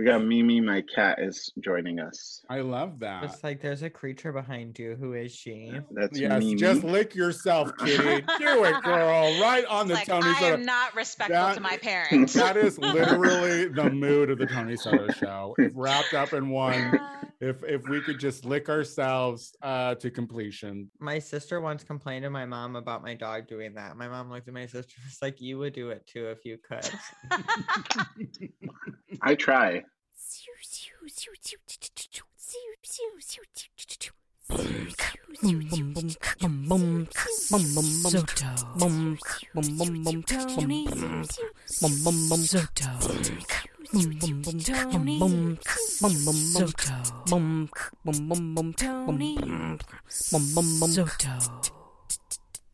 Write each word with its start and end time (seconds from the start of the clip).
We 0.00 0.06
got 0.06 0.24
Mimi, 0.24 0.62
my 0.62 0.80
cat, 0.94 1.18
is 1.20 1.52
joining 1.62 2.00
us. 2.00 2.40
I 2.48 2.60
love 2.60 3.00
that. 3.00 3.22
It's 3.24 3.44
like 3.44 3.60
there's 3.60 3.82
a 3.82 3.90
creature 3.90 4.32
behind 4.32 4.78
you. 4.78 4.96
Who 4.98 5.12
is 5.12 5.30
she? 5.30 5.74
That's 5.90 6.18
yes, 6.18 6.40
Mimi. 6.42 6.54
just 6.56 6.82
lick 6.84 7.14
yourself, 7.14 7.70
kitty. 7.76 8.22
Do 8.38 8.64
it, 8.64 8.82
girl. 8.82 9.38
Right 9.42 9.66
on 9.66 9.88
the 9.88 9.94
like, 9.94 10.06
Tony 10.06 10.26
I 10.30 10.40
Soto. 10.40 10.54
am 10.54 10.62
not 10.64 10.96
respectful 10.96 11.34
That- 11.36 11.54
to 11.56 11.60
my 11.60 11.76
parents. 11.82 12.32
That 12.32 12.56
is 12.56 12.78
literally 12.78 13.68
the 13.68 13.90
mood 13.90 14.30
of 14.30 14.38
the 14.38 14.46
Tony 14.46 14.74
Soto 14.78 15.08
show. 15.12 15.54
If 15.58 15.72
wrapped 15.74 16.14
up 16.14 16.32
in 16.32 16.48
one. 16.48 16.98
If 17.42 17.62
if 17.64 17.86
we 17.88 18.00
could 18.02 18.18
just 18.20 18.44
lick 18.46 18.68
ourselves 18.70 19.54
uh 19.62 19.94
to 19.96 20.10
completion. 20.10 20.90
My 20.98 21.18
sister 21.18 21.60
once 21.60 21.82
complained 21.84 22.22
to 22.24 22.30
my 22.30 22.44
mom 22.46 22.76
about 22.76 23.02
my 23.02 23.14
dog 23.14 23.48
doing 23.48 23.74
that. 23.74 23.96
My 23.98 24.08
mom 24.08 24.30
looked 24.30 24.48
at 24.48 24.52
my 24.54 24.64
sister 24.66 24.94
and 24.96 25.04
was 25.06 25.18
like, 25.22 25.40
You 25.42 25.58
would 25.58 25.72
do 25.74 25.90
it 25.90 26.06
too 26.06 26.26
if 26.28 26.44
you 26.46 26.56
could. 26.58 26.88
I 29.22 29.34
try. 29.34 29.82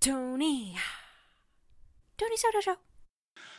Tony. 0.01 0.77
Tony 2.17 2.37
Soto 2.37 2.61
Show. 2.61 2.77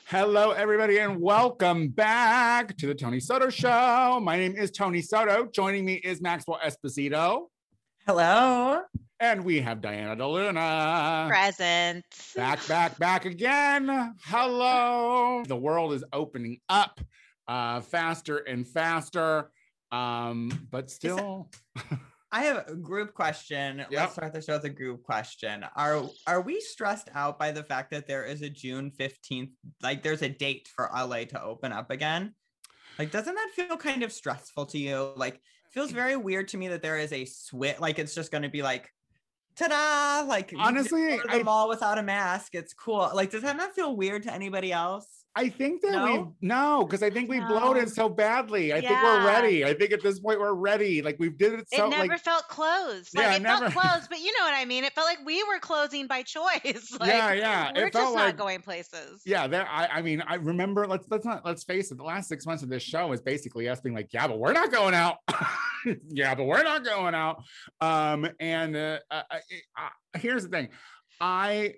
Hello, 0.09 0.51
everybody, 0.51 0.99
and 0.99 1.19
welcome 1.19 1.89
back 1.89 2.77
to 2.77 2.87
the 2.87 2.95
Tony 2.95 3.19
Soto 3.19 3.49
Show. 3.49 4.21
My 4.23 4.37
name 4.37 4.55
is 4.55 4.71
Tony 4.71 5.01
Soto. 5.01 5.49
Joining 5.53 5.83
me 5.83 5.95
is 5.95 6.21
Maxwell 6.21 6.61
Esposito, 6.65 7.47
Hello. 8.05 8.83
and 9.19 9.43
we 9.43 9.59
have 9.59 9.81
Diana 9.81 10.15
DeLuna. 10.15 11.27
Present. 11.27 12.05
Back, 12.37 12.65
back, 12.69 12.97
back 12.97 13.25
again. 13.25 14.13
Hello. 14.23 15.43
The 15.45 15.57
world 15.57 15.91
is 15.91 16.05
opening 16.13 16.61
up 16.69 17.01
uh, 17.49 17.81
faster 17.81 18.37
and 18.37 18.65
faster, 18.65 19.51
um, 19.91 20.67
but 20.71 20.89
still. 20.89 21.49
I 22.31 22.43
have 22.43 22.67
a 22.67 22.75
group 22.75 23.13
question. 23.13 23.77
Yep. 23.77 23.87
Let's 23.91 24.13
start 24.13 24.33
the 24.33 24.41
show 24.41 24.53
with 24.53 24.65
a 24.65 24.69
group 24.69 25.03
question. 25.03 25.65
Are 25.75 26.03
are 26.25 26.41
we 26.41 26.59
stressed 26.59 27.09
out 27.15 27.39
by 27.39 27.51
the 27.51 27.63
fact 27.63 27.91
that 27.91 28.07
there 28.07 28.25
is 28.25 28.41
a 28.41 28.49
June 28.49 28.91
15th, 28.99 29.51
like 29.81 30.03
there's 30.03 30.21
a 30.21 30.29
date 30.29 30.67
for 30.75 30.89
LA 30.93 31.23
to 31.25 31.41
open 31.41 31.71
up 31.71 31.89
again? 31.89 32.33
Like, 32.99 33.11
doesn't 33.11 33.33
that 33.35 33.49
feel 33.55 33.77
kind 33.77 34.03
of 34.03 34.11
stressful 34.11 34.65
to 34.67 34.77
you? 34.77 35.13
Like, 35.15 35.39
feels 35.71 35.91
very 35.91 36.17
weird 36.17 36.47
to 36.49 36.57
me 36.57 36.67
that 36.69 36.81
there 36.81 36.97
is 36.97 37.13
a 37.13 37.25
switch, 37.25 37.79
like 37.79 37.99
it's 37.99 38.15
just 38.15 38.31
gonna 38.31 38.49
be 38.49 38.61
like 38.61 38.89
ta-da! 39.55 40.27
Like 40.27 40.53
Honestly, 40.57 41.07
go 41.07 41.21
to 41.21 41.27
the 41.27 41.33
I- 41.39 41.43
mall 41.43 41.69
without 41.69 41.97
a 41.97 42.03
mask. 42.03 42.55
It's 42.55 42.73
cool. 42.73 43.09
Like, 43.13 43.31
does 43.31 43.43
that 43.43 43.55
not 43.55 43.73
feel 43.73 43.95
weird 43.95 44.23
to 44.23 44.33
anybody 44.33 44.71
else? 44.73 45.07
I 45.35 45.49
think 45.49 45.83
that 45.83 45.91
No? 45.91 46.05
we've 46.05 46.25
no, 46.41 46.83
because 46.83 47.03
I 47.03 47.11
think 47.11 47.29
we 47.29 47.39
No. 47.39 47.47
bloated 47.47 47.91
so 47.91 48.09
badly. 48.09 48.73
I 48.73 48.81
think 48.81 48.91
we're 49.03 49.23
ready. 49.23 49.63
I 49.63 49.75
think 49.75 49.91
at 49.91 50.01
this 50.01 50.19
point 50.19 50.39
we're 50.39 50.53
ready. 50.55 51.03
Like 51.03 51.17
we've 51.19 51.37
did 51.37 51.53
it 51.53 51.67
so 51.71 51.85
it 51.85 51.89
never 51.91 52.07
like 52.07 52.21
felt 52.21 52.47
closed. 52.47 53.15
Like 53.15 53.23
Yeah, 53.23 53.35
it 53.35 53.41
never- 53.43 53.69
felt 53.69 53.73
closed, 53.91 54.09
but 54.09 54.19
you 54.19 54.35
know 54.35 54.45
what 54.45 54.55
I 54.55 54.65
mean. 54.65 54.83
It 54.83 54.93
felt 54.93 55.05
like 55.05 55.19
we 55.23 55.43
were 55.43 55.59
closing 55.59 56.07
by 56.07 56.23
choice. 56.23 56.91
like, 56.99 57.09
Yeah, 57.09 57.33
yeah, 57.33 57.69
it 57.69 57.75
We're 57.75 57.91
felt 57.91 57.93
just 58.05 58.15
like- 58.15 58.25
not 58.35 58.37
going 58.37 58.61
places. 58.61 59.21
yeah, 59.27 59.45
there 59.45 59.67
I 59.69 59.85
I 59.87 60.01
mean, 60.01 60.23
I 60.25 60.35
remember 60.35 60.87
let's 60.87 61.05
let's 61.11 61.25
not 61.25 61.45
let's 61.45 61.63
face 61.63 61.91
it, 61.91 61.97
the 61.97 62.03
last 62.03 62.29
six 62.29 62.47
months 62.47 62.63
of 62.63 62.69
this 62.69 62.81
show 62.81 63.11
is 63.11 63.21
basically 63.21 63.69
us 63.69 63.79
being 63.79 63.95
like, 63.95 64.11
yeah, 64.13 64.27
but 64.27 64.39
we're 64.39 64.53
not 64.53 64.71
going 64.71 64.95
out. 64.95 65.17
yeah, 66.09 66.33
but 66.33 66.45
we're 66.45 66.63
not 66.63 66.83
going 66.83 67.13
out. 67.13 67.43
Um, 67.79 68.27
and 68.39 68.75
uh, 68.75 68.99
uh, 69.11 69.21
uh, 69.29 69.37
uh, 69.77 70.17
here's 70.17 70.41
the 70.43 70.49
thing. 70.49 70.69
I 71.21 71.75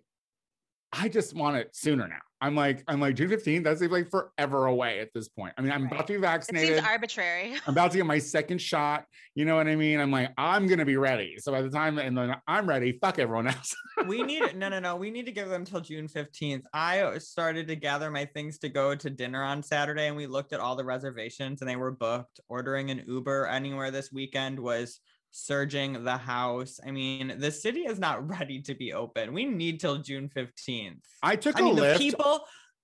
I 0.93 1.09
just 1.09 1.33
want 1.35 1.57
it 1.57 1.75
sooner 1.75 2.07
now. 2.07 2.21
I'm 2.41 2.55
like, 2.55 2.83
I'm 2.87 2.99
like 2.99 3.15
June 3.15 3.29
15th. 3.29 3.63
That's 3.63 3.81
like 3.81 4.09
forever 4.09 4.67
away 4.67 4.99
at 4.99 5.09
this 5.13 5.27
point. 5.27 5.53
I 5.57 5.61
mean, 5.61 5.71
I'm 5.71 5.85
about 5.87 6.07
to 6.07 6.13
be 6.13 6.19
vaccinated. 6.19 6.69
It 6.69 6.75
vaccinated. 6.75 6.77
seems 6.77 6.87
arbitrary. 6.87 7.53
I'm 7.67 7.73
about 7.73 7.91
to 7.91 7.97
get 7.97 8.05
my 8.05 8.19
second 8.19 8.59
shot. 8.61 9.05
You 9.35 9.45
know 9.45 9.55
what 9.55 9.67
I 9.67 9.75
mean? 9.75 9.99
I'm 9.99 10.11
like, 10.11 10.31
I'm 10.37 10.67
gonna 10.67 10.85
be 10.85 10.97
ready. 10.97 11.35
So 11.39 11.51
by 11.51 11.61
the 11.61 11.69
time 11.69 11.97
and 11.97 12.17
then 12.17 12.35
I'm 12.47 12.67
ready, 12.67 12.97
fuck 13.01 13.19
everyone 13.19 13.47
else. 13.47 13.75
we 14.07 14.23
need 14.23 14.55
no 14.55 14.69
no 14.69 14.79
no 14.79 14.95
we 14.95 15.11
need 15.11 15.25
to 15.25 15.31
give 15.31 15.49
them 15.49 15.65
till 15.65 15.81
june 15.81 16.07
15th 16.07 16.63
i 16.73 17.17
started 17.17 17.67
to 17.67 17.75
gather 17.75 18.09
my 18.09 18.25
things 18.25 18.57
to 18.57 18.69
go 18.69 18.95
to 18.95 19.09
dinner 19.09 19.43
on 19.43 19.61
saturday 19.61 20.07
and 20.07 20.15
we 20.15 20.27
looked 20.27 20.53
at 20.53 20.59
all 20.59 20.75
the 20.75 20.83
reservations 20.83 21.61
and 21.61 21.69
they 21.69 21.75
were 21.75 21.91
booked 21.91 22.39
ordering 22.47 22.91
an 22.91 23.03
uber 23.07 23.47
anywhere 23.47 23.91
this 23.91 24.11
weekend 24.11 24.59
was 24.59 24.99
surging 25.31 26.03
the 26.03 26.17
house 26.17 26.79
i 26.85 26.91
mean 26.91 27.35
the 27.37 27.51
city 27.51 27.81
is 27.81 27.99
not 27.99 28.27
ready 28.39 28.61
to 28.61 28.73
be 28.75 28.93
open 28.93 29.33
we 29.33 29.45
need 29.45 29.79
till 29.79 29.97
june 29.97 30.29
15th 30.35 30.97
I 31.21 31.35
took 31.35 31.57
i 31.57 31.59
a 31.59 31.63
mean 31.63 31.75
the 31.75 31.95
people 31.97 32.41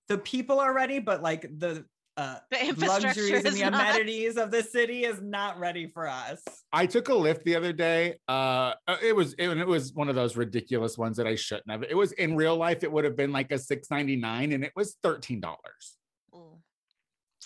the 0.08 0.18
people 0.18 0.60
are 0.60 0.72
ready 0.72 0.98
but 1.00 1.22
like 1.22 1.42
the 1.58 1.84
uh 2.16 2.36
The 2.50 2.64
infrastructure 2.66 3.20
luxuries 3.20 3.44
and 3.44 3.56
the 3.56 3.70
not. 3.70 3.74
amenities 3.90 4.36
of 4.38 4.50
the 4.50 4.62
city 4.62 5.04
is 5.04 5.20
not 5.20 5.58
ready 5.58 5.86
for 5.92 6.08
us 6.08 6.40
I 6.72 6.86
took 6.86 7.08
a 7.08 7.12
Lyft 7.12 7.42
the 7.44 7.56
other 7.56 7.72
day. 7.72 8.16
Uh, 8.28 8.72
uh, 8.86 8.96
it 9.02 9.14
was 9.16 9.34
it, 9.38 9.48
it 9.48 9.66
was 9.66 9.92
one 9.94 10.08
of 10.08 10.14
those 10.14 10.36
ridiculous 10.36 10.96
ones 10.98 11.16
that 11.18 11.26
I 11.26 11.34
shouldn't 11.34 11.70
have. 11.70 11.82
It 11.82 11.94
was 11.96 12.12
in 12.12 12.36
real 12.36 12.56
life. 12.56 12.84
It 12.84 12.92
would 12.92 13.04
have 13.04 13.16
been 13.16 13.32
like 13.32 13.50
a 13.52 13.58
six 13.58 13.90
ninety 13.90 14.16
nine, 14.16 14.52
and 14.52 14.62
it 14.64 14.72
was 14.76 14.96
thirteen 15.02 15.40
dollars. 15.40 15.96
Ooh. 16.34 16.58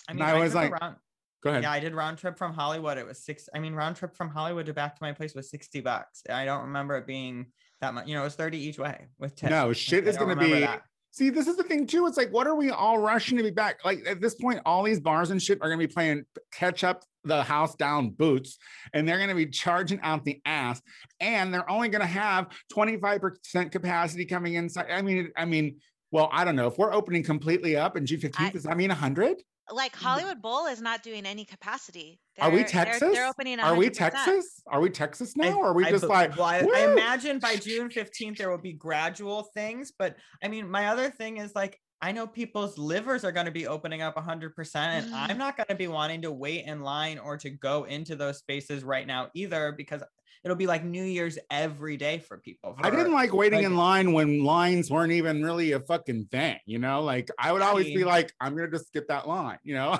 i 0.09 0.12
And 0.12 0.19
mean 0.21 0.28
I 0.28 0.32
I 0.37 0.41
was 0.41 0.55
like- 0.55 0.72
round- 0.81 0.97
Go 1.42 1.50
ahead. 1.50 1.62
Yeah, 1.62 1.72
I 1.72 1.80
did 1.80 1.94
round 1.94 2.18
trip 2.18 2.36
from 2.36 2.52
Hollywood. 2.52 2.98
It 2.98 3.06
was 3.06 3.18
six. 3.24 3.48
I 3.54 3.58
mean, 3.58 3.74
round 3.74 3.96
trip 3.96 4.16
from 4.16 4.28
Hollywood 4.28 4.66
to 4.66 4.74
back 4.74 4.94
to 4.96 5.02
my 5.02 5.12
place 5.12 5.34
was 5.34 5.50
sixty 5.50 5.80
bucks. 5.80 6.22
I 6.28 6.44
don't 6.44 6.62
remember 6.62 6.96
it 6.96 7.06
being 7.06 7.46
that 7.80 7.94
much. 7.94 8.06
You 8.06 8.14
know, 8.14 8.20
it 8.20 8.24
was 8.24 8.34
thirty 8.34 8.58
each 8.58 8.78
way 8.78 9.06
with 9.18 9.36
tips. 9.36 9.50
No, 9.50 9.72
shit 9.72 10.04
I 10.04 10.08
is 10.08 10.16
gonna 10.18 10.36
be- 10.36 10.60
that. 10.60 10.82
See, 11.12 11.28
this 11.28 11.48
is 11.48 11.56
the 11.56 11.64
thing 11.64 11.88
too. 11.88 12.06
It's 12.06 12.16
like, 12.16 12.30
what 12.32 12.46
are 12.46 12.54
we 12.54 12.70
all 12.70 12.98
rushing 12.98 13.36
to 13.38 13.42
be 13.42 13.50
back? 13.50 13.84
Like 13.84 14.06
at 14.06 14.20
this 14.20 14.36
point, 14.36 14.60
all 14.64 14.84
these 14.84 15.00
bars 15.00 15.30
and 15.30 15.42
shit 15.42 15.58
are 15.60 15.68
gonna 15.68 15.78
be 15.78 15.88
playing 15.88 16.24
catch 16.52 16.84
up 16.84 17.02
the 17.24 17.42
house 17.42 17.74
down 17.74 18.10
boots, 18.10 18.58
and 18.94 19.08
they're 19.08 19.18
gonna 19.18 19.34
be 19.34 19.46
charging 19.46 19.98
out 20.02 20.24
the 20.24 20.40
ass, 20.44 20.80
and 21.18 21.52
they're 21.52 21.68
only 21.68 21.88
gonna 21.88 22.06
have 22.06 22.46
25% 22.72 23.72
capacity 23.72 24.24
coming 24.24 24.54
inside. 24.54 24.86
I 24.90 25.02
mean, 25.02 25.30
I 25.36 25.44
mean, 25.46 25.78
well, 26.12 26.28
I 26.32 26.44
don't 26.44 26.56
know. 26.56 26.68
If 26.68 26.78
we're 26.78 26.92
opening 26.92 27.22
completely 27.24 27.76
up 27.76 27.96
in 27.96 28.06
June 28.06 28.20
15th, 28.20 28.40
I- 28.48 28.50
does 28.50 28.62
that 28.64 28.76
mean 28.76 28.90
100? 28.90 29.42
Like 29.72 29.94
Hollywood 29.94 30.43
Bowl 30.43 30.66
is 30.66 30.81
not 30.81 31.03
doing 31.03 31.25
any 31.26 31.44
capacity. 31.44 32.19
Are 32.41 32.50
we 32.50 32.56
They're- 32.56 32.65
they're- 32.65 32.84
Texas? 32.84 33.12
They're, 33.15 33.26
opening. 33.28 33.60
Are 33.60 33.75
we 33.76 33.88
100%. 33.88 33.94
Texas? 33.94 34.62
Are 34.66 34.81
we 34.81 34.91
Texas 34.91 35.34
I- 35.41 35.50
now? 35.50 35.59
or 35.59 35.66
are 35.69 35.75
we 35.75 35.84
I 35.84 35.91
just 35.91 36.03
be- 36.03 36.09
like, 36.09 36.37
well, 36.37 36.47
I, 36.47 36.59
I 36.75 36.91
imagine 36.93 37.38
by 37.38 37.56
June 37.56 37.88
15th 37.88 38.37
there 38.38 38.50
will 38.50 38.59
be 38.59 38.72
gradual 38.72 39.44
things. 39.54 39.93
But 39.97 40.16
I 40.43 40.49
mean, 40.49 40.69
my 40.69 40.87
other 40.87 41.10
thing 41.10 41.37
is 41.37 41.54
like, 41.54 41.78
I 42.03 42.12
know 42.12 42.26
people's 42.26 42.78
livers 42.78 43.25
are 43.25 43.32
going 43.32 43.44
to 43.47 43.53
be 43.53 43.66
opening 43.66 44.00
up 44.00 44.16
100%, 44.16 44.75
and 44.76 45.06
Mm. 45.06 45.28
I'm 45.31 45.37
not 45.38 45.56
going 45.59 45.66
to 45.69 45.75
be 45.75 45.87
wanting 45.87 46.22
to 46.22 46.32
wait 46.32 46.65
in 46.65 46.81
line 46.81 47.19
or 47.19 47.37
to 47.37 47.50
go 47.50 47.84
into 47.84 48.16
those 48.16 48.38
spaces 48.38 48.82
right 48.82 49.06
now 49.06 49.28
either 49.34 49.72
because 49.76 50.03
it'll 50.44 50.56
be 50.56 50.66
like 50.66 50.84
New 50.84 51.02
Year's 51.04 51.38
every 51.50 51.96
day 51.96 52.18
for 52.18 52.38
people. 52.38 52.74
I 52.82 52.90
didn't 52.90 53.12
like 53.12 53.32
waiting 53.34 53.58
like- 53.58 53.66
in 53.66 53.76
line 53.76 54.12
when 54.12 54.42
lines 54.44 54.90
weren't 54.90 55.12
even 55.12 55.42
really 55.42 55.72
a 55.72 55.80
fucking 55.80 56.26
thing, 56.32 56.58
you 56.66 56.78
know? 56.78 57.02
Like 57.02 57.30
I 57.38 57.52
would 57.52 57.62
I 57.62 57.66
always 57.68 57.86
be 57.86 58.04
like, 58.04 58.32
I'm 58.40 58.56
gonna 58.56 58.70
just 58.70 58.86
skip 58.88 59.08
that 59.08 59.28
line, 59.28 59.58
you 59.62 59.74
know? 59.74 59.98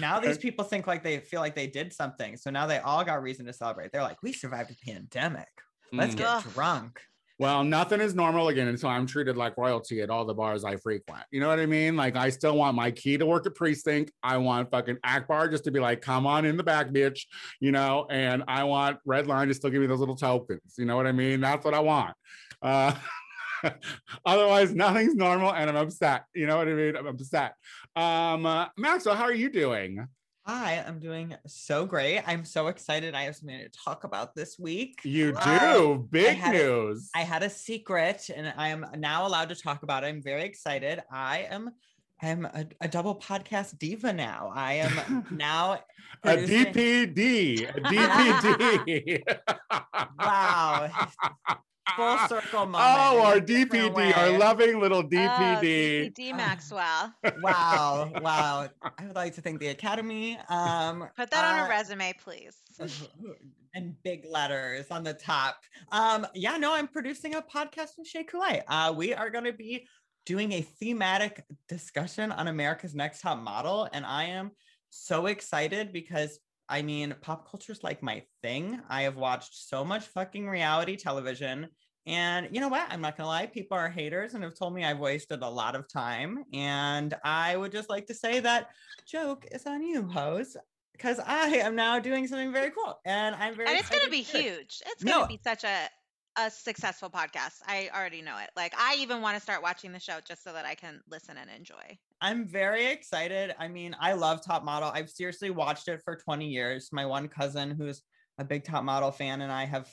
now 0.00 0.20
these 0.20 0.38
people 0.46 0.64
think 0.64 0.86
like 0.86 1.02
they 1.02 1.18
feel 1.18 1.40
like 1.40 1.54
they 1.54 1.66
did 1.66 1.92
something. 1.92 2.36
So 2.36 2.50
now 2.50 2.66
they 2.66 2.78
all 2.78 3.04
got 3.04 3.22
reason 3.22 3.46
to 3.46 3.52
celebrate. 3.52 3.92
They're 3.92 4.02
like, 4.02 4.22
we 4.22 4.32
survived 4.32 4.70
a 4.70 4.90
pandemic. 4.90 5.48
Let's 5.92 6.14
Mm. 6.14 6.18
get 6.18 6.26
Ugh. 6.28 6.44
drunk. 6.54 7.00
Well, 7.42 7.64
nothing 7.64 8.00
is 8.00 8.14
normal 8.14 8.50
again 8.50 8.68
until 8.68 8.90
I'm 8.90 9.04
treated 9.04 9.36
like 9.36 9.58
royalty 9.58 10.00
at 10.00 10.10
all 10.10 10.24
the 10.24 10.32
bars 10.32 10.62
I 10.62 10.76
frequent. 10.76 11.24
You 11.32 11.40
know 11.40 11.48
what 11.48 11.58
I 11.58 11.66
mean? 11.66 11.96
Like 11.96 12.14
I 12.14 12.30
still 12.30 12.56
want 12.56 12.76
my 12.76 12.92
key 12.92 13.18
to 13.18 13.26
work 13.26 13.46
at 13.46 13.56
precinct. 13.56 14.12
I 14.22 14.36
want 14.36 14.70
fucking 14.70 14.98
Akbar 15.02 15.48
just 15.48 15.64
to 15.64 15.72
be 15.72 15.80
like, 15.80 16.02
come 16.02 16.24
on 16.24 16.44
in 16.44 16.56
the 16.56 16.62
back, 16.62 16.90
bitch. 16.90 17.22
You 17.58 17.72
know, 17.72 18.06
and 18.08 18.44
I 18.46 18.62
want 18.62 18.98
Redline 19.04 19.48
to 19.48 19.54
still 19.54 19.70
give 19.70 19.80
me 19.80 19.88
those 19.88 19.98
little 19.98 20.14
tokens. 20.14 20.74
You 20.78 20.84
know 20.84 20.94
what 20.94 21.08
I 21.08 21.10
mean? 21.10 21.40
That's 21.40 21.64
what 21.64 21.74
I 21.74 21.80
want. 21.80 22.14
Uh 22.62 22.94
Otherwise, 24.24 24.72
nothing's 24.72 25.16
normal, 25.16 25.52
and 25.52 25.68
I'm 25.68 25.74
upset. 25.74 26.26
You 26.36 26.46
know 26.46 26.58
what 26.58 26.68
I 26.68 26.74
mean? 26.74 26.96
I'm 26.96 27.08
upset. 27.08 27.54
Um, 27.96 28.46
uh, 28.46 28.66
Maxwell, 28.76 29.16
how 29.16 29.24
are 29.24 29.34
you 29.34 29.50
doing? 29.50 30.06
I 30.44 30.72
am 30.86 30.98
doing 30.98 31.36
so 31.46 31.86
great. 31.86 32.20
I'm 32.26 32.44
so 32.44 32.66
excited. 32.66 33.14
I 33.14 33.22
have 33.22 33.36
something 33.36 33.58
to 33.58 33.68
talk 33.68 34.02
about 34.04 34.34
this 34.34 34.58
week. 34.58 35.00
You 35.04 35.34
I- 35.36 35.72
do 35.74 36.08
big 36.10 36.38
it- 36.42 36.50
news. 36.52 37.10
I 37.14 37.20
had 37.20 37.42
a 37.44 37.50
secret 37.50 38.28
and 38.34 38.52
I 38.56 38.68
am 38.68 38.86
now 38.98 39.26
allowed 39.26 39.50
to 39.50 39.54
talk 39.54 39.82
about 39.84 40.02
it. 40.02 40.08
I'm 40.08 40.22
very 40.22 40.42
excited. 40.42 41.00
I 41.10 41.46
am 41.50 41.70
I'm 42.24 42.44
a, 42.44 42.66
a 42.80 42.86
double 42.88 43.16
podcast 43.18 43.78
diva 43.78 44.12
now. 44.12 44.52
I 44.54 44.74
am 44.74 45.26
now 45.32 45.78
a 46.22 46.36
DPD, 46.36 47.68
a 47.68 47.80
DPD. 47.80 49.22
Wow. 50.18 50.88
full 51.96 52.18
circle 52.28 52.66
moment. 52.66 52.84
Oh, 52.84 53.22
our 53.22 53.38
DPD, 53.38 54.16
our 54.16 54.38
loving 54.38 54.80
little 54.80 55.00
Oh, 55.00 55.02
DPD. 55.02 56.14
DPD 56.14 56.36
Maxwell. 56.36 57.12
Wow, 57.42 58.12
wow. 58.20 58.68
I 58.82 59.06
would 59.06 59.16
like 59.16 59.34
to 59.34 59.40
thank 59.40 59.58
the 59.58 59.68
Academy. 59.68 60.38
Um, 60.48 61.08
Put 61.16 61.30
that 61.30 61.44
on 61.44 61.60
uh, 61.60 61.66
a 61.66 61.68
resume, 61.68 62.12
please. 62.22 62.56
and 63.74 63.94
big 64.02 64.24
letters 64.26 64.86
on 64.90 65.02
the 65.02 65.14
top. 65.14 65.56
Um, 65.90 66.26
yeah, 66.34 66.56
no, 66.56 66.74
I'm 66.74 66.88
producing 66.88 67.34
a 67.34 67.42
podcast 67.42 67.98
with 67.98 68.06
Shea 68.06 68.24
Coulee. 68.24 68.62
Uh, 68.68 68.92
we 68.96 69.14
are 69.14 69.30
going 69.30 69.44
to 69.44 69.52
be 69.52 69.86
doing 70.26 70.52
a 70.52 70.60
thematic 70.62 71.44
discussion 71.68 72.30
on 72.32 72.48
America's 72.48 72.94
Next 72.94 73.20
Top 73.20 73.38
Model, 73.38 73.88
and 73.92 74.04
I 74.04 74.24
am 74.24 74.52
so 74.90 75.26
excited 75.26 75.92
because 75.92 76.38
I 76.72 76.80
mean, 76.80 77.14
pop 77.20 77.50
culture 77.50 77.70
is 77.70 77.84
like 77.84 78.02
my 78.02 78.22
thing. 78.42 78.80
I 78.88 79.02
have 79.02 79.16
watched 79.16 79.54
so 79.68 79.84
much 79.84 80.04
fucking 80.06 80.48
reality 80.48 80.96
television. 80.96 81.68
And 82.06 82.48
you 82.50 82.62
know 82.62 82.68
what? 82.68 82.86
I'm 82.90 83.02
not 83.02 83.18
gonna 83.18 83.28
lie, 83.28 83.46
people 83.46 83.76
are 83.76 83.90
haters 83.90 84.32
and 84.32 84.42
have 84.42 84.54
told 84.54 84.74
me 84.74 84.82
I've 84.82 84.98
wasted 84.98 85.42
a 85.42 85.48
lot 85.48 85.76
of 85.76 85.86
time. 85.86 86.44
And 86.54 87.14
I 87.22 87.58
would 87.58 87.72
just 87.72 87.90
like 87.90 88.06
to 88.06 88.14
say 88.14 88.40
that 88.40 88.70
joke 89.06 89.44
is 89.52 89.66
on 89.66 89.82
you, 89.82 90.08
hoes, 90.08 90.56
because 90.92 91.20
I 91.20 91.48
am 91.58 91.76
now 91.76 91.98
doing 91.98 92.26
something 92.26 92.52
very 92.52 92.70
cool. 92.70 92.98
And 93.04 93.34
I'm 93.36 93.54
very 93.54 93.68
and 93.68 93.78
it's 93.78 93.90
going 93.90 94.04
to 94.04 94.10
be 94.10 94.22
huge. 94.22 94.80
It's 94.86 95.04
going 95.04 95.14
to 95.14 95.20
No. 95.20 95.26
be 95.26 95.40
such 95.44 95.64
a 95.64 95.88
a 96.38 96.50
successful 96.50 97.10
podcast. 97.10 97.60
I 97.66 97.90
already 97.94 98.22
know 98.22 98.38
it. 98.38 98.48
Like 98.56 98.72
I 98.78 98.96
even 99.00 99.20
want 99.20 99.36
to 99.36 99.42
start 99.42 99.62
watching 99.62 99.92
the 99.92 100.00
show 100.00 100.18
just 100.26 100.42
so 100.42 100.54
that 100.54 100.64
I 100.64 100.74
can 100.74 101.02
listen 101.06 101.36
and 101.36 101.50
enjoy. 101.50 101.98
I'm 102.22 102.46
very 102.46 102.86
excited. 102.86 103.52
I 103.58 103.66
mean, 103.66 103.96
I 104.00 104.12
love 104.12 104.44
Top 104.44 104.64
Model. 104.64 104.90
I've 104.94 105.10
seriously 105.10 105.50
watched 105.50 105.88
it 105.88 106.00
for 106.04 106.14
20 106.14 106.46
years. 106.46 106.88
My 106.92 107.04
one 107.04 107.26
cousin, 107.26 107.72
who's 107.72 108.02
a 108.38 108.44
big 108.44 108.62
Top 108.62 108.84
Model 108.84 109.10
fan, 109.10 109.42
and 109.42 109.50
I 109.50 109.64
have, 109.64 109.90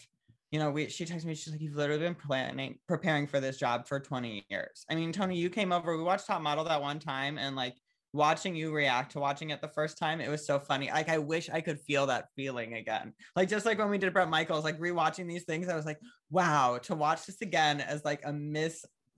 you 0.51 0.59
know, 0.59 0.69
we 0.69 0.89
she 0.89 1.05
texted 1.05 1.25
me. 1.25 1.33
She's 1.33 1.51
like, 1.51 1.61
"You've 1.61 1.75
literally 1.75 2.03
been 2.03 2.13
planning, 2.13 2.77
preparing 2.87 3.25
for 3.25 3.39
this 3.39 3.57
job 3.57 3.87
for 3.87 3.99
20 3.99 4.45
years." 4.47 4.85
I 4.91 4.95
mean, 4.95 5.11
Tony, 5.11 5.37
you 5.37 5.49
came 5.49 5.71
over. 5.71 5.97
We 5.97 6.03
watched 6.03 6.27
Top 6.27 6.41
Model 6.43 6.63
that 6.65 6.81
one 6.81 6.99
time, 6.99 7.39
and 7.39 7.55
like 7.55 7.75
watching 8.13 8.55
you 8.55 8.71
react 8.71 9.11
to 9.13 9.19
watching 9.19 9.49
it 9.49 9.59
the 9.61 9.67
first 9.67 9.97
time, 9.97 10.21
it 10.21 10.29
was 10.29 10.45
so 10.45 10.59
funny. 10.59 10.89
Like, 10.91 11.09
I 11.09 11.17
wish 11.17 11.49
I 11.49 11.61
could 11.61 11.79
feel 11.81 12.05
that 12.07 12.27
feeling 12.35 12.75
again. 12.75 13.13
Like 13.35 13.49
just 13.49 13.65
like 13.65 13.79
when 13.79 13.89
we 13.89 13.97
did 13.97 14.13
Bret 14.13 14.29
Michaels, 14.29 14.63
like 14.63 14.79
rewatching 14.79 15.27
these 15.27 15.45
things, 15.45 15.67
I 15.67 15.75
was 15.75 15.85
like, 15.85 15.99
"Wow!" 16.29 16.77
To 16.83 16.93
watch 16.93 17.25
this 17.25 17.41
again 17.41 17.81
as 17.81 18.05
like 18.05 18.21
a 18.23 18.31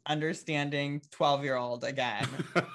misunderstanding 0.07 1.01
12 1.11 1.43
year 1.43 1.55
old 1.55 1.83
again. 1.83 2.27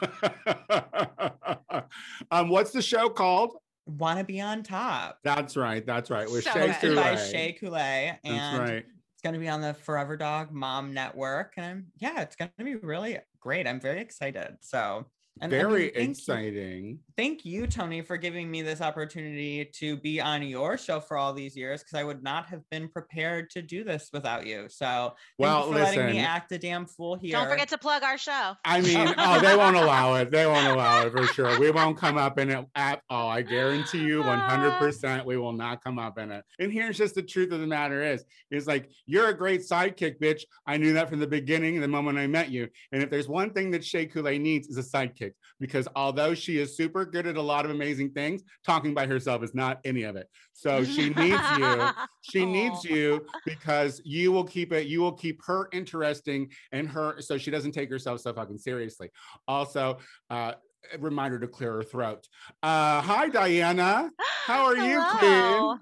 um, 2.31 2.49
what's 2.49 2.71
the 2.73 2.83
show 2.83 3.09
called? 3.09 3.57
Want 3.87 4.19
to 4.19 4.25
be 4.25 4.41
on 4.41 4.63
top. 4.63 5.19
That's 5.23 5.57
right. 5.57 5.85
That's 5.87 6.11
right. 6.11 6.31
With 6.31 6.45
So 6.45 6.51
Shea 6.53 6.67
good. 6.67 6.71
hosted 6.71 6.97
by 6.97 7.17
Shea 7.17 7.53
Coulee, 7.53 8.19
and 8.25 8.37
That's 8.37 8.59
right. 8.59 8.85
it's 9.13 9.23
going 9.23 9.35
to 9.35 9.39
be 9.39 9.49
on 9.49 9.61
the 9.61 9.75
Forever 9.75 10.17
Dog 10.17 10.51
Mom 10.51 10.93
Network, 10.93 11.55
and 11.57 11.67
I'm, 11.67 11.87
yeah, 11.99 12.21
it's 12.23 12.35
going 12.35 12.51
to 12.59 12.65
be 12.65 12.75
really 12.75 13.19
great. 13.39 13.67
I'm 13.69 13.81
very 13.81 14.01
excited. 14.01 14.57
So, 14.61 15.07
and 15.41 15.53
I 15.53 15.57
mean, 15.57 15.67
Very 15.69 15.83
thank 15.91 15.97
you- 15.97 16.11
exciting. 16.11 16.99
Thank 17.17 17.45
you, 17.45 17.67
Tony, 17.67 18.03
for 18.03 18.17
giving 18.17 18.51
me 18.51 18.61
this 18.63 18.81
opportunity 18.83 19.65
to 19.77 19.97
be 19.97 20.21
on 20.21 20.43
your 20.43 20.77
show 20.77 21.01
for 21.01 21.17
all 21.17 21.33
these 21.33 21.57
years 21.57 21.83
because 21.83 21.99
I 21.99 22.05
would 22.05 22.23
not 22.23 22.47
have 22.47 22.61
been 22.71 22.89
prepared 22.89 23.49
to 23.51 23.63
do 23.63 23.85
this 23.85 24.11
without 24.13 24.47
you. 24.47 24.67
So, 24.69 24.87
thank 24.87 25.15
Well, 25.39 25.67
you 25.69 25.73
for 25.73 25.79
letting 25.79 26.01
me 26.01 26.13
listen. 26.13 26.25
act 26.25 26.53
a 26.53 26.59
damn 26.59 26.85
fool 26.87 27.17
here. 27.17 27.33
Don't 27.33 27.49
forget 27.49 27.69
to 27.69 27.79
plug 27.79 28.03
our 28.03 28.19
show. 28.19 28.53
I 28.65 28.81
mean, 28.83 29.15
oh, 29.19 29.41
they 29.41 29.57
won't 29.57 29.77
allow 29.77 30.15
it. 30.17 30.31
They 30.31 30.47
won't 30.47 30.67
allow 30.69 31.07
it 31.07 31.13
for 31.13 31.25
sure. 31.29 31.59
We 31.59 31.71
won't 31.71 31.97
come 31.97 32.19
up 32.19 32.39
in 32.39 32.51
it 32.51 32.67
at 32.75 33.01
all. 33.09 33.31
I 33.31 33.43
guarantee 33.43 34.01
you 34.05 34.23
100% 34.23 35.25
we 35.25 35.37
will 35.37 35.53
not 35.53 35.83
come 35.83 35.99
up 35.99 36.19
in 36.19 36.31
it. 36.31 36.45
And 36.59 36.73
here's 36.73 36.99
just 36.99 37.15
the 37.15 37.23
truth 37.23 37.53
of 37.53 37.61
the 37.61 37.67
matter 37.67 38.03
is, 38.03 38.25
is 38.51 38.67
like, 38.67 38.91
you're 39.07 39.29
a 39.29 39.35
great 39.37 39.61
sidekick, 39.63 40.19
bitch. 40.21 40.43
I 40.67 40.77
knew 40.77 40.93
that 40.95 41.09
from 41.09 41.19
the 41.21 41.27
beginning, 41.27 41.81
the 41.81 41.89
moment 41.89 42.19
I 42.19 42.27
met 42.27 42.51
you. 42.51 42.69
And 42.93 43.03
if 43.03 43.11
there's 43.11 43.29
one 43.29 43.51
thing 43.51 43.71
that 43.73 43.85
Shea 43.85 44.07
Coulee 44.07 44.39
needs 44.39 44.69
is 44.69 44.77
a 44.79 44.83
sidekick, 44.83 45.26
because 45.61 45.89
although 45.97 46.35
she 46.35 46.59
is 46.59 46.77
super 46.77 47.05
good 47.05 47.27
at 47.27 47.37
a 47.37 47.43
lot 47.43 47.65
of 47.65 47.71
amazing 47.71 48.11
things, 48.11 48.43
talking 48.65 48.95
by 48.95 49.07
herself 49.07 49.43
is 49.43 49.55
not 49.55 49.81
any 49.85 50.03
of 50.03 50.17
it. 50.17 50.29
So 50.53 50.85
she 50.85 51.11
needs 51.11 51.43
you. 51.59 51.89
She 52.23 52.45
needs 52.45 52.83
you 52.83 53.25
because 53.45 54.03
you 54.05 54.33
will 54.33 54.43
keep 54.43 54.73
it, 54.73 54.89
you 54.89 55.01
will 55.01 55.13
keep 55.13 55.41
her 55.47 55.69
interesting 55.73 56.51
and 56.73 56.89
her 56.89 57.21
so 57.21 57.39
she 57.39 57.53
doesn't 57.53 57.71
take 57.71 57.89
herself 57.89 58.21
so 58.21 58.33
fucking 58.33 58.59
seriously. 58.59 59.11
Also, 59.47 59.99
uh 60.29 60.55
reminder 60.99 61.39
to 61.39 61.47
clear 61.47 61.75
her 61.75 61.83
throat. 61.85 62.27
Uh 62.65 63.01
hi 63.01 63.29
Diana. 63.29 64.11
How 64.45 64.65
are 64.65 64.77
you, 64.77 65.01
Queen? 65.19 65.81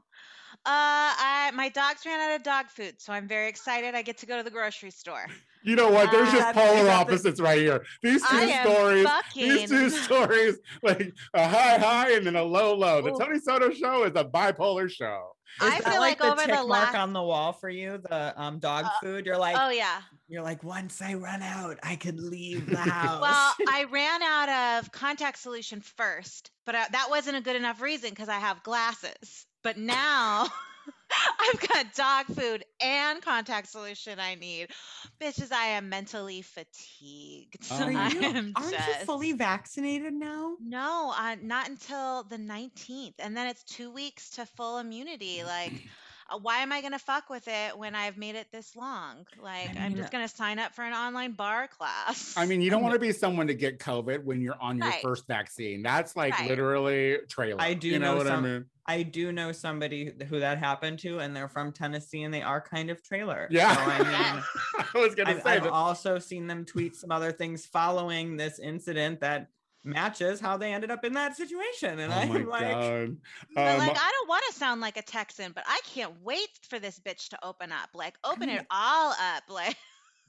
Uh, 0.67 1.12
I 1.20 1.50
my 1.55 1.69
dogs 1.69 2.06
ran 2.06 2.20
out 2.20 2.37
of 2.37 2.43
dog 2.43 2.69
food, 2.69 2.94
so 2.99 3.12
I'm 3.12 3.29
very 3.29 3.49
excited. 3.49 3.94
I 3.94 4.00
get 4.00 4.17
to 4.19 4.26
go 4.26 4.38
to 4.38 4.43
the 4.43 4.50
grocery 4.50 4.90
store. 4.90 5.26
You 5.64 5.76
know 5.76 5.90
what? 5.90 6.11
There's 6.12 6.28
Uh, 6.28 6.32
just 6.32 6.43
That's- 6.55 6.55
polar 6.66 6.78
is 6.81 6.84
that 6.84 7.06
the- 7.06 7.12
opposites 7.12 7.40
right 7.40 7.58
here. 7.58 7.84
These 8.02 8.20
two 8.22 8.37
I 8.37 8.40
am 8.43 8.66
stories. 8.66 9.08
These 9.34 9.70
two 9.70 9.90
stories, 10.05 10.58
like 10.82 11.12
a 11.32 11.49
high 11.49 11.78
high 11.78 12.12
and 12.12 12.26
then 12.26 12.37
a 12.37 12.43
low 12.43 12.75
low. 12.75 13.00
The 13.02 13.12
Ooh. 13.12 13.19
Tony 13.19 13.38
Soto 13.40 13.70
show 13.72 14.05
is 14.05 14.12
a 14.14 14.25
bipolar 14.25 14.90
show. 14.90 15.31
Is 15.62 15.69
I 15.69 15.81
that 15.81 15.84
feel 15.93 16.00
like, 16.00 16.00
like 16.00 16.19
the 16.19 16.26
over 16.26 16.37
the 16.43 16.46
tick 16.58 16.69
mark 16.69 16.69
last- 16.69 16.94
on 16.96 17.12
the 17.12 17.22
wall 17.22 17.52
for 17.52 17.69
you, 17.70 17.99
the 18.11 18.34
um 18.40 18.58
dog 18.58 18.84
Uh, 18.87 18.90
food. 19.02 19.25
You're 19.25 19.38
like, 19.38 19.56
Oh 19.58 19.70
yeah. 19.70 20.00
you're 20.28 20.43
like, 20.43 20.62
once 20.64 21.00
I 21.00 21.14
run 21.14 21.43
out, 21.43 21.78
I 21.82 21.96
could 21.96 22.20
leave 22.20 22.69
the 22.69 22.76
house. 22.76 23.20
Well, 23.22 23.55
I 23.69 23.84
ran 23.84 24.22
out 24.22 24.49
of 24.82 24.93
contact 24.93 25.38
solution 25.38 25.81
first, 25.81 26.50
but 26.66 26.75
uh, 26.75 26.84
that 26.93 27.06
wasn't 27.08 27.37
a 27.37 27.40
good 27.40 27.56
enough 27.56 27.81
reason 27.81 28.11
because 28.11 28.28
I 28.28 28.38
have 28.38 28.62
glasses. 28.64 29.46
But 29.62 29.78
now 29.78 30.49
I've 31.40 31.69
got 31.69 31.94
dog 31.94 32.26
food 32.26 32.64
and 32.81 33.22
contact 33.22 33.69
solution 33.69 34.19
I 34.19 34.34
need. 34.34 34.69
Bitches, 35.20 35.52
I 35.52 35.66
am 35.66 35.88
mentally 35.88 36.43
fatigued. 36.43 37.64
So 37.64 37.76
So 37.76 37.87
my 37.90 38.06
I 38.06 38.08
you, 38.08 38.22
am 38.22 38.52
aren't 38.56 38.72
you 38.72 38.94
fully 39.05 39.32
vaccinated 39.32 40.12
now? 40.14 40.56
No, 40.61 41.12
uh, 41.16 41.37
not 41.43 41.69
until 41.69 42.25
the 42.25 42.38
19th. 42.38 43.14
And 43.19 43.37
then 43.37 43.46
it's 43.49 43.62
two 43.64 43.90
weeks 43.90 44.31
to 44.32 44.46
full 44.46 44.78
immunity. 44.78 45.43
Like, 45.44 45.72
Uh, 46.31 46.38
why 46.41 46.59
am 46.59 46.73
I 46.73 46.81
going 46.81 46.93
to 46.93 46.99
fuck 46.99 47.29
with 47.29 47.47
it 47.49 47.76
when 47.76 47.94
I've 47.94 48.17
made 48.17 48.35
it 48.35 48.47
this 48.53 48.75
long? 48.75 49.26
Like, 49.43 49.79
I'm 49.79 49.94
just 49.94 50.11
going 50.11 50.26
to 50.26 50.35
sign 50.35 50.59
up 50.59 50.75
for 50.75 50.82
an 50.82 50.93
online 50.94 51.32
bar 51.32 51.69
class. 51.69 52.35
I 52.37 52.47
mean, 52.47 52.61
you 52.61 52.71
don't 52.71 52.82
want 52.82 52.94
to 52.94 52.99
be 53.00 53.12
someone 53.12 53.47
to 53.49 53.55
get 53.55 53.79
COVID 53.79 54.25
when 54.25 54.41
you're 54.41 54.61
on 54.61 54.79
your 54.79 54.87
Right. 54.88 55.03
first 55.03 55.26
vaccine. 55.26 55.82
That's 55.82 56.17
like 56.17 56.38
Right. 56.38 56.49
literally 56.49 57.19
trailer. 57.29 57.61
I 57.61 57.75
do 57.75 57.88
you 57.88 57.99
know, 57.99 58.12
know 58.12 58.17
what 58.19 58.26
some- 58.26 58.44
I 58.44 58.49
mean. 58.49 58.65
I 58.87 59.03
do 59.03 59.32
know 59.32 59.50
somebody 59.53 60.12
who 60.29 60.41
that 60.41 60.59
happened 60.59 60.99
to, 61.00 61.19
and 61.19 61.35
they're 61.35 61.49
from 61.49 61.73
Tennessee, 61.73 62.23
and 62.23 62.35
they 62.35 62.43
are 62.43 62.61
kind 62.61 62.91
of 62.91 63.03
trailer. 63.03 63.49
Yeah. 63.50 63.75
So, 63.75 63.81
I 63.81 63.99
mean, 63.99 64.85
I 64.94 64.99
was 64.99 65.15
gonna 65.15 65.31
I've, 65.31 65.43
say 65.43 65.50
I've 65.53 65.62
that. 65.62 65.73
also 65.73 66.19
seen 66.19 66.47
them 66.47 66.67
tweet 66.67 66.94
some 66.94 67.11
other 67.11 67.32
things 67.32 67.65
following 67.65 68.37
this 68.37 68.59
incident 68.59 69.21
that 69.21 69.49
matches 69.85 70.41
how 70.41 70.57
they 70.57 70.73
ended 70.73 70.91
up 70.91 71.05
in 71.05 71.13
that 71.13 71.37
situation. 71.37 71.99
And 71.99 72.13
oh 72.13 72.17
I'm 72.17 72.47
like. 72.49 72.63
But 73.55 73.73
Um, 73.73 73.79
like, 73.79 73.97
I 73.97 74.11
don't 74.13 74.29
want 74.29 74.43
to 74.50 74.55
sound 74.55 74.81
like 74.81 74.97
a 74.97 75.03
Texan, 75.03 75.53
but 75.55 75.64
I 75.67 75.81
can't 75.85 76.14
wait 76.23 76.49
for 76.69 76.79
this 76.79 76.99
bitch 76.99 77.29
to 77.29 77.38
open 77.45 77.71
up. 77.73 77.91
Like, 77.95 78.14
open 78.25 78.49
it 78.49 78.67
all 78.71 79.12
up. 79.12 79.45
Like, 79.49 79.76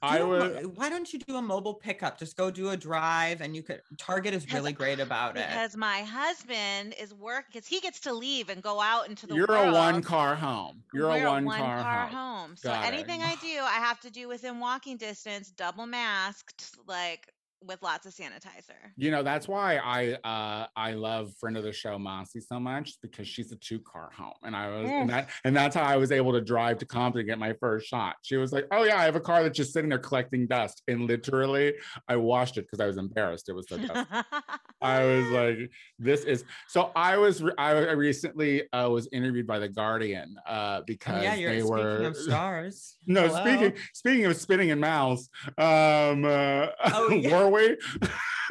I 0.02 0.18
do 0.18 0.24
a 0.24 0.28
would. 0.28 0.76
why 0.76 0.90
don't 0.90 1.10
you 1.10 1.18
do 1.20 1.36
a 1.36 1.42
mobile 1.42 1.72
pickup? 1.72 2.18
Just 2.18 2.36
go 2.36 2.50
do 2.50 2.68
a 2.68 2.76
drive, 2.76 3.40
and 3.40 3.56
you 3.56 3.62
could. 3.62 3.80
Target 3.96 4.34
is 4.34 4.52
really 4.52 4.74
great 4.74 5.00
about 5.00 5.38
it. 5.38 5.48
because 5.48 5.74
my 5.74 6.00
husband 6.02 6.94
is 7.00 7.14
work 7.14 7.46
because 7.50 7.66
he 7.66 7.80
gets 7.80 8.00
to 8.00 8.12
leave 8.12 8.50
and 8.50 8.62
go 8.62 8.78
out 8.78 9.08
into 9.08 9.26
the 9.26 9.34
You're 9.34 9.46
world. 9.48 9.70
a 9.70 9.72
one 9.72 10.02
car 10.02 10.34
home. 10.34 10.82
You're 10.92 11.08
We're 11.08 11.26
a 11.26 11.30
one, 11.32 11.46
car, 11.48 12.06
home. 12.08 12.10
home. 12.10 12.56
So 12.56 12.68
Got 12.68 12.84
it. 12.84 12.88
anything 12.94 13.22
I 13.22 13.36
do, 13.36 13.58
I 13.62 13.78
have 13.80 13.98
to 14.00 14.10
do 14.10 14.28
within 14.28 14.60
walking 14.60 14.98
distance, 14.98 15.50
double 15.50 15.86
masked, 15.86 16.76
like 16.86 17.32
with 17.62 17.82
lots 17.82 18.06
of 18.06 18.14
sanitizer. 18.14 18.74
You 18.96 19.10
know 19.10 19.22
that's 19.22 19.48
why 19.48 19.76
I 19.78 20.12
uh 20.24 20.66
I 20.76 20.92
love 20.92 21.30
friend 21.40 21.56
of 21.56 21.64
the 21.64 21.72
show 21.72 21.98
Mossy 21.98 22.40
so 22.40 22.60
much 22.60 22.94
because 23.02 23.26
she's 23.26 23.52
a 23.52 23.56
two 23.56 23.80
car 23.80 24.10
home 24.16 24.34
and 24.42 24.54
I 24.54 24.68
was 24.68 24.90
and 24.90 25.10
that 25.10 25.30
and 25.44 25.56
that's 25.56 25.74
how 25.74 25.82
I 25.84 25.96
was 25.96 26.12
able 26.12 26.32
to 26.32 26.40
drive 26.40 26.78
to 26.78 26.86
Compton 26.86 27.20
to 27.20 27.24
get 27.24 27.38
my 27.38 27.54
first 27.60 27.86
shot. 27.86 28.16
She 28.22 28.36
was 28.36 28.52
like, 28.52 28.66
"Oh 28.70 28.84
yeah, 28.84 28.98
I 28.98 29.04
have 29.04 29.16
a 29.16 29.20
car 29.20 29.42
that's 29.42 29.56
just 29.56 29.72
sitting 29.72 29.88
there 29.88 29.98
collecting 29.98 30.46
dust," 30.46 30.82
and 30.88 31.06
literally 31.06 31.74
I 32.08 32.16
washed 32.16 32.58
it 32.58 32.62
because 32.62 32.80
I 32.80 32.86
was 32.86 32.96
embarrassed. 32.96 33.48
It 33.48 33.52
was 33.54 33.68
so 33.68 33.78
dust. 33.78 34.06
I 34.82 35.04
was 35.04 35.30
like, 35.30 35.70
"This 35.98 36.24
is." 36.24 36.44
So 36.68 36.92
I 36.94 37.16
was 37.16 37.42
re- 37.42 37.54
I 37.58 37.70
recently 37.92 38.70
uh, 38.72 38.90
was 38.90 39.08
interviewed 39.12 39.46
by 39.46 39.58
the 39.58 39.68
Guardian 39.68 40.36
uh 40.46 40.76
Oh, 40.76 40.82
because 40.86 41.22
yeah, 41.22 41.34
you're 41.34 41.50
they 41.50 41.60
speaking 41.60 41.70
were 41.76 42.04
of 42.06 42.16
stars. 42.16 42.96
No, 43.08 43.28
Hello? 43.28 43.40
speaking 43.40 43.78
speaking 43.94 44.24
of 44.26 44.36
spitting 44.36 44.70
in 44.70 44.80
mouths, 44.80 45.30
um, 45.58 46.24
uh, 46.24 46.68
Oh, 46.86 47.10
yeah. 47.22 47.30
We? 47.56 47.76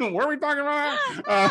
were 0.10 0.28
we 0.28 0.36
talking 0.36 0.60
about? 0.62 0.98
Uh, 1.26 1.48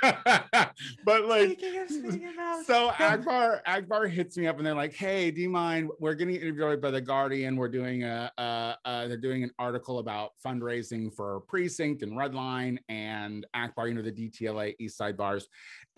but 1.04 1.24
like, 1.26 1.58
Speaking 1.58 1.80
of 1.80 1.90
spitting 1.90 2.22
in 2.22 2.36
mouths. 2.36 2.66
Yeah. 2.68 2.90
so 2.96 3.04
Akbar 3.04 3.62
Akbar 3.66 4.06
hits 4.06 4.36
me 4.36 4.46
up 4.46 4.58
and 4.58 4.66
they're 4.66 4.74
like, 4.74 4.94
"Hey, 4.94 5.30
do 5.30 5.40
you 5.40 5.48
mind? 5.48 5.90
We're 5.98 6.14
getting 6.14 6.36
interviewed 6.36 6.80
by 6.80 6.90
the 6.90 7.00
Guardian. 7.00 7.56
We're 7.56 7.68
doing 7.68 8.04
a, 8.04 8.30
uh, 8.38 8.74
uh, 8.84 9.08
they're 9.08 9.16
doing 9.16 9.42
an 9.42 9.50
article 9.58 9.98
about 9.98 10.32
fundraising 10.44 11.12
for 11.12 11.40
Precinct 11.48 12.02
and 12.02 12.12
Redline 12.12 12.78
and 12.88 13.46
Akbar, 13.54 13.88
you 13.88 13.94
know, 13.94 14.02
the 14.02 14.12
DTLA 14.12 14.76
East 14.78 14.96
Side 14.96 15.16
bars." 15.16 15.48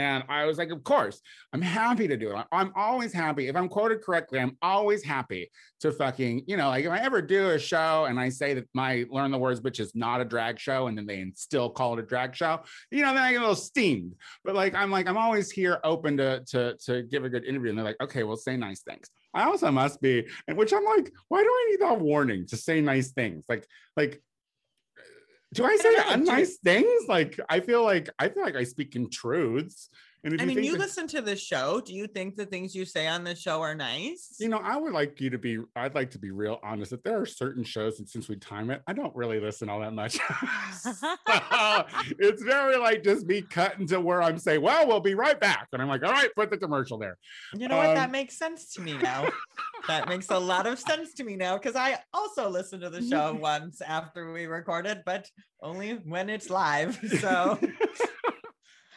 And 0.00 0.25
I 0.28 0.47
was 0.47 0.57
like, 0.57 0.71
"Of 0.71 0.83
course, 0.83 1.21
I'm 1.52 1.61
happy 1.61 2.09
to 2.09 2.16
do 2.16 2.35
it. 2.35 2.47
I'm 2.50 2.73
always 2.75 3.12
happy. 3.12 3.49
If 3.49 3.57
I'm 3.57 3.69
quoted 3.69 4.00
correctly, 4.02 4.38
I'm 4.38 4.57
always 4.62 5.04
happy 5.04 5.50
to 5.80 5.92
fucking, 5.92 6.45
you 6.47 6.57
know, 6.57 6.69
like 6.69 6.87
if 6.87 6.90
I 6.90 7.00
ever 7.00 7.21
do 7.21 7.50
a 7.50 7.59
show 7.59 8.07
and 8.07 8.19
I 8.19 8.30
say 8.30 8.54
that 8.54 8.66
my 8.73 9.04
Learn 9.11 9.30
the 9.30 9.38
Words 9.38 9.61
bitch 9.61 9.78
is 9.78 9.95
not 9.95 10.23
a 10.23 10.25
drag 10.25 10.59
show, 10.59 10.87
and 10.87 10.97
then 10.97 11.07
they 11.07 11.30
still 11.37 11.69
call 11.69 11.92
it 11.92 12.02
a 12.02 12.07
drag 12.07 12.35
show, 12.35 12.61
you 12.90 13.02
know, 13.02 13.12
then 13.12 13.23
I 13.23 13.33
get 13.33 13.38
a 13.38 13.40
little 13.40 13.54
steamed. 13.54 14.14
But 14.45 14.54
like, 14.54 14.75
I'm 14.75 14.90
like, 14.90 15.07
I'm 15.07 15.19
always 15.19 15.50
here 15.50 15.78
open 15.85 16.16
to 16.16 16.42
to 16.52 16.76
to 16.87 17.02
give 17.02 17.25
a 17.25 17.28
good 17.28 17.45
interview. 17.45 17.71
And 17.71 17.78
they're 17.78 17.85
like, 17.85 18.00
okay, 18.02 18.23
well, 18.23 18.37
say 18.37 18.57
nice 18.57 18.80
things. 18.80 19.09
I 19.35 19.45
also 19.45 19.71
must 19.71 20.00
be, 20.00 20.26
and 20.49 20.57
which 20.57 20.73
I'm 20.73 20.85
like, 20.85 21.12
why 21.28 21.42
do 21.42 21.49
I 21.49 21.66
need 21.71 21.80
that 21.80 22.00
warning 22.00 22.47
to 22.49 22.57
say 22.57 22.80
nice 22.80 23.12
things? 23.12 23.45
Like, 23.49 23.66
like 23.97 24.23
do 25.52 25.64
I 25.64 25.76
say 25.76 25.95
unnice 25.97 26.54
things? 26.62 27.09
Like, 27.09 27.38
I 27.49 27.61
feel 27.61 27.83
like 27.83 28.09
I 28.19 28.28
feel 28.28 28.45
like 28.45 28.57
I 28.57 28.64
speak 28.64 28.97
in 28.97 29.11
truths. 29.11 29.90
And 30.23 30.35
if 30.35 30.41
I 30.41 30.43
you 30.43 30.47
mean, 30.49 30.57
think 30.57 30.67
you 30.67 30.73
that- 30.73 30.81
listen 30.81 31.07
to 31.09 31.23
the 31.23 31.35
show. 31.37 31.81
Do 31.81 31.95
you 31.95 32.07
think 32.07 32.37
the 32.37 32.45
things 32.47 32.75
you 32.75 32.85
say 32.85 33.07
on 33.07 33.25
the 33.25 33.35
show 33.35 33.61
are 33.62 33.75
nice? 33.75 34.37
You 34.39 34.49
know, 34.49 34.59
I 34.62 34.77
would 34.77 34.93
like 34.93 35.21
you 35.21 35.31
to 35.31 35.39
be, 35.39 35.59
I'd 35.75 35.95
like 35.95 36.11
to 36.11 36.19
be 36.19 36.31
real 36.31 36.59
honest 36.62 36.91
that 36.91 37.03
there 37.05 37.21
are 37.21 37.27
certain 37.27 37.65
shows, 37.65 37.99
and 38.00 38.09
since 38.09 38.29
we 38.29 38.37
time 38.37 38.71
it, 38.71 38.83
I 38.87 38.93
don't 38.93 39.15
really 39.17 39.41
listen 39.41 39.69
all 39.69 39.81
that 39.81 39.93
much. 39.95 40.19
So, 40.73 40.93
it's 42.19 42.43
very 42.43 42.77
like 42.77 43.03
just 43.03 43.27
me 43.27 43.43
cutting 43.43 43.87
to 43.89 44.00
where 44.00 44.23
I'm 44.23 44.39
saying, 44.39 44.62
well, 44.62 44.87
we'll 44.87 45.00
be 45.00 45.15
right 45.15 45.39
back. 45.39 45.69
And 45.73 45.83
I'm 45.83 45.89
like, 45.89 46.03
all 46.05 46.12
right, 46.12 46.29
put 46.37 46.50
the 46.50 46.57
commercial 46.59 46.97
there. 46.99 47.17
You 47.55 47.69
know 47.69 47.77
what? 47.77 47.95
That 47.95 48.07
Um, 48.07 48.12
makes 48.12 48.39
sense 48.39 48.73
to 48.75 48.81
me 48.81 48.97
now. 48.97 49.29
that 49.89 50.09
makes 50.09 50.31
a 50.31 50.39
lot 50.39 50.67
of 50.67 50.79
sense 50.79 51.12
to 51.15 51.25
me 51.25 51.37
now 51.37 51.57
because 51.59 51.77
I 51.77 51.99
also 52.15 52.49
listened 52.49 52.83
to 52.83 52.91
the 52.91 53.03
show 53.03 53.35
once 53.41 53.81
after 53.81 54.33
we 54.33 54.47
recorded, 54.47 55.03
but 55.05 55.29
only 55.62 55.95
when 55.95 56.31
it's 56.31 56.50
live. 56.50 56.99
So 57.21 57.59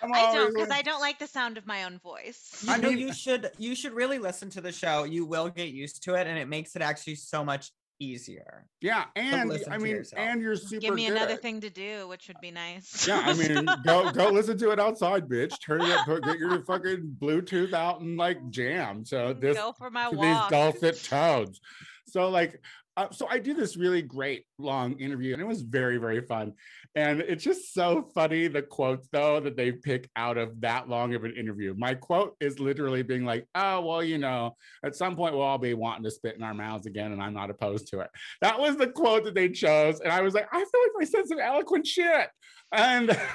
I 0.03 0.33
don't 0.33 0.53
because 0.53 0.69
I 0.69 0.81
don't 0.81 1.00
like 1.00 1.19
the 1.19 1.27
sound 1.27 1.57
of 1.57 1.65
my 1.65 1.83
own 1.83 2.00
voice. 2.00 2.63
you 2.65 2.74
I 2.74 2.77
know 2.77 2.89
you 2.89 3.13
should 3.13 3.51
you 3.57 3.75
should 3.75 3.93
really 3.93 4.19
listen 4.19 4.50
to 4.51 4.62
the 4.62 4.72
show. 4.72 5.03
You 5.03 5.25
will 5.25 5.50
get 5.50 5.69
used 5.69 6.03
to 6.03 6.15
it, 6.15 6.27
and 6.27 6.38
it 6.38 6.48
makes 6.48 6.75
it 6.75 6.81
actually 6.81 7.15
so 7.15 7.43
much 7.43 7.72
easier. 8.00 8.65
yeah. 8.81 9.05
And 9.15 9.51
I 9.69 9.77
mean, 9.77 9.95
yourself. 9.98 10.19
and 10.22 10.41
you're 10.41 10.55
super 10.55 10.81
Give 10.81 10.93
me 10.95 11.07
another 11.07 11.33
good. 11.33 11.41
thing 11.41 11.62
to 11.62 11.69
do, 11.69 12.07
which 12.07 12.27
would 12.27 12.39
be 12.41 12.51
nice. 12.51 13.07
Yeah, 13.07 13.22
I 13.24 13.33
mean, 13.33 13.65
go 13.86 14.12
go 14.13 14.29
listen 14.29 14.57
to 14.57 14.72
it 14.72 14.79
outside, 14.79 15.27
bitch. 15.27 15.53
Turn 15.65 15.81
it 15.81 15.89
up, 15.91 16.05
put, 16.05 16.24
get 16.24 16.38
your 16.38 16.63
fucking 16.65 17.17
Bluetooth 17.19 17.74
out 17.74 18.01
and 18.01 18.17
like 18.17 18.50
jam. 18.50 19.05
So 19.05 19.33
this 19.33 19.57
go 19.57 19.72
for 19.72 19.89
my 19.89 20.10
to 20.10 20.15
these 20.15 20.19
walk. 20.19 20.50
dulcet 20.50 21.01
tones. 21.03 21.62
So 22.07 22.29
like, 22.29 22.62
uh, 22.98 23.10
so 23.12 23.27
I 23.29 23.39
do 23.39 23.53
this 23.53 23.77
really 23.77 24.01
great 24.01 24.45
long 24.57 25.00
interview, 25.00 25.33
and 25.33 25.41
it 25.41 25.48
was 25.48 25.62
very 25.62 25.98
very 25.98 26.22
fun. 26.22 26.53
And 26.95 27.21
it's 27.21 27.43
just 27.43 27.73
so 27.73 28.07
funny 28.13 28.47
the 28.47 28.62
quotes 28.62 29.07
though 29.12 29.39
that 29.39 29.57
they 29.57 29.71
pick 29.71 30.09
out 30.15 30.38
of 30.38 30.62
that 30.62 30.89
long 30.89 31.15
of 31.15 31.23
an 31.23 31.35
interview. 31.35 31.73
My 31.75 31.95
quote 31.95 32.35
is 32.39 32.59
literally 32.59 33.01
being 33.01 33.25
like, 33.25 33.47
"Oh 33.55 33.81
well, 33.81 34.03
you 34.03 34.19
know, 34.19 34.55
at 34.85 34.95
some 34.95 35.15
point 35.15 35.33
we'll 35.33 35.43
all 35.43 35.57
be 35.57 35.73
wanting 35.73 36.03
to 36.03 36.12
spit 36.12 36.35
in 36.35 36.43
our 36.43 36.53
mouths 36.53 36.85
again, 36.85 37.12
and 37.12 37.21
I'm 37.21 37.33
not 37.33 37.50
opposed 37.50 37.88
to 37.89 38.01
it." 38.01 38.09
That 38.41 38.59
was 38.59 38.77
the 38.77 38.88
quote 38.88 39.23
that 39.23 39.33
they 39.33 39.50
chose, 39.50 40.01
and 40.01 40.12
I 40.12 40.21
was 40.21 40.35
like, 40.35 40.47
I 40.51 40.57
feel 40.57 40.81
like 40.81 41.01
I 41.01 41.05
said 41.05 41.27
some 41.27 41.39
eloquent 41.39 41.88
shit, 41.88 42.29
and. 42.71 43.17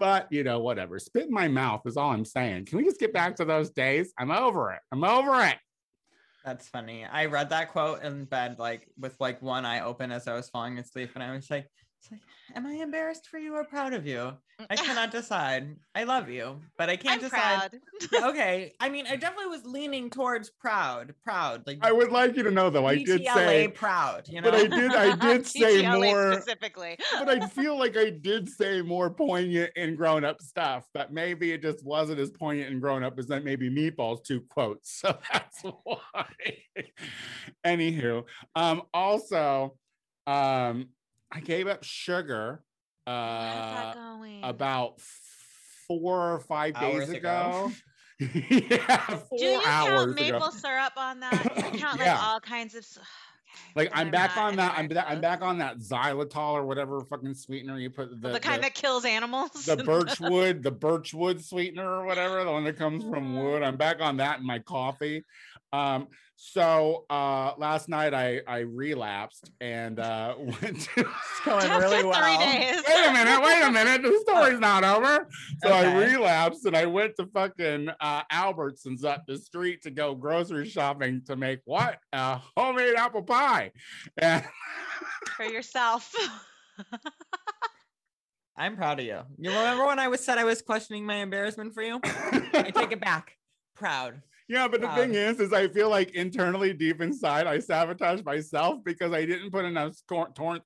But 0.00 0.32
you 0.32 0.42
know, 0.42 0.60
whatever. 0.60 0.98
Spit 0.98 1.26
in 1.26 1.32
my 1.32 1.46
mouth 1.46 1.82
is 1.84 1.98
all 1.98 2.10
I'm 2.10 2.24
saying. 2.24 2.64
Can 2.64 2.78
we 2.78 2.84
just 2.84 2.98
get 2.98 3.12
back 3.12 3.36
to 3.36 3.44
those 3.44 3.68
days? 3.68 4.12
I'm 4.18 4.30
over 4.30 4.72
it. 4.72 4.80
I'm 4.90 5.04
over 5.04 5.44
it. 5.44 5.56
That's 6.44 6.68
funny. 6.68 7.04
I 7.04 7.26
read 7.26 7.50
that 7.50 7.70
quote 7.70 8.02
in 8.02 8.24
bed, 8.24 8.58
like 8.58 8.88
with 8.98 9.14
like 9.20 9.42
one 9.42 9.66
eye 9.66 9.80
open 9.80 10.10
as 10.10 10.26
I 10.26 10.34
was 10.34 10.48
falling 10.48 10.78
asleep, 10.78 11.10
and 11.14 11.22
I 11.22 11.32
was 11.32 11.50
like, 11.50 11.68
it's 12.00 12.10
like, 12.10 12.20
am 12.54 12.66
I 12.66 12.72
embarrassed 12.82 13.28
for 13.28 13.38
you 13.38 13.54
or 13.54 13.64
proud 13.64 13.92
of 13.92 14.06
you? 14.06 14.32
I 14.70 14.76
cannot 14.76 15.10
decide. 15.10 15.76
I 15.94 16.04
love 16.04 16.30
you, 16.30 16.58
but 16.78 16.88
I 16.88 16.96
can't 16.96 17.22
I'm 17.22 17.28
decide. 17.28 17.80
proud. 18.10 18.22
okay. 18.30 18.72
I 18.80 18.88
mean, 18.88 19.06
I 19.06 19.16
definitely 19.16 19.46
was 19.46 19.64
leaning 19.66 20.08
towards 20.08 20.48
proud, 20.48 21.14
proud. 21.22 21.66
Like 21.66 21.78
I 21.82 21.92
would 21.92 22.10
like 22.10 22.36
you 22.36 22.42
to 22.44 22.50
know 22.50 22.70
though, 22.70 22.86
I 22.86 22.96
did 22.96 23.22
DTLA 23.22 23.34
say, 23.34 23.68
proud, 23.68 24.28
you 24.28 24.40
know. 24.40 24.50
but 24.50 24.60
I 24.60 24.66
did, 24.66 24.92
I 24.92 25.16
did 25.16 25.46
say 25.46 25.86
more. 25.86 26.32
specifically. 26.32 26.96
But 27.18 27.28
I 27.28 27.46
feel 27.48 27.78
like 27.78 27.96
I 27.98 28.08
did 28.08 28.48
say 28.48 28.80
more 28.80 29.10
poignant 29.10 29.72
and 29.76 29.96
grown 29.96 30.24
up 30.24 30.40
stuff. 30.40 30.86
But 30.94 31.12
maybe 31.12 31.52
it 31.52 31.60
just 31.60 31.84
wasn't 31.84 32.18
as 32.18 32.30
poignant 32.30 32.70
and 32.70 32.80
grown 32.80 33.02
up 33.04 33.18
as 33.18 33.26
that 33.26 33.44
maybe 33.44 33.68
Meatballs 33.68 34.24
two 34.24 34.40
quotes. 34.48 35.00
So 35.00 35.18
that's 35.32 35.62
why. 35.62 36.26
Anywho, 37.64 38.24
um, 38.54 38.82
also, 38.94 39.76
um, 40.26 40.88
I 41.32 41.40
gave 41.40 41.66
up 41.66 41.84
sugar. 41.84 42.62
Uh, 43.06 43.94
about 44.42 45.00
four 45.88 46.34
or 46.34 46.40
five 46.40 46.74
Hours 46.76 47.06
days 47.08 47.16
ago. 47.18 47.72
ago. 48.20 48.28
yeah, 48.50 48.96
four 49.06 49.38
Do 49.38 49.44
you 49.44 49.62
hours 49.66 49.88
count 49.88 50.10
ago. 50.10 50.22
maple 50.32 50.50
syrup 50.52 50.92
on 50.96 51.20
that? 51.20 51.54
Do 51.56 51.62
you 51.64 51.70
count 51.78 51.98
like 51.98 52.06
Yeah. 52.06 52.20
all 52.22 52.40
kinds 52.40 52.74
of? 52.74 52.80
s- 52.80 52.98
Okay, 53.72 53.72
Like 53.74 53.90
then 53.90 53.98
I'm 54.06 54.10
back 54.12 54.36
on 54.36 54.54
that. 54.56 54.74
I'm 54.74 54.84
anywhere 54.84 55.02
back. 55.02 55.10
I'm 55.10 55.20
back 55.20 55.42
on 55.42 55.58
that 55.58 55.78
xylitol 55.78 56.52
or 56.52 56.64
whatever 56.64 57.00
fucking 57.04 57.34
sweetener 57.34 57.80
you 57.80 57.90
put. 57.90 58.20
The, 58.20 58.38
kind 58.38 58.62
that 58.62 58.74
kills 58.74 59.04
animals. 59.04 59.50
the 59.66 59.76
birchwood, 59.78 60.62
the 60.62 60.70
birchwood 60.70 61.44
sweetener 61.44 61.84
or 61.88 62.04
whatever, 62.06 62.44
the 62.44 62.52
one 62.52 62.62
that 62.64 62.78
comes 62.78 63.02
from 63.02 63.34
wood. 63.36 63.64
I'm 63.64 63.76
back 63.76 63.96
on 64.00 64.18
that 64.18 64.38
in 64.38 64.46
my 64.46 64.60
coffee. 64.60 65.24
Um, 65.72 66.08
so 66.42 67.04
uh 67.10 67.52
last 67.58 67.90
night 67.90 68.14
I 68.14 68.40
I 68.48 68.60
relapsed 68.60 69.50
and 69.60 70.00
uh 70.00 70.34
went 70.38 70.60
to 70.80 71.00
it's 71.00 71.40
going 71.44 71.66
After 71.66 71.80
really 71.80 72.02
well. 72.02 72.38
days. 72.40 72.82
wait 72.88 73.06
a 73.06 73.12
minute, 73.12 73.42
wait 73.42 73.62
a 73.62 73.70
minute, 73.70 74.02
the 74.02 74.18
story's 74.26 74.58
not 74.70 74.82
over. 74.82 75.28
So 75.62 75.68
I 75.70 75.94
relapsed 75.98 76.64
and 76.64 76.74
I 76.74 76.86
went 76.86 77.14
to 77.16 77.26
fucking 77.26 77.90
uh 78.00 78.22
Albertsons 78.32 79.04
up 79.04 79.24
the 79.26 79.36
street 79.36 79.82
to 79.82 79.90
go 79.90 80.14
grocery 80.14 80.66
shopping 80.66 81.20
to 81.26 81.36
make 81.36 81.60
what? 81.66 81.98
A 82.14 82.40
homemade 82.56 82.94
apple 82.96 83.22
pie. 83.22 83.72
And 84.16 84.42
for 85.36 85.44
yourself. 85.44 86.10
I'm 88.56 88.76
proud 88.76 89.00
of 89.00 89.04
you. 89.06 89.20
You 89.38 89.50
remember 89.50 89.86
when 89.86 89.98
I 89.98 90.08
was 90.08 90.24
said 90.24 90.38
I 90.38 90.44
was 90.44 90.62
questioning 90.62 91.04
my 91.04 91.16
embarrassment 91.16 91.74
for 91.74 91.82
you? 91.82 92.00
I 92.02 92.72
take 92.74 92.92
it 92.92 93.00
back. 93.00 93.36
Proud. 93.74 94.22
Yeah, 94.50 94.66
but 94.66 94.80
the 94.80 94.88
Proud. 94.88 94.98
thing 94.98 95.14
is, 95.14 95.38
is 95.38 95.52
I 95.52 95.68
feel 95.68 95.88
like 95.88 96.10
internally, 96.10 96.72
deep 96.72 97.00
inside, 97.00 97.46
I 97.46 97.60
sabotage 97.60 98.24
myself 98.24 98.82
because 98.84 99.12
I 99.12 99.24
didn't 99.24 99.52
put 99.52 99.64
enough 99.64 99.94
corn, 100.08 100.32
corn, 100.36 100.60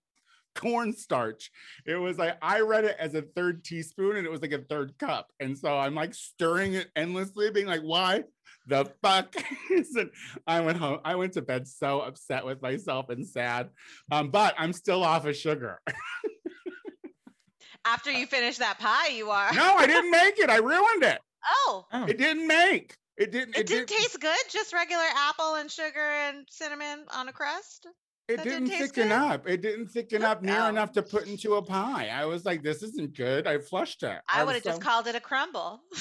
cornstarch. 0.55 1.51
It 1.85 1.97
was 1.97 2.17
like 2.17 2.39
I 2.41 2.61
read 2.61 2.85
it 2.87 2.97
as 2.99 3.15
a 3.15 3.21
third 3.21 3.63
teaspoon, 3.63 4.17
and 4.17 4.27
it 4.27 4.31
was 4.31 4.41
like 4.41 4.53
a 4.53 4.63
third 4.63 4.97
cup, 4.99 5.31
and 5.39 5.57
so 5.59 5.77
I'm 5.77 5.95
like 5.95 6.15
stirring 6.15 6.73
it 6.73 6.89
endlessly, 6.97 7.51
being 7.51 7.67
like, 7.67 7.83
"Why 7.83 8.25
the 8.67 8.87
fuck?" 9.03 9.37
isn't 9.71 10.11
I 10.47 10.63
went 10.63 10.79
home. 10.79 11.01
I 11.05 11.17
went 11.17 11.35
to 11.35 11.43
bed 11.43 11.69
so 11.69 12.01
upset 12.01 12.47
with 12.47 12.63
myself 12.63 13.11
and 13.11 13.27
sad, 13.29 13.69
um, 14.11 14.31
but 14.31 14.55
I'm 14.57 14.73
still 14.73 15.05
off 15.05 15.27
of 15.27 15.37
sugar. 15.37 15.83
After 17.87 18.11
you 18.11 18.25
finish 18.27 18.57
that 18.59 18.79
pie, 18.79 19.09
you 19.09 19.29
are. 19.29 19.53
no, 19.53 19.75
I 19.75 19.87
didn't 19.87 20.11
make 20.11 20.39
it. 20.39 20.49
I 20.49 20.57
ruined 20.57 21.03
it. 21.03 21.19
Oh, 21.67 21.85
Oh. 21.93 22.07
It 22.07 22.17
didn't 22.17 22.47
make. 22.47 22.97
It 23.17 23.31
didn't. 23.31 23.57
it 23.57 23.67
didn't 23.67 23.89
taste 23.89 24.21
good. 24.21 24.37
Just 24.51 24.73
regular 24.73 25.05
apple 25.17 25.55
and 25.55 25.71
sugar 25.71 26.01
and 26.27 26.47
cinnamon 26.51 27.05
on 27.15 27.29
a 27.29 27.33
crust. 27.33 27.87
It 28.27 28.43
didn't 28.43 28.65
didn't 28.65 28.81
thicken 28.89 29.09
good? 29.09 29.13
up. 29.13 29.49
It 29.49 29.61
didn't 29.61 29.89
thicken 29.89 30.25
up 30.25 30.43
near 30.43 30.63
Oh. 30.63 30.69
enough 30.69 30.93
to 30.93 31.03
put 31.03 31.27
into 31.29 31.55
a 31.57 31.63
pie. 31.63 32.09
I 32.09 32.25
was 32.25 32.45
like, 32.45 32.63
this 32.63 32.83
isn't 32.83 33.15
good. 33.17 33.47
I 33.47 33.59
flushed 33.59 34.03
it. 34.03 34.19
I 34.29 34.43
was 34.43 34.47
would 34.47 34.55
have 34.57 34.65
just 34.65 34.81
called 34.81 35.07
it 35.07 35.15
a 35.15 35.21
crumble. 35.21 35.83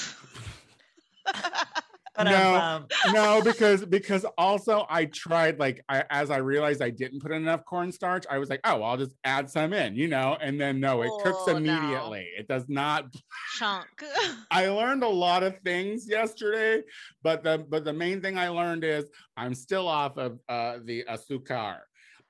But 2.16 2.24
No. 2.24 2.54
um, 2.54 2.86
no, 3.12 3.42
because 3.42 3.84
because 3.84 4.24
also 4.38 4.86
I 4.88 5.06
tried 5.06 5.58
like 5.58 5.82
I, 5.88 6.04
as 6.10 6.30
I 6.30 6.36
realized 6.38 6.80
I 6.80 6.90
didn't 6.90 7.20
put 7.20 7.32
enough 7.32 7.64
cornstarch, 7.64 8.24
I 8.30 8.38
was 8.38 8.48
like, 8.50 8.60
oh, 8.64 8.82
I'll 8.82 8.96
just 8.96 9.14
add 9.24 9.50
some 9.50 9.72
in, 9.72 9.96
you 9.96 10.06
know, 10.08 10.36
and 10.40 10.60
then 10.60 10.78
no, 10.80 11.02
it 11.02 11.12
cooks 11.22 11.42
Oh, 11.46 11.52
no. 11.52 11.56
immediately. 11.58 12.28
It 12.38 12.46
does 12.46 12.68
not. 12.68 13.12
Chunk. 13.58 13.86
I 14.50 14.68
learned 14.68 15.02
a 15.02 15.08
lot 15.08 15.42
of 15.42 15.58
things 15.64 16.08
yesterday, 16.08 16.82
but 17.22 17.42
the 17.42 17.58
but 17.68 17.84
the 17.84 17.92
main 17.92 18.20
thing 18.20 18.38
I 18.38 18.48
learned 18.48 18.84
is 18.84 19.06
I'm 19.36 19.54
still 19.54 19.88
off 19.88 20.16
of 20.16 20.38
uh, 20.48 20.78
the 20.84 21.04
azúcar. 21.10 21.78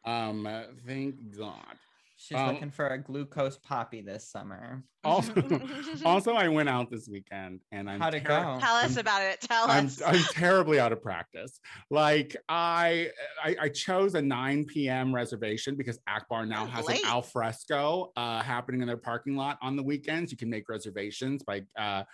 Um, 0.07 0.49
thank 0.87 1.17
God. 1.37 1.77
She's 2.25 2.39
Um, 2.39 2.55
looking 2.55 2.71
for 2.71 2.87
a 2.89 2.99
glucose 2.99 3.59
poppy 3.59 4.01
this 4.01 4.29
summer. 4.29 4.83
Also, 5.05 5.35
also, 6.07 6.33
I 6.33 6.49
went 6.49 6.71
out 6.71 6.91
this 6.91 7.07
weekend 7.11 7.61
and 7.71 7.91
I'm 7.91 8.01
How'd 8.01 8.15
it 8.15 8.25
terri- 8.25 8.55
go? 8.55 8.59
Tell 8.59 8.77
us 8.77 8.93
I'm- 8.93 8.99
about 9.01 9.21
it. 9.23 9.39
Tell 9.43 9.67
I'm, 9.69 9.85
us. 9.87 10.01
I'm 10.01 10.23
terribly 10.33 10.81
out 10.81 10.93
of 10.93 11.03
practice. 11.03 11.61
Like 11.91 12.35
I, 12.49 13.11
I, 13.45 13.55
I 13.61 13.69
chose 13.69 14.15
a 14.15 14.23
9 14.23 14.65
p.m. 14.65 15.15
reservation 15.15 15.77
because 15.77 15.99
Akbar 16.09 16.47
now 16.47 16.63
Oh, 16.63 16.67
has 16.69 16.87
late. 16.87 17.03
an 17.05 17.11
al 17.11 17.21
fresco 17.21 18.13
uh, 18.17 18.43
happening 18.43 18.81
in 18.81 18.87
their 18.89 18.97
parking 18.97 19.37
lot 19.37 19.59
on 19.61 19.77
the 19.77 19.83
weekends. 19.83 20.33
You 20.33 20.39
can 20.39 20.49
make 20.49 20.71
reservations 20.71 21.43
by 21.43 21.65
uh, 21.79 22.05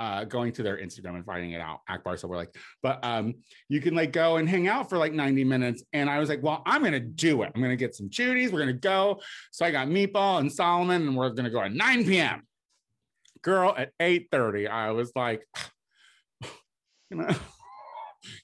uh, 0.00 0.24
going 0.24 0.50
to 0.50 0.62
their 0.62 0.78
Instagram 0.78 1.14
and 1.14 1.24
finding 1.26 1.52
it 1.52 1.60
out, 1.60 1.80
Akbar 1.86 2.16
Silver 2.16 2.38
Lake, 2.38 2.48
But 2.82 2.98
um, 3.04 3.34
you 3.68 3.82
can 3.82 3.94
like 3.94 4.12
go 4.12 4.38
and 4.38 4.48
hang 4.48 4.66
out 4.66 4.88
for 4.88 4.96
like 4.96 5.12
90 5.12 5.44
minutes. 5.44 5.84
And 5.92 6.08
I 6.08 6.18
was 6.18 6.30
like, 6.30 6.42
well, 6.42 6.62
I'm 6.64 6.82
gonna 6.82 6.98
do 6.98 7.42
it. 7.42 7.52
I'm 7.54 7.60
gonna 7.60 7.76
get 7.76 7.94
some 7.94 8.08
Judies. 8.08 8.50
We're 8.50 8.60
gonna 8.60 8.72
go. 8.72 9.20
So 9.52 9.66
I 9.66 9.70
got 9.70 9.88
Meatball 9.88 10.40
and 10.40 10.50
Solomon, 10.50 11.02
and 11.02 11.16
we're 11.16 11.28
gonna 11.30 11.50
go 11.50 11.60
at 11.60 11.72
9 11.72 12.04
p.m. 12.06 12.42
Girl, 13.42 13.74
at 13.76 13.92
8:30, 14.00 14.68
I 14.70 14.90
was 14.92 15.12
like, 15.14 15.46
you 17.10 17.16
know. 17.18 17.34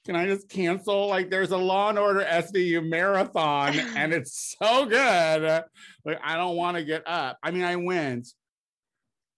Can 0.07 0.17
I 0.17 0.25
just 0.25 0.49
cancel? 0.49 1.07
Like, 1.07 1.29
there's 1.29 1.51
a 1.51 1.57
Law 1.57 1.91
and 1.91 1.99
Order 1.99 2.21
SVU 2.21 2.89
marathon, 2.89 3.79
and 3.79 4.13
it's 4.13 4.57
so 4.59 4.87
good. 4.87 5.65
Like, 6.05 6.19
I 6.25 6.37
don't 6.37 6.57
want 6.57 6.79
to 6.79 6.85
get 6.85 7.03
up. 7.07 7.39
I 7.43 7.51
mean, 7.51 7.63
I 7.63 7.77
went, 7.77 8.27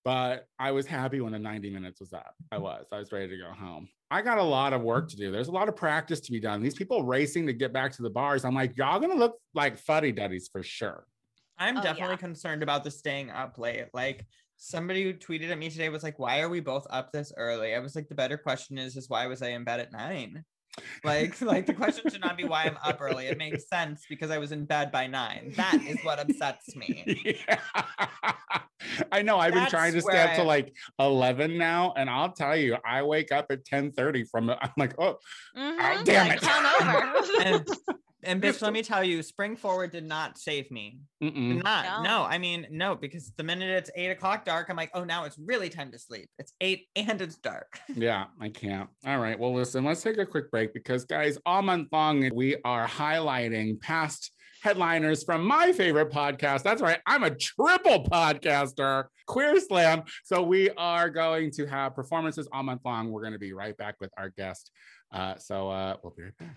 but 0.09 0.47
I 0.59 0.71
was 0.71 0.87
happy 0.87 1.21
when 1.21 1.33
the 1.33 1.38
90 1.38 1.69
minutes 1.69 2.00
was 2.00 2.15
up. 2.15 2.35
I 2.50 2.57
was. 2.57 2.87
I 2.91 2.99
was 2.99 3.12
ready 3.12 3.29
to 3.29 3.37
go 3.37 3.50
home. 3.53 3.91
I 4.11 4.23
got 4.23 4.38
a 4.38 4.43
lot 4.43 4.73
of 4.73 4.81
work 4.81 5.11
to 5.11 5.17
do. 5.17 5.31
There's 5.31 5.49
a 5.49 5.53
lot 5.53 5.69
of 5.69 5.77
practice 5.77 6.19
to 6.21 6.33
be 6.33 6.41
done. 6.41 6.62
These 6.62 6.77
people 6.77 7.03
racing 7.05 7.47
to 7.47 7.53
get 7.53 7.75
back 7.75 7.93
to 7.93 8.03
the 8.03 8.09
bars. 8.09 8.47
I'm 8.47 8.55
like, 8.55 8.75
y'all 8.79 9.00
gonna 9.00 9.17
look 9.17 9.37
like 9.53 9.77
fuddy 9.77 10.11
duddies 10.12 10.49
for 10.50 10.62
sure. 10.62 11.05
I'm 11.59 11.77
Oh, 11.77 11.83
definitely 11.83 12.15
yeah. 12.15 12.21
concerned 12.21 12.62
about 12.62 12.85
the 12.85 12.91
staying 12.91 13.29
up 13.29 13.59
late. 13.59 13.88
Like 13.93 14.25
somebody 14.57 15.03
who 15.05 15.12
tweeted 15.12 15.50
at 15.50 15.59
me 15.59 15.69
today 15.69 15.91
was 15.91 16.03
like, 16.03 16.19
"Why 16.19 16.41
are 16.41 16.49
we 16.49 16.61
both 16.61 16.87
up 16.88 17.12
this 17.12 17.31
early?" 17.37 17.75
I 17.75 17.79
was 17.81 17.95
like, 17.95 18.09
"The 18.09 18.15
better 18.15 18.38
question 18.38 18.79
is, 18.79 18.97
is 18.97 19.11
why 19.11 19.27
was 19.27 19.43
I 19.43 19.49
in 19.49 19.65
bed 19.65 19.81
at 19.81 19.93
nine? 19.93 20.43
Like, 21.05 21.41
like 21.43 21.67
the 21.67 21.75
question 21.75 22.11
should 22.11 22.21
not 22.21 22.37
be 22.37 22.45
why 22.45 22.65
I'm 22.65 22.79
up 22.85 22.99
early. 23.01 23.27
It 23.27 23.39
makes 23.39 23.69
sense 23.69 24.05
because 24.09 24.31
I 24.31 24.39
was 24.39 24.53
in 24.53 24.65
bed 24.65 24.91
by 24.91 25.07
nine. 25.07 25.53
That 25.57 25.81
is 25.87 25.99
what 26.03 26.19
upsets 26.19 26.75
me. 26.77 27.05
Yeah. 27.49 27.61
I 29.13 29.23
know. 29.23 29.39
I've 29.39 29.53
been 29.53 29.67
trying 29.67 29.93
to 29.93 30.01
stay 30.01 30.23
up 30.23 30.35
to 30.37 30.43
like 30.43 30.75
11 30.99 31.59
now, 31.59 31.93
and 31.97 32.09
I'll 32.09 32.33
tell 32.33 32.57
you, 32.57 32.77
I 32.85 33.03
wake 33.03 33.33
up 33.33 33.47
at 33.51 33.65
10:30 33.65 34.29
from. 34.31 34.51
I'm 34.51 34.71
like, 34.77 34.95
oh, 34.99 35.19
Mhm, 35.57 36.05
damn 36.05 36.29
like, 36.29 36.41
it. 36.43 37.39
And, 37.45 37.69
and 38.25 38.43
bitch, 38.43 38.63
let 38.63 38.73
me 38.73 38.83
tell 38.83 39.05
you, 39.05 39.23
spring 39.23 39.57
forward 39.57 39.93
did 39.93 40.05
not 40.05 40.39
save 40.39 40.71
me. 40.71 40.99
Did 41.21 41.63
not. 41.63 42.03
No. 42.03 42.03
No, 42.03 42.25
I 42.25 42.39
mean, 42.39 42.67
no, 42.71 42.97
because 42.97 43.33
the 43.37 43.45
minute 43.45 43.71
it's 43.71 43.91
eight 43.95 44.11
o'clock 44.11 44.45
dark, 44.45 44.69
I'm 44.69 44.77
like, 44.77 44.91
oh, 44.95 45.05
now 45.05 45.25
it's 45.25 45.39
really 45.39 45.69
time 45.69 45.93
to 45.93 45.99
sleep. 45.99 46.29
It's 46.39 46.53
eight 46.61 46.87
and 46.97 47.21
it's 47.21 47.37
dark. 47.37 47.79
Yeah, 47.95 48.25
I 48.41 48.49
can't. 48.49 48.89
All 49.07 49.19
right. 49.19 49.39
Well, 49.39 49.55
listen, 49.55 49.85
let's 49.85 50.03
take 50.03 50.19
a 50.19 50.27
quick 50.27 50.51
break 50.51 50.75
because, 50.75 51.05
guys, 51.05 51.39
all 51.47 51.63
month 51.63 51.89
long, 51.93 52.29
we 52.35 52.57
are 52.65 52.87
highlighting 52.87 53.81
past 53.81 54.33
headliners 54.63 55.23
from 55.23 55.45
my 55.45 55.73
favorite 55.73 56.11
podcast. 56.11 56.63
That's 56.63 56.83
right. 56.83 56.99
I'm 57.07 57.23
a 57.23 57.31
triple 57.31 58.05
podcaster, 58.05 59.05
Queer 59.27 59.61
Slam. 59.61 60.03
So 60.25 60.43
we 60.43 60.71
are 60.71 61.09
going 61.09 61.53
to 61.53 61.67
have 61.67 61.95
performances 61.95 62.49
all 62.53 62.65
month 62.65 62.83
long. 62.85 63.11
We're 63.11 63.23
going 63.23 63.35
to 63.35 63.39
be 63.39 63.53
right 63.53 63.77
back 63.77 63.97
with 64.01 64.11
our 64.19 64.31
guest. 64.31 64.73
Uh, 65.13 65.37
so 65.37 65.71
uh, 65.71 65.97
we'll 66.03 66.15
be 66.17 66.25
right 66.25 66.37
back. 66.39 66.57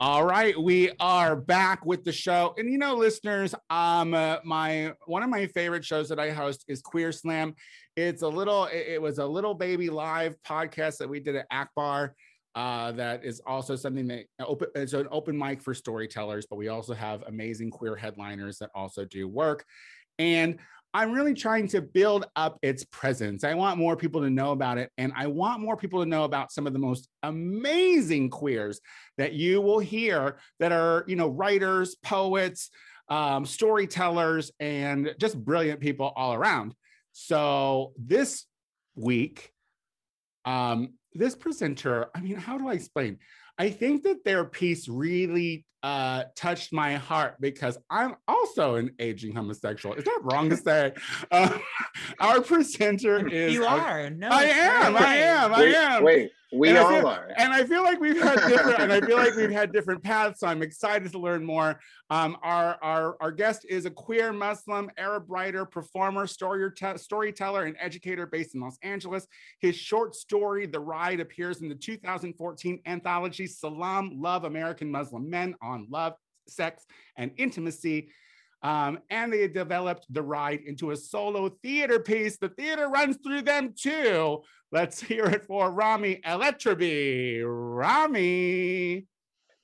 All 0.00 0.24
right, 0.24 0.60
we 0.60 0.90
are 0.98 1.36
back 1.36 1.86
with 1.86 2.02
the 2.02 2.10
show, 2.10 2.52
and 2.58 2.68
you 2.68 2.78
know, 2.78 2.96
listeners, 2.96 3.54
um, 3.70 4.12
uh, 4.12 4.38
my 4.44 4.92
one 5.06 5.22
of 5.22 5.30
my 5.30 5.46
favorite 5.46 5.84
shows 5.84 6.08
that 6.08 6.18
I 6.18 6.30
host 6.30 6.64
is 6.66 6.82
Queer 6.82 7.12
Slam. 7.12 7.54
It's 7.94 8.22
a 8.22 8.28
little, 8.28 8.64
it, 8.64 8.86
it 8.88 9.02
was 9.02 9.18
a 9.18 9.24
little 9.24 9.54
baby 9.54 9.90
live 9.90 10.34
podcast 10.46 10.98
that 10.98 11.08
we 11.08 11.20
did 11.20 11.36
at 11.36 11.46
Akbar. 11.52 12.16
Uh, 12.56 12.90
that 12.92 13.24
is 13.24 13.40
also 13.46 13.76
something 13.76 14.08
that 14.08 14.24
open. 14.40 14.66
It's 14.74 14.94
an 14.94 15.06
open 15.12 15.38
mic 15.38 15.62
for 15.62 15.74
storytellers, 15.74 16.44
but 16.50 16.56
we 16.56 16.68
also 16.68 16.92
have 16.92 17.22
amazing 17.28 17.70
queer 17.70 17.94
headliners 17.94 18.58
that 18.58 18.70
also 18.74 19.04
do 19.04 19.28
work, 19.28 19.64
and 20.18 20.58
I'm 20.96 21.10
really 21.10 21.34
trying 21.34 21.66
to 21.68 21.82
build 21.82 22.26
up 22.36 22.56
its 22.62 22.84
presence. 22.84 23.42
I 23.42 23.54
want 23.54 23.78
more 23.78 23.96
people 23.96 24.20
to 24.20 24.30
know 24.30 24.52
about 24.52 24.78
it, 24.78 24.92
and 24.96 25.12
I 25.16 25.26
want 25.26 25.60
more 25.60 25.76
people 25.76 26.00
to 26.00 26.08
know 26.08 26.22
about 26.22 26.52
some 26.52 26.68
of 26.68 26.72
the 26.72 26.78
most 26.78 27.08
amazing 27.24 28.30
queers 28.30 28.80
that 29.18 29.32
you 29.32 29.60
will 29.60 29.80
hear 29.80 30.38
that 30.60 30.70
are, 30.70 31.04
you 31.08 31.16
know, 31.16 31.26
writers, 31.26 31.96
poets, 31.96 32.70
um, 33.08 33.44
storytellers, 33.44 34.52
and 34.60 35.12
just 35.18 35.36
brilliant 35.36 35.80
people 35.80 36.12
all 36.14 36.32
around. 36.32 36.74
So 37.10 37.92
this 37.98 38.44
week, 38.94 39.50
um, 40.44 40.94
this 41.12 41.34
presenter, 41.34 42.06
I 42.14 42.20
mean, 42.20 42.36
how 42.36 42.56
do 42.56 42.68
I 42.68 42.74
explain? 42.74 43.18
I 43.58 43.70
think 43.70 44.02
that 44.02 44.24
their 44.24 44.44
piece 44.44 44.88
really 44.88 45.64
uh, 45.82 46.24
touched 46.34 46.72
my 46.72 46.94
heart 46.94 47.36
because 47.40 47.78
I'm 47.90 48.16
also 48.26 48.76
an 48.76 48.90
aging 48.98 49.34
homosexual. 49.34 49.94
Is 49.94 50.04
that 50.04 50.20
wrong 50.22 50.50
to 50.50 50.56
say? 50.56 50.92
Uh, 51.30 51.58
our 52.20 52.40
presenter 52.40 53.26
is 53.26 53.52
you 53.54 53.64
are. 53.64 54.08
No, 54.10 54.28
I 54.28 54.44
it's 54.44 54.54
very 54.54 54.84
am. 54.84 54.96
I 54.96 55.16
am. 55.16 55.54
I 55.54 55.58
Wait, 55.60 55.74
am. 55.74 56.04
wait, 56.04 56.30
we 56.54 56.68
And 56.68 56.78
all 56.78 56.90
feel- 56.90 57.06
are. 57.06 57.30
And 57.36 57.52
I 57.52 57.64
feel 57.64 57.82
like 57.82 58.00
we've 58.00 58.20
had 58.20 58.36
different, 58.48 58.80
and 58.80 58.92
I 58.92 59.00
feel 59.00 59.16
like 59.16 59.34
we've 59.34 59.50
had 59.50 59.72
different 59.72 60.02
paths. 60.02 60.40
So 60.40 60.46
I'm 60.46 60.62
excited 60.62 61.10
to 61.12 61.18
learn 61.18 61.44
more. 61.44 61.78
Um, 62.10 62.36
our, 62.42 62.78
our, 62.82 63.16
our 63.20 63.32
guest 63.32 63.66
is 63.68 63.86
a 63.86 63.90
queer 63.90 64.32
Muslim 64.32 64.90
Arab 64.96 65.24
writer, 65.28 65.64
performer, 65.64 66.26
story, 66.26 66.70
storyteller, 66.96 67.64
and 67.64 67.76
educator 67.80 68.26
based 68.26 68.54
in 68.54 68.60
Los 68.60 68.78
Angeles. 68.82 69.26
His 69.60 69.76
short 69.76 70.14
story, 70.14 70.66
The 70.66 70.80
Ride, 70.80 71.20
appears 71.20 71.60
in 71.60 71.68
the 71.68 71.74
2014 71.74 72.80
anthology 72.86 73.46
Salaam 73.46 74.20
Love 74.20 74.44
American 74.44 74.90
Muslim 74.90 75.28
Men 75.28 75.54
on 75.62 75.86
Love, 75.90 76.14
Sex, 76.46 76.84
and 77.16 77.32
Intimacy. 77.36 78.10
Um, 78.64 78.98
and 79.10 79.30
they 79.30 79.46
developed 79.46 80.06
The 80.08 80.22
Ride 80.22 80.60
into 80.64 80.90
a 80.90 80.96
solo 80.96 81.50
theater 81.62 82.00
piece. 82.00 82.38
The 82.38 82.48
theater 82.48 82.88
runs 82.88 83.18
through 83.18 83.42
them 83.42 83.74
too. 83.78 84.42
Let's 84.72 85.00
hear 85.02 85.26
it 85.26 85.44
for 85.44 85.70
Rami 85.70 86.20
El-Etreby. 86.24 87.42
Rami. 87.44 89.06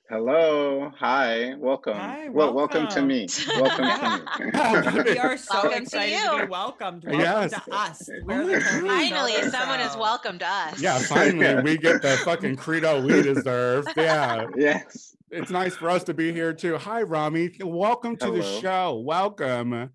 Hello, 0.07 0.91
hi, 0.99 1.55
welcome. 1.57 1.95
Hi, 1.95 2.27
well, 2.29 2.53
welcome 2.53 2.85
to 2.89 3.01
me. 3.01 3.27
Welcome 3.57 3.85
to 3.85 5.03
me. 5.03 5.03
we 5.13 5.17
are 5.17 5.37
so 5.37 5.53
Welcome 5.63 5.83
excited 5.83 6.17
to, 6.19 6.35
you. 6.35 6.41
be 6.43 6.47
welcomed. 6.49 7.03
Welcome 7.05 7.21
Yes. 7.21 7.51
to 7.51 7.73
us. 7.73 8.09
Oh 8.09 8.13
We're 8.25 8.43
my 8.43 8.53
the 8.55 8.59
Tony 8.59 8.89
Finally, 8.89 9.49
someone 9.49 9.79
has 9.79 9.95
welcomed 9.97 10.43
us. 10.43 10.81
Yeah, 10.81 10.99
finally, 10.99 11.63
we 11.63 11.77
get 11.77 12.01
the 12.01 12.17
fucking 12.25 12.57
credo 12.57 13.01
we 13.01 13.21
deserve. 13.21 13.87
Yeah, 13.95 14.47
yes. 14.57 15.15
It's 15.31 15.49
nice 15.49 15.75
for 15.75 15.89
us 15.89 16.03
to 16.03 16.13
be 16.13 16.33
here 16.33 16.53
too. 16.53 16.77
Hi, 16.77 17.01
Rami. 17.03 17.51
Welcome 17.61 18.17
to 18.17 18.31
the 18.31 18.43
show. 18.59 18.99
Welcome 18.99 19.89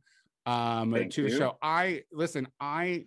um, 0.46 0.92
Thank 0.92 1.12
to 1.12 1.22
the 1.24 1.36
show. 1.36 1.58
I 1.60 2.02
listen. 2.10 2.48
I 2.58 3.04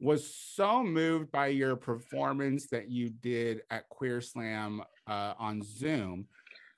was 0.00 0.34
so 0.54 0.82
moved 0.82 1.30
by 1.30 1.48
your 1.48 1.76
performance 1.76 2.66
that 2.68 2.90
you 2.90 3.10
did 3.10 3.62
at 3.70 3.88
Queer 3.88 4.20
Slam 4.20 4.82
uh, 5.06 5.34
on 5.38 5.62
Zoom 5.62 6.26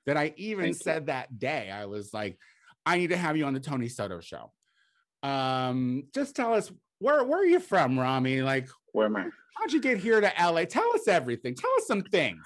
that 0.06 0.16
I 0.16 0.34
even 0.36 0.66
Thank 0.66 0.76
you. 0.76 0.82
said 0.82 1.06
that 1.06 1.38
day 1.38 1.70
I 1.70 1.86
was 1.86 2.12
like, 2.12 2.38
I 2.84 2.98
need 2.98 3.08
to 3.08 3.16
have 3.16 3.36
you 3.36 3.44
on 3.46 3.54
the 3.54 3.60
Tony 3.60 3.88
Soto 3.88 4.20
show. 4.20 4.52
Um, 5.22 6.04
just 6.14 6.36
tell 6.36 6.52
us 6.54 6.70
where 6.98 7.24
where 7.24 7.40
are 7.40 7.46
you 7.46 7.60
from, 7.60 7.98
Rami? 7.98 8.42
Like, 8.42 8.68
Where 8.92 9.06
am 9.06 9.16
I? 9.16 9.26
how'd 9.56 9.72
you 9.72 9.80
get 9.80 9.98
here 9.98 10.20
to 10.20 10.32
LA? 10.38 10.64
Tell 10.64 10.94
us 10.94 11.08
everything. 11.08 11.54
Tell 11.54 11.70
us 11.78 11.86
some 11.86 12.02
things. 12.02 12.44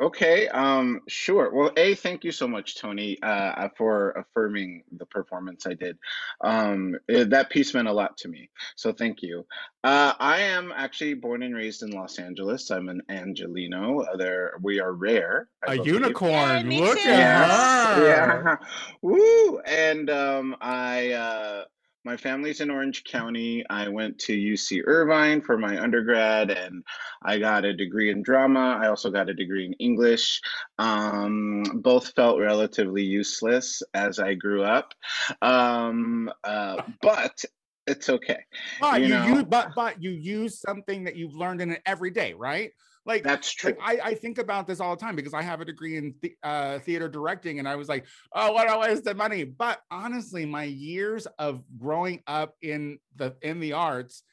Okay, 0.00 0.46
um, 0.48 1.00
sure. 1.08 1.50
Well, 1.52 1.72
A, 1.76 1.94
thank 1.96 2.22
you 2.22 2.30
so 2.30 2.46
much, 2.46 2.76
Tony, 2.78 3.18
uh, 3.22 3.68
for 3.76 4.12
affirming 4.12 4.84
the 4.96 5.06
performance 5.06 5.66
I 5.66 5.74
did. 5.74 5.98
Um, 6.40 6.96
eh, 7.08 7.24
that 7.24 7.50
piece 7.50 7.74
meant 7.74 7.88
a 7.88 7.92
lot 7.92 8.16
to 8.18 8.28
me, 8.28 8.48
so 8.76 8.92
thank 8.92 9.22
you. 9.22 9.44
Uh, 9.82 10.12
I 10.20 10.38
am 10.40 10.72
actually 10.74 11.14
born 11.14 11.42
and 11.42 11.54
raised 11.54 11.82
in 11.82 11.90
Los 11.90 12.18
Angeles. 12.18 12.70
I'm 12.70 12.88
an 12.88 13.02
Angelino. 13.08 14.00
Uh, 14.02 14.16
There, 14.16 14.52
we 14.62 14.78
are 14.80 14.92
rare. 14.92 15.48
I 15.66 15.74
A 15.74 15.76
believe. 15.76 15.94
unicorn. 15.94 16.70
Yay, 16.70 16.80
Look 16.80 16.98
too. 16.98 17.08
at 17.10 17.96
her. 17.96 18.04
Yeah. 18.06 18.56
Woo. 19.02 19.58
And 19.60 20.10
um, 20.10 20.56
I, 20.60 21.12
uh, 21.12 21.64
my 22.04 22.16
family's 22.16 22.60
in 22.60 22.70
Orange 22.70 23.04
County. 23.04 23.64
I 23.68 23.88
went 23.88 24.18
to 24.20 24.36
UC 24.36 24.82
Irvine 24.86 25.40
for 25.40 25.58
my 25.58 25.80
undergrad 25.80 26.50
and 26.50 26.84
I 27.22 27.38
got 27.38 27.64
a 27.64 27.74
degree 27.74 28.10
in 28.10 28.22
drama. 28.22 28.78
I 28.80 28.88
also 28.88 29.10
got 29.10 29.28
a 29.28 29.34
degree 29.34 29.66
in 29.66 29.72
English. 29.74 30.40
Um, 30.78 31.64
both 31.82 32.14
felt 32.14 32.38
relatively 32.38 33.02
useless 33.02 33.82
as 33.94 34.18
I 34.18 34.34
grew 34.34 34.62
up. 34.62 34.94
Um, 35.42 36.30
uh, 36.44 36.82
but 37.02 37.44
it's 37.86 38.08
okay. 38.08 38.44
But 38.80 39.00
You 39.00 39.08
you, 39.08 39.14
know. 39.14 39.26
use 39.26 39.44
but 39.44 39.72
but 39.74 40.02
you 40.02 40.10
use 40.10 40.60
something 40.60 41.04
that 41.04 41.16
you've 41.16 41.34
learned 41.34 41.60
in 41.60 41.72
it 41.72 41.82
every 41.84 42.10
day, 42.10 42.32
right? 42.34 42.72
Like 43.08 43.24
That's 43.24 43.50
true. 43.50 43.70
like 43.70 44.00
I, 44.04 44.10
I 44.10 44.14
think 44.14 44.36
about 44.36 44.66
this 44.66 44.80
all 44.80 44.94
the 44.94 45.00
time 45.00 45.16
because 45.16 45.32
I 45.32 45.40
have 45.40 45.62
a 45.62 45.64
degree 45.64 45.96
in 45.96 46.14
the, 46.20 46.34
uh, 46.42 46.78
theater 46.80 47.08
directing, 47.08 47.58
and 47.58 47.66
I 47.66 47.74
was 47.74 47.88
like, 47.88 48.04
oh, 48.34 48.52
what 48.52 48.70
a 48.70 48.78
waste 48.78 49.06
of 49.06 49.16
money. 49.16 49.44
But 49.44 49.80
honestly, 49.90 50.44
my 50.44 50.64
years 50.64 51.26
of 51.38 51.64
growing 51.78 52.22
up 52.26 52.54
in 52.60 52.98
the 53.16 53.34
in 53.40 53.60
the 53.60 53.72
arts, 53.72 54.24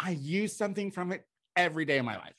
I 0.00 0.10
use 0.10 0.56
something 0.56 0.90
from 0.90 1.12
it 1.12 1.24
every 1.54 1.84
day 1.84 1.98
of 1.98 2.04
my 2.04 2.16
life. 2.16 2.34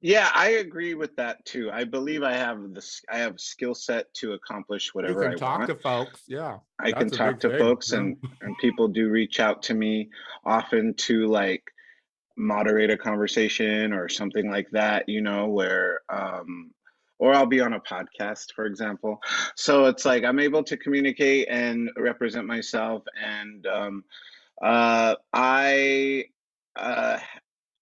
Yeah, 0.00 0.30
I 0.32 0.50
agree 0.50 0.94
with 0.94 1.16
that 1.16 1.44
too. 1.44 1.70
I 1.72 1.82
believe 1.82 2.22
I 2.22 2.34
have 2.34 2.74
this. 2.74 3.02
I 3.10 3.18
have 3.18 3.40
skill 3.40 3.74
set 3.74 4.14
to 4.14 4.34
accomplish 4.34 4.86
You 4.86 5.00
whatever 5.00 5.22
can 5.24 5.32
I 5.32 5.34
talk 5.34 5.58
want. 5.58 5.70
to 5.70 5.74
folks. 5.74 6.22
Yeah. 6.28 6.58
I 6.78 6.92
can 6.92 7.10
talk 7.10 7.40
to 7.40 7.48
thing, 7.48 7.58
folks, 7.58 7.90
yeah. 7.90 7.98
and 7.98 8.16
and 8.40 8.56
people 8.58 8.86
do 8.86 9.08
reach 9.10 9.40
out 9.40 9.64
to 9.64 9.74
me 9.74 10.10
often 10.44 10.94
to 11.08 11.26
like 11.26 11.64
moderate 12.36 12.90
a 12.90 12.96
conversation 12.96 13.92
or 13.92 14.08
something 14.08 14.50
like 14.50 14.70
that. 14.70 15.08
You 15.08 15.20
know, 15.20 15.46
where 15.46 16.00
um, 16.08 16.70
or 17.18 17.34
I'll 17.34 17.46
be 17.46 17.60
on 17.60 17.74
a 17.74 17.80
podcast, 17.80 18.52
for 18.54 18.66
example. 18.66 19.20
So 19.56 19.86
it's 19.86 20.04
like 20.04 20.24
I'm 20.24 20.38
able 20.38 20.62
to 20.64 20.76
communicate 20.76 21.48
and 21.48 21.90
represent 21.96 22.46
myself, 22.46 23.02
and 23.22 23.66
um, 23.66 24.04
uh, 24.62 25.14
I 25.32 26.24
uh, 26.76 27.18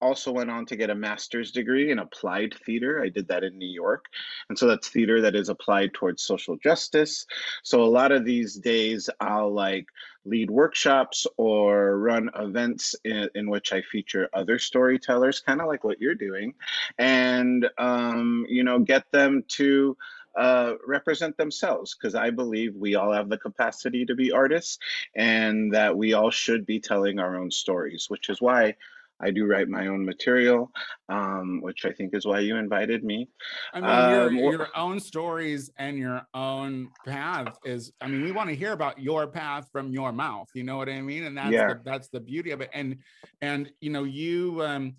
also 0.03 0.33
went 0.33 0.51
on 0.51 0.67
to 0.67 0.77
get 0.77 0.91
a 0.91 0.95
master's 0.95 1.53
degree 1.53 1.93
in 1.93 2.01
applied 2.01 2.55
theater. 2.67 3.01
I 3.03 3.09
did 3.09 3.29
that 3.29 3.45
in 3.45 3.57
New 3.57 3.71
York. 3.71 4.07
And 4.49 4.59
so 4.59 4.67
that's 4.67 4.89
theater 4.89 5.23
that 5.23 5.37
is 5.37 5.49
applied 5.49 5.95
towards 5.95 6.23
social 6.23 6.57
justice. 6.57 7.25
So 7.63 7.83
a 7.83 7.85
lot 7.85 8.13
of 8.13 8.25
these 8.25 8.57
days 8.57 9.09
I'll 9.21 9.55
like 9.55 9.87
lead 10.25 10.51
workshops 10.51 11.27
or 11.37 11.99
run 11.99 12.31
events 12.37 12.95
in, 13.05 13.29
in 13.35 13.49
which 13.49 13.73
I 13.73 13.83
feature 13.83 14.29
other 14.35 14.59
storytellers, 14.59 15.41
kind 15.41 15.61
of 15.61 15.69
like 15.69 15.85
what 15.85 16.01
you're 16.01 16.15
doing, 16.15 16.55
and 16.99 17.69
um, 17.79 18.47
you 18.49 18.63
know, 18.63 18.79
get 18.79 19.11
them 19.11 19.45
to 19.49 19.97
uh, 20.37 20.75
represent 20.87 21.37
themselves 21.37 21.95
because 21.95 22.15
I 22.15 22.31
believe 22.31 22.75
we 22.75 22.95
all 22.95 23.13
have 23.13 23.29
the 23.29 23.37
capacity 23.37 24.07
to 24.07 24.15
be 24.15 24.33
artists 24.33 24.79
and 25.15 25.75
that 25.75 25.97
we 25.97 26.15
all 26.15 26.31
should 26.31 26.65
be 26.65 26.81
telling 26.81 27.19
our 27.19 27.37
own 27.37 27.51
stories, 27.51 28.07
which 28.09 28.31
is 28.31 28.41
why 28.41 28.77
I 29.23 29.31
do 29.31 29.47
write 29.47 29.69
my 29.69 29.87
own 29.87 30.05
material, 30.05 30.71
um, 31.09 31.61
which 31.63 31.85
I 31.85 31.93
think 31.93 32.15
is 32.15 32.27
why 32.27 32.41
you 32.41 32.57
invited 32.57 33.05
me. 33.05 33.29
I 33.73 33.81
mean, 33.81 33.91
Um, 33.91 34.11
your 34.11 34.33
your 34.33 34.69
own 34.77 34.99
stories 34.99 35.71
and 35.77 35.97
your 35.97 36.23
own 36.35 36.91
path 37.07 37.57
is. 37.65 37.93
I 38.01 38.09
mean, 38.09 38.23
we 38.23 38.33
want 38.33 38.51
to 38.51 38.57
hear 38.57 38.73
about 38.73 38.99
your 38.99 39.27
path 39.29 39.69
from 39.71 39.93
your 39.93 40.13
mouth. 40.13 40.49
You 40.55 40.65
know 40.65 40.77
what 40.77 40.89
I 40.89 41.01
mean? 41.01 41.25
And 41.25 41.37
that's 41.37 41.53
Yeah. 41.53 41.69
the, 41.69 41.81
that's 41.85 42.09
the 42.09 42.21
beauty 42.21 42.51
of 42.51 42.61
it. 42.61 42.71
And 42.73 42.99
and 43.41 43.73
you 43.81 43.91
know, 43.91 44.05
you 44.05 44.63
um, 44.63 44.97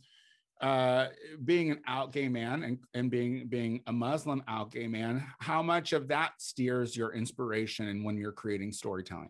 uh, 0.61 1.07
being 1.43 1.71
an 1.71 1.81
out 1.87 2.13
gay 2.13 2.29
man 2.29 2.63
and 2.63 2.79
and 2.93 3.11
being 3.11 3.47
being 3.47 3.81
a 3.87 3.91
Muslim 3.93 4.41
out 4.47 4.71
gay 4.71 4.87
man, 4.87 5.25
how 5.39 5.61
much 5.61 5.91
of 5.91 6.07
that 6.07 6.31
steers 6.39 6.95
your 6.95 7.13
inspiration 7.13 7.89
and 7.89 8.05
when 8.05 8.17
you're 8.17 8.31
creating 8.31 8.71
storytelling? 8.71 9.29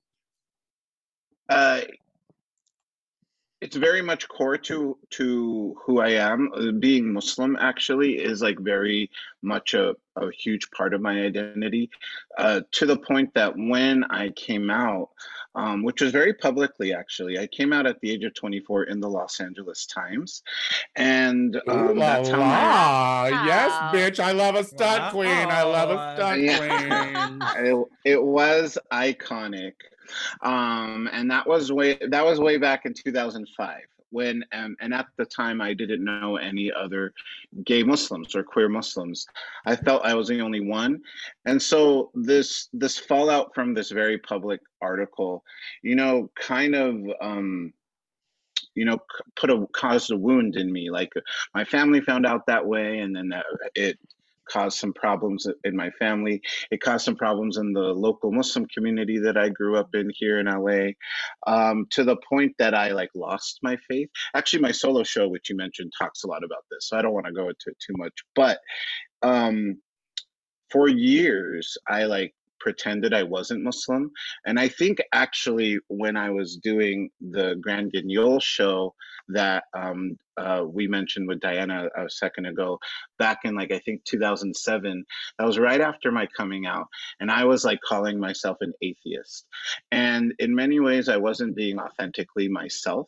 Uh, 1.49 1.81
it's 3.63 3.77
very 3.77 4.01
much 4.01 4.27
core 4.27 4.57
to 4.57 4.97
to 5.11 5.73
who 5.85 6.01
I 6.01 6.09
am. 6.09 6.51
Uh, 6.53 6.71
Being 6.71 7.13
Muslim 7.13 7.55
actually 7.55 8.15
is 8.17 8.41
like 8.41 8.59
very 8.59 9.09
much 9.41 9.73
a, 9.73 9.95
a 10.17 10.29
huge 10.31 10.69
part 10.71 10.93
of 10.93 10.99
my 11.01 11.21
identity, 11.21 11.89
uh, 12.37 12.61
to 12.71 12.85
the 12.85 12.97
point 12.97 13.33
that 13.35 13.53
when 13.55 14.03
I 14.05 14.31
came 14.31 14.69
out, 14.69 15.09
um, 15.55 15.81
which 15.83 16.01
was 16.01 16.11
very 16.11 16.33
publicly 16.33 16.93
actually, 16.93 17.39
I 17.39 17.47
came 17.47 17.71
out 17.71 17.85
at 17.87 18.01
the 18.01 18.11
age 18.11 18.25
of 18.25 18.33
24 18.33 18.83
in 18.83 18.99
the 18.99 19.09
Los 19.09 19.39
Angeles 19.39 19.85
Times, 19.85 20.43
and 20.97 21.55
um, 21.69 21.91
Ooh 21.91 21.99
la 21.99 22.05
that's 22.05 22.29
how 22.29 22.39
my 22.39 22.63
la. 22.67 23.45
Yes, 23.45 23.71
bitch. 23.95 24.19
I 24.19 24.33
love 24.33 24.55
a 24.55 24.63
stunt 24.65 25.13
queen. 25.13 25.29
I 25.29 25.63
love 25.63 25.89
a 25.89 25.99
stunt 26.15 26.41
Yeah. 26.41 26.57
queen. 26.57 27.39
it, 27.65 27.87
it 28.03 28.23
was 28.23 28.77
iconic 28.91 29.75
um 30.41 31.09
and 31.11 31.29
that 31.29 31.47
was 31.47 31.71
way 31.71 31.97
that 32.09 32.25
was 32.25 32.39
way 32.39 32.57
back 32.57 32.85
in 32.85 32.93
2005 32.93 33.81
when 34.09 34.43
um, 34.53 34.75
and 34.79 34.93
at 34.93 35.07
the 35.17 35.25
time 35.25 35.59
i 35.61 35.73
didn't 35.73 36.03
know 36.03 36.37
any 36.37 36.71
other 36.71 37.13
gay 37.63 37.83
muslims 37.83 38.35
or 38.35 38.43
queer 38.43 38.69
muslims. 38.69 39.25
I 39.65 39.75
felt 39.75 40.05
i 40.05 40.13
was 40.13 40.27
the 40.27 40.41
only 40.41 40.61
one. 40.61 41.01
And 41.45 41.61
so 41.61 42.11
this 42.13 42.69
this 42.73 42.97
fallout 42.97 43.53
from 43.53 43.73
this 43.73 43.91
very 43.91 44.17
public 44.17 44.61
article 44.81 45.43
you 45.81 45.95
know 45.95 46.29
kind 46.35 46.75
of 46.75 46.95
um 47.21 47.73
you 48.75 48.85
know 48.85 48.99
put 49.35 49.49
a 49.49 49.67
caused 49.73 50.11
a 50.11 50.17
wound 50.17 50.55
in 50.55 50.71
me. 50.71 50.89
Like 50.89 51.13
my 51.53 51.63
family 51.63 52.01
found 52.01 52.25
out 52.25 52.45
that 52.47 52.65
way 52.65 52.99
and 52.99 53.15
then 53.15 53.29
that 53.29 53.45
it 53.75 53.97
caused 54.49 54.77
some 54.77 54.93
problems 54.93 55.47
in 55.63 55.75
my 55.75 55.89
family. 55.91 56.41
It 56.71 56.81
caused 56.81 57.05
some 57.05 57.15
problems 57.15 57.57
in 57.57 57.73
the 57.73 57.79
local 57.79 58.31
muslim 58.31 58.65
community 58.67 59.17
that 59.19 59.37
i 59.37 59.49
grew 59.49 59.77
up 59.77 59.93
in 59.93 60.11
here 60.15 60.39
in 60.39 60.47
la 60.47 60.91
um, 61.47 61.85
to 61.91 62.03
the 62.03 62.17
point 62.27 62.53
that 62.59 62.73
i 62.73 62.91
like 62.91 63.09
lost 63.15 63.59
my 63.61 63.77
faith. 63.89 64.09
Actually 64.35 64.61
my 64.61 64.71
solo 64.71 65.03
show 65.03 65.27
which 65.27 65.49
you 65.49 65.55
mentioned 65.55 65.91
talks 65.97 66.23
a 66.23 66.27
lot 66.27 66.43
about 66.43 66.65
this 66.71 66.87
so 66.89 66.97
i 66.97 67.01
don't 67.01 67.13
want 67.13 67.25
to 67.25 67.33
go 67.33 67.49
into 67.49 67.67
it 67.67 67.77
too 67.85 67.93
much 67.97 68.13
but 68.35 68.59
um, 69.21 69.77
for 70.69 70.87
years 70.87 71.77
i 71.87 72.05
like 72.05 72.33
pretended 72.63 73.13
i 73.13 73.23
wasn't 73.23 73.61
muslim. 73.61 74.09
And 74.45 74.57
i 74.57 74.69
think 74.69 74.99
actually 75.13 75.79
when 75.89 76.15
i 76.15 76.29
was 76.29 76.55
doing 76.55 77.09
the 77.19 77.55
grand 77.61 77.91
guignol 77.91 78.39
show 78.39 78.95
that 79.29 79.65
um, 79.77 80.17
uh, 80.37 80.63
we 80.65 80.87
mentioned 80.87 81.27
with 81.27 81.41
diana 81.41 81.89
a 81.97 82.09
second 82.09 82.45
ago 82.45 82.79
back 83.19 83.39
in 83.43 83.53
like 83.53 83.71
i 83.71 83.79
think 83.79 84.03
2007 84.05 85.03
that 85.37 85.45
was 85.45 85.59
right 85.59 85.81
after 85.81 86.11
my 86.11 86.27
coming 86.37 86.65
out. 86.65 86.87
And 87.19 87.29
i 87.29 87.43
was 87.43 87.65
like 87.65 87.79
calling 87.87 88.19
myself 88.19 88.57
an 88.61 88.73
atheist. 88.81 89.45
And 89.91 90.33
in 90.39 90.55
many 90.55 90.79
ways 90.79 91.09
i 91.09 91.17
wasn't 91.17 91.55
being 91.55 91.79
authentically 91.79 92.47
myself 92.47 93.07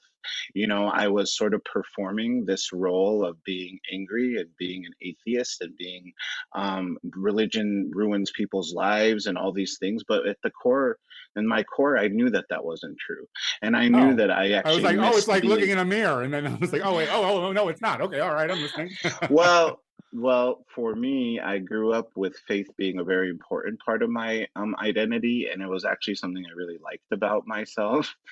you 0.53 0.67
know 0.67 0.87
i 0.87 1.07
was 1.07 1.35
sort 1.37 1.53
of 1.53 1.63
performing 1.63 2.45
this 2.45 2.71
role 2.73 3.25
of 3.25 3.41
being 3.43 3.79
angry 3.91 4.37
and 4.37 4.49
being 4.57 4.85
an 4.85 4.91
atheist 5.01 5.61
and 5.61 5.75
being 5.77 6.11
um, 6.53 6.97
religion 7.15 7.91
ruins 7.93 8.31
people's 8.35 8.73
lives 8.73 9.25
and 9.25 9.37
all 9.37 9.51
these 9.51 9.77
things 9.79 10.03
but 10.07 10.25
at 10.27 10.37
the 10.43 10.49
core 10.51 10.97
in 11.35 11.47
my 11.47 11.63
core 11.63 11.97
i 11.97 12.07
knew 12.07 12.29
that 12.29 12.45
that 12.49 12.63
wasn't 12.63 12.97
true 12.97 13.25
and 13.61 13.75
i 13.75 13.87
knew 13.87 14.11
Oh. 14.11 14.15
that 14.15 14.31
i 14.31 14.51
actually 14.51 14.71
I 14.71 14.75
was 14.75 14.83
like, 14.83 14.97
oh, 14.97 15.17
it's 15.17 15.27
like 15.27 15.41
being- 15.41 15.53
looking 15.53 15.69
in 15.69 15.79
a 15.79 15.85
mirror. 15.85 16.21
And 16.23 16.33
then 16.33 16.45
I 16.51 16.55
was 16.55 16.71
like, 16.73 16.81
oh, 16.85 16.95
wait, 16.95 17.09
oh, 17.11 17.23
oh, 17.23 17.45
oh, 17.45 17.51
no, 17.51 17.67
it's 17.69 17.81
not. 17.81 18.01
Okay, 18.01 18.19
all 18.19 18.33
right, 18.33 18.49
I'm 18.51 18.61
listening. 18.61 18.89
well 19.29 19.79
well 20.13 20.63
for 20.73 20.95
me 20.95 21.39
i 21.39 21.57
grew 21.57 21.91
up 21.91 22.09
with 22.15 22.35
faith 22.47 22.67
being 22.77 22.99
a 22.99 23.03
very 23.03 23.29
important 23.29 23.79
part 23.79 24.01
of 24.01 24.09
my 24.09 24.47
um, 24.55 24.75
identity 24.79 25.49
and 25.51 25.61
it 25.61 25.67
was 25.67 25.83
actually 25.83 26.15
something 26.15 26.43
i 26.45 26.53
really 26.55 26.79
liked 26.83 27.11
about 27.11 27.47
myself. 27.47 28.13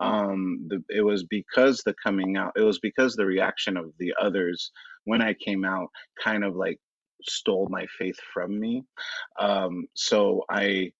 Um, 0.00 0.64
the, 0.68 0.82
it 0.88 1.02
was 1.02 1.24
because 1.24 1.82
the 1.82 1.94
coming 2.02 2.36
out 2.36 2.52
it 2.56 2.62
was 2.62 2.78
because 2.78 3.14
the 3.14 3.26
reaction 3.26 3.76
of 3.76 3.92
the 3.98 4.14
others 4.20 4.72
when 5.04 5.20
i 5.22 5.34
came 5.34 5.64
out 5.64 5.88
kind 6.22 6.44
of 6.44 6.56
like 6.56 6.80
stole 7.24 7.68
my 7.70 7.86
faith 7.98 8.18
from 8.32 8.58
me. 8.58 8.84
Um, 9.38 9.86
so 9.94 10.44
i 10.50 10.92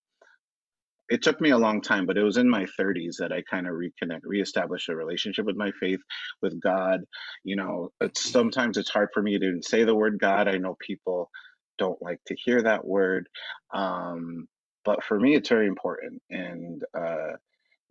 it 1.13 1.21
took 1.21 1.39
me 1.39 1.51
a 1.51 1.59
long 1.59 1.81
time, 1.81 2.07
but 2.07 2.17
it 2.17 2.23
was 2.23 2.37
in 2.37 2.49
my 2.49 2.65
30s 2.79 3.17
that 3.19 3.31
I 3.31 3.43
kind 3.43 3.67
of 3.67 3.75
reconnect, 3.75 4.21
reestablish 4.23 4.89
a 4.89 4.95
relationship 4.95 5.45
with 5.45 5.55
my 5.55 5.71
faith, 5.79 5.99
with 6.41 6.59
God. 6.59 7.01
You 7.43 7.55
know, 7.55 7.89
it's 8.01 8.31
sometimes 8.31 8.77
it's 8.77 8.89
hard 8.89 9.09
for 9.13 9.21
me 9.21 9.37
to 9.37 9.59
say 9.61 9.83
the 9.83 9.95
word 9.95 10.19
God. 10.19 10.47
I 10.47 10.57
know 10.57 10.75
people 10.79 11.29
don't 11.77 12.01
like 12.01 12.19
to 12.27 12.35
hear 12.35 12.63
that 12.63 12.83
word, 12.85 13.29
um, 13.75 14.47
but 14.85 15.03
for 15.03 15.19
me, 15.19 15.35
it's 15.35 15.49
very 15.49 15.67
important. 15.67 16.23
And 16.31 16.81
uh, 16.97 17.33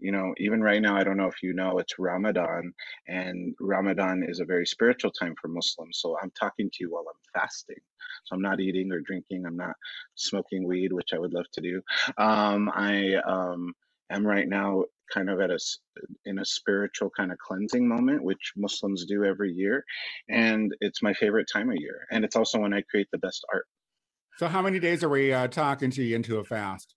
you 0.03 0.13
know, 0.13 0.35
even 0.39 0.61
right 0.61 0.83
now, 0.83 0.97
I 0.97 1.05
don't 1.05 1.17
know 1.17 1.29
if 1.29 1.43
you 1.43 1.55
know, 1.55 1.79
it's 1.79 1.99
Ramadan, 1.99 2.75
and 3.09 3.55
Ramadan 3.61 4.25
is 4.27 4.41
a 4.41 4.45
very 4.45 4.67
spiritual 4.67 5.13
time 5.13 5.35
for 5.41 5.49
Muslims. 5.49 5.99
So 6.01 6.17
I'm 6.21 6.33
talking 6.39 6.69
to 6.71 6.77
you 6.81 6.91
while 6.91 7.05
I'm 7.09 7.41
fasting. 7.41 7.77
So 8.25 8.35
I'm 8.35 8.43
not 8.43 8.61
eating 8.61 8.91
or 8.93 9.01
drinking. 9.01 9.47
I'm 9.47 9.57
not 9.57 9.77
smoking 10.17 10.67
weed, 10.67 10.93
which 10.93 11.13
I 11.15 11.19
would 11.19 11.33
love 11.33 11.47
to 11.53 11.61
do. 11.61 11.81
Um, 12.19 12.71
I 12.75 13.15
um, 13.27 13.75
am 14.11 14.27
right 14.27 14.49
now 14.49 14.85
kind 15.13 15.31
of 15.31 15.41
at 15.41 15.51
a 15.51 15.59
in 16.25 16.39
a 16.39 16.45
spiritual 16.45 17.11
kind 17.11 17.33
of 17.33 17.39
cleansing 17.39 17.87
moment, 17.87 18.25
which 18.25 18.53
Muslims 18.57 19.05
do 19.07 19.25
every 19.25 19.53
year, 19.53 19.85
and 20.29 20.75
it's 20.81 21.03
my 21.03 21.15
favorite 21.15 21.49
time 21.53 21.71
of 21.71 21.77
year. 21.77 22.07
And 22.11 22.25
it's 22.25 22.37
also 22.37 22.59
when 22.59 22.75
I 22.75 22.83
create 22.83 23.09
the 23.13 23.19
best 23.19 23.45
art. 23.53 23.67
so, 24.39 24.49
how 24.49 24.63
many 24.63 24.79
days 24.79 25.05
are 25.05 25.09
we 25.09 25.33
uh, 25.33 25.49
talking 25.49 25.91
to 25.93 26.03
you 26.03 26.17
into 26.17 26.39
a 26.39 26.45
fast? 26.45 26.95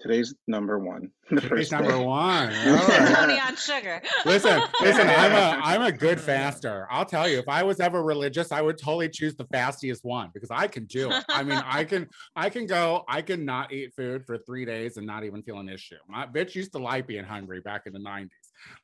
Today's 0.00 0.34
number 0.46 0.78
one. 0.78 1.10
The 1.30 1.42
Today's 1.42 1.68
first 1.68 1.72
number 1.72 1.90
day. 1.90 2.04
one. 2.04 2.48
All 2.66 2.74
right. 2.74 3.12
Honey 3.12 3.38
on 3.38 3.54
sugar. 3.54 4.00
Listen, 4.24 4.62
listen, 4.80 5.06
I'm 5.06 5.32
a 5.32 5.60
I'm 5.62 5.82
a 5.82 5.92
good 5.92 6.18
faster. 6.18 6.88
I'll 6.90 7.04
tell 7.04 7.28
you, 7.28 7.38
if 7.38 7.46
I 7.50 7.62
was 7.64 7.80
ever 7.80 8.02
religious, 8.02 8.50
I 8.50 8.62
would 8.62 8.78
totally 8.78 9.10
choose 9.10 9.36
the 9.36 9.44
fastiest 9.44 10.06
one 10.06 10.30
because 10.32 10.50
I 10.50 10.68
can 10.68 10.86
do 10.86 11.10
it. 11.12 11.22
I 11.28 11.42
mean, 11.42 11.60
I 11.66 11.84
can 11.84 12.08
I 12.34 12.48
can 12.48 12.64
go, 12.64 13.04
I 13.08 13.20
can 13.20 13.44
not 13.44 13.74
eat 13.74 13.92
food 13.94 14.24
for 14.24 14.38
three 14.38 14.64
days 14.64 14.96
and 14.96 15.06
not 15.06 15.22
even 15.24 15.42
feel 15.42 15.58
an 15.58 15.68
issue. 15.68 15.96
My 16.08 16.24
bitch 16.24 16.54
used 16.54 16.72
to 16.72 16.78
like 16.78 17.06
being 17.06 17.24
hungry 17.24 17.60
back 17.60 17.82
in 17.84 17.92
the 17.92 17.98
90s. 17.98 18.28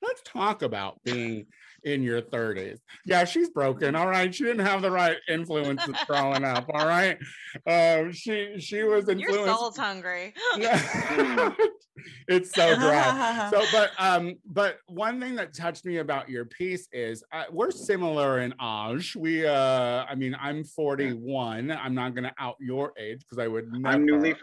Let's 0.02 0.22
talk 0.22 0.62
about 0.62 1.02
being 1.04 1.46
in 1.84 2.02
your 2.02 2.22
30s. 2.22 2.78
Yeah, 3.04 3.24
she's 3.24 3.50
broken. 3.50 3.94
All 3.94 4.08
right. 4.08 4.34
She 4.34 4.44
didn't 4.44 4.64
have 4.66 4.82
the 4.82 4.90
right 4.90 5.16
influences 5.28 5.94
growing 6.06 6.44
up. 6.44 6.68
All 6.72 6.86
right. 6.86 7.18
Um, 7.66 8.12
she 8.12 8.54
she 8.58 8.82
was 8.82 9.08
influenced. 9.08 9.20
Your 9.20 9.30
influenced. 9.30 9.60
soul's 9.60 9.76
hungry. 9.76 10.34
Yeah. 10.56 11.52
it's 12.28 12.52
so 12.52 12.74
dry. 12.76 13.50
So, 13.52 13.62
but 13.70 13.90
um, 13.98 14.34
but 14.46 14.78
one 14.86 15.20
thing 15.20 15.34
that 15.36 15.54
touched 15.54 15.84
me 15.84 15.98
about 15.98 16.28
your 16.28 16.46
piece 16.46 16.88
is 16.92 17.22
uh, 17.32 17.44
we're 17.50 17.70
similar 17.70 18.40
in 18.40 18.54
age. 18.62 19.14
We 19.14 19.46
uh, 19.46 20.04
I 20.08 20.14
mean, 20.14 20.34
I'm 20.40 20.64
41. 20.64 21.70
I'm 21.70 21.94
not 21.94 22.14
gonna 22.14 22.32
out 22.38 22.56
your 22.60 22.92
age 22.98 23.20
because 23.20 23.42
I 23.42 23.48
would 23.48 23.70
never. 23.72 23.94
I'm 23.94 24.06
newly 24.06 24.34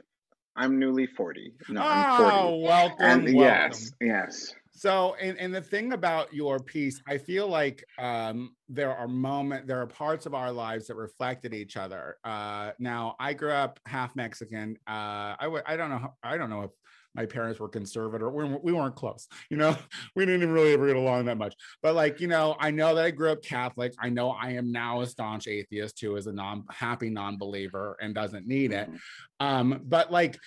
I'm 0.56 0.78
newly 0.80 1.08
40. 1.08 1.54
No, 1.70 1.82
I'm 1.82 2.22
Oh, 2.22 2.30
40. 2.50 2.64
welcome. 2.64 2.96
And 3.00 3.24
welcome. 3.24 3.40
yes, 3.40 3.92
yes. 4.02 4.54
So, 4.82 5.14
and, 5.22 5.38
and 5.38 5.54
the 5.54 5.62
thing 5.62 5.94
about 5.94 6.34
your 6.34 6.60
piece, 6.60 7.04
I 7.08 7.20
feel 7.20 7.48
like 7.48 7.84
um, 8.00 8.56
there 8.68 8.92
are 8.92 9.08
moment, 9.08 9.68
there 9.68 9.80
are 9.80 9.86
parts 9.86 10.26
of 10.26 10.34
our 10.34 10.52
lives 10.52 10.88
that 10.88 10.96
reflected 10.96 11.54
each 11.54 11.78
other. 11.78 12.18
Uh, 12.24 12.72
now, 12.80 13.16
I 13.20 13.34
grew 13.34 13.52
up 13.52 13.80
half 13.86 14.16
Mexican. 14.16 14.80
Uh, 14.88 15.38
I 15.38 15.44
w- 15.44 15.62
I 15.68 15.78
don't 15.78 15.92
know. 15.92 16.00
how- 16.00 16.14
I 16.24 16.36
don't 16.36 16.50
know 16.50 16.64
if 16.64 16.72
my 17.14 17.28
parents 17.28 17.60
were 17.60 17.70
conservative. 17.70 18.34
We, 18.34 18.44
we 18.64 18.74
weren't 18.74 18.96
close. 18.96 19.28
You 19.52 19.58
know, 19.58 19.78
we 20.16 20.26
didn't 20.26 20.42
even 20.42 20.52
really 20.52 20.74
ever 20.74 20.88
get 20.88 20.96
along 20.96 21.26
that 21.26 21.38
much. 21.38 21.54
But 21.84 21.94
like, 21.94 22.20
you 22.20 22.28
know, 22.28 22.56
I 22.60 22.72
know 22.72 22.96
that 22.96 23.06
I 23.06 23.12
grew 23.12 23.30
up 23.32 23.44
Catholic. 23.44 23.94
I 24.00 24.10
know 24.10 24.32
I 24.32 24.54
am 24.54 24.72
now 24.72 25.02
a 25.02 25.06
staunch 25.06 25.48
atheist 25.48 26.02
who 26.02 26.16
is 26.16 26.26
a 26.26 26.34
non 26.34 26.64
happy 26.72 27.12
non-believer 27.12 27.98
and 28.02 28.16
doesn't 28.16 28.48
need 28.48 28.72
it. 28.72 28.90
Mhm. 28.92 29.00
Um, 29.42 29.82
but 29.84 30.12
like 30.12 30.40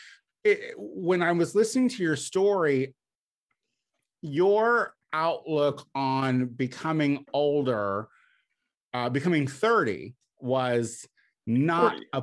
it, 0.42 0.74
when 0.76 1.22
I 1.22 1.30
was 1.30 1.54
listening 1.54 1.88
to 1.90 2.02
your 2.02 2.16
story, 2.16 2.94
your 4.24 4.94
outlook 5.12 5.86
on 5.94 6.46
becoming 6.46 7.24
older, 7.34 8.08
uh, 8.94 9.10
becoming 9.10 9.46
30 9.46 10.14
was 10.40 11.06
not 11.46 11.92
40. 11.92 12.06
a 12.14 12.22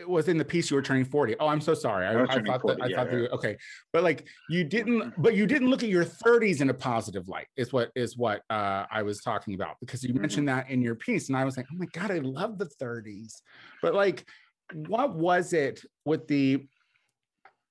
it 0.00 0.08
was 0.08 0.26
in 0.28 0.38
the 0.38 0.44
piece 0.44 0.70
you 0.70 0.74
were 0.76 0.82
turning 0.82 1.04
40 1.04 1.36
oh 1.38 1.48
i'm 1.48 1.60
so 1.60 1.74
sorry 1.74 2.06
i, 2.06 2.14
I 2.14 2.22
I 2.22 2.42
thought 2.42 2.62
40, 2.62 2.66
that 2.66 2.82
i 2.82 2.88
yeah, 2.88 2.96
thought 2.96 3.10
that 3.10 3.16
yeah. 3.16 3.22
you, 3.22 3.28
okay 3.28 3.56
but 3.92 4.02
like 4.02 4.26
you 4.48 4.64
didn't 4.64 5.12
but 5.20 5.34
you 5.36 5.46
didn't 5.46 5.68
look 5.68 5.82
at 5.82 5.90
your 5.90 6.04
30s 6.04 6.60
in 6.60 6.70
a 6.70 6.74
positive 6.74 7.28
light 7.28 7.46
is 7.56 7.72
what 7.72 7.90
is 7.94 8.16
what 8.16 8.42
uh, 8.48 8.86
i 8.90 9.02
was 9.02 9.20
talking 9.20 9.54
about 9.54 9.76
because 9.80 10.02
you 10.02 10.14
Mhm. 10.14 10.20
mentioned 10.20 10.48
that 10.48 10.70
in 10.70 10.80
your 10.82 10.94
piece 10.94 11.28
and 11.28 11.36
i 11.36 11.44
was 11.44 11.56
like 11.56 11.66
oh 11.70 11.76
my 11.76 11.86
god 11.92 12.10
i 12.10 12.18
love 12.18 12.58
the 12.58 12.68
30s 12.80 13.42
but 13.82 13.94
like 13.94 14.26
what 14.72 15.14
was 15.14 15.52
it 15.52 15.82
with 16.04 16.26
the 16.26 16.66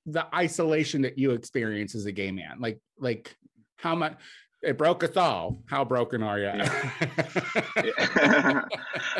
the 0.06 0.26
isolation 0.36 1.02
that 1.02 1.18
you 1.18 1.32
experience 1.32 1.96
as 1.96 2.06
a 2.06 2.12
gay 2.12 2.32
man 2.32 2.58
like 2.60 2.80
like 3.00 3.36
how 3.78 3.96
much 3.96 4.16
it 4.62 4.78
broke 4.78 5.04
us 5.04 5.18
all 5.18 5.64
how 5.68 5.84
broken 5.84 6.24
are 6.24 6.40
you 6.40 6.52
Yeah. 7.84 8.62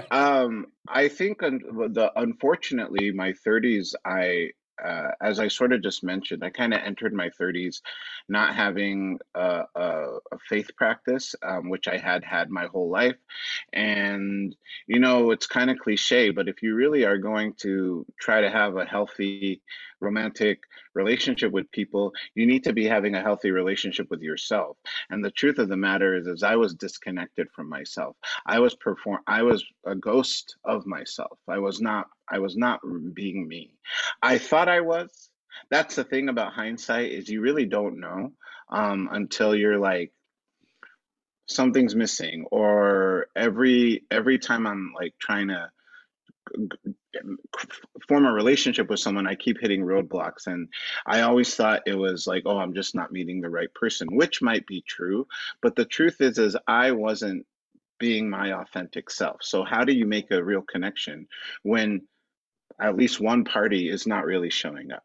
um, 0.12 0.68
I 0.88 1.08
think 1.08 1.44
un- 1.44 1.62
the 1.92 2.12
unfortunately 2.16 3.12
my 3.12 3.34
30s 3.46 3.94
I 4.04 4.52
uh, 4.84 5.12
as 5.22 5.40
I 5.40 5.48
sort 5.48 5.74
of 5.74 5.82
just 5.82 6.04
mentioned, 6.04 6.44
I 6.44 6.50
kind 6.50 6.74
of 6.74 6.82
entered 6.82 7.14
my 7.14 7.30
30s 7.30 7.82
not 8.28 8.56
having 8.56 9.20
a, 9.34 9.64
a, 9.76 10.18
a 10.32 10.38
faith 10.50 10.70
practice, 10.76 11.36
um, 11.44 11.70
which 11.70 11.88
I 11.88 11.98
had 11.98 12.24
had 12.24 12.50
my 12.50 12.66
whole 12.66 12.90
life. 12.90 13.16
And, 13.72 14.56
you 14.88 15.00
know, 15.00 15.32
it's 15.32 15.48
kind 15.48 15.70
of 15.70 15.80
cliche, 15.80 16.32
but 16.32 16.48
if 16.48 16.62
you 16.62 16.76
really 16.76 17.06
are 17.06 17.18
going 17.18 17.54
to 17.62 18.06
try 18.20 18.42
to 18.42 18.50
have 18.50 18.76
a 18.76 18.86
healthy 18.86 19.62
romantic 20.06 20.60
relationship 20.94 21.52
with 21.52 21.72
people, 21.72 22.14
you 22.36 22.46
need 22.46 22.64
to 22.64 22.74
be 22.74 22.86
having 22.86 23.16
a 23.16 23.22
healthy 23.22 23.52
relationship 23.52 24.08
with 24.10 24.22
yourself. 24.22 24.78
And 25.10 25.24
the 25.24 25.32
truth 25.32 25.58
of 25.58 25.68
the 25.68 25.78
matter 25.78 26.16
is, 26.16 26.28
is 26.28 26.44
I 26.44 26.56
was 26.56 26.76
disconnected 26.76 27.48
from 27.56 27.68
myself. 27.68 28.16
I 28.46 28.60
was 28.60 28.76
perform 28.76 29.20
I 29.28 29.44
was 29.44 29.66
a 29.86 29.96
ghost 29.96 30.56
of 30.64 30.86
myself. 30.86 31.38
I 31.48 31.60
was 31.60 31.82
not 31.82 32.08
I 32.30 32.40
was 32.40 32.56
not 32.56 32.80
being 33.14 33.48
me. 33.48 33.72
I 34.22 34.38
thought 34.38 34.70
I 34.70 34.82
was. 34.82 35.30
That's 35.70 35.96
the 35.96 36.04
thing 36.04 36.30
about 36.30 36.54
hindsight 36.54 37.12
is 37.12 37.30
you 37.30 37.42
really 37.42 37.66
don't 37.66 38.00
know 38.00 38.32
um, 38.70 39.10
until 39.12 39.56
you're 39.56 39.80
like 39.80 40.12
something's 41.48 41.96
missing 41.96 42.46
or 42.52 43.28
every 43.36 44.04
every 44.10 44.40
time 44.40 44.66
I'm 44.66 44.94
like 44.96 45.14
trying 45.20 45.50
to 45.50 45.70
form 48.08 48.26
a 48.26 48.32
relationship 48.32 48.90
with 48.90 49.00
someone 49.00 49.28
i 49.28 49.36
keep 49.36 49.60
hitting 49.60 49.82
roadblocks. 49.82 50.48
And 50.48 50.68
i 51.06 51.22
always 51.22 51.56
thought 51.56 51.84
it 51.86 51.98
was 51.98 52.28
like 52.28 52.44
oh 52.46 52.58
i'm 52.58 52.74
just 52.74 52.96
not 52.96 53.12
meeting 53.12 53.42
the 53.42 53.50
right 53.50 53.74
person 53.74 54.08
which 54.12 54.42
might 54.42 54.66
be 54.68 54.84
true. 54.88 55.28
But 55.62 55.76
the 55.76 55.86
truth 55.86 56.22
is 56.22 56.38
is 56.38 56.58
i 56.68 56.92
wasn't 56.92 57.46
being 57.98 58.30
my 58.30 58.52
authentic 58.52 59.10
self. 59.10 59.38
So 59.42 59.64
how 59.64 59.86
do 59.86 59.94
you 59.94 60.06
make 60.06 60.30
a 60.32 60.44
real 60.44 60.62
connection 60.62 61.28
when 61.64 62.02
at 62.82 62.98
least 62.98 63.22
one 63.22 63.46
party 63.46 63.90
is 63.90 64.06
not 64.06 64.26
really 64.26 64.50
showing 64.50 64.92
up? 64.92 65.04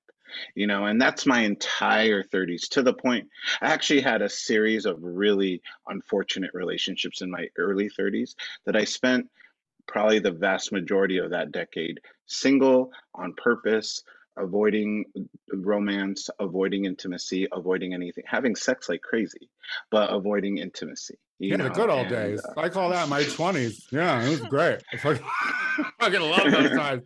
You 0.55 0.67
know 0.67 0.87
and 0.87 1.01
that's 1.01 1.27
my 1.27 1.41
entire 1.41 2.23
30s 2.23 2.69
to 2.69 2.83
the 2.83 2.95
point 2.95 3.27
i 3.61 3.67
actually 3.67 4.01
had 4.01 4.23
a 4.23 4.29
series 4.29 4.87
of 4.87 4.97
really 5.01 5.61
unfortunate 5.89 6.53
relationships 6.55 7.21
in 7.21 7.33
my 7.33 7.49
early 7.59 7.91
30s 7.99 8.37
that 8.65 8.77
i 8.77 8.85
spent 8.85 9.29
probably 9.91 10.19
the 10.21 10.31
vast 10.31 10.73
majority 10.73 11.19
of 11.19 11.31
that 11.31 11.53
decade 11.53 12.01
single 12.27 12.91
on 13.15 13.35
purpose 13.35 14.03
avoiding 14.39 15.05
romance 15.53 16.31
avoiding 16.39 16.85
intimacy 16.85 17.47
avoiding 17.53 17.93
anything 17.93 18.23
having 18.27 18.55
sex 18.55 18.89
like 18.89 19.03
crazy 19.03 19.51
but 19.91 20.09
avoiding 20.13 20.59
intimacy 20.59 21.19
you 21.41 21.51
yeah 21.51 21.57
the 21.57 21.65
know, 21.69 21.75
good 21.75 21.91
old 21.91 22.07
and, 22.07 22.11
days. 22.11 22.45
uh, 22.45 22.61
i 22.61 22.69
call 22.69 22.89
that 22.91 23.09
my 23.09 23.23
20s 23.39 23.91
yeah 23.91 24.23
it 24.25 24.31
was 24.31 24.41
great. 24.43 24.79
I 24.93 24.97
fucking- 24.99 25.25
fucking 25.99 26.21
love 26.21 26.51
those 26.51 26.71
times. 26.79 27.03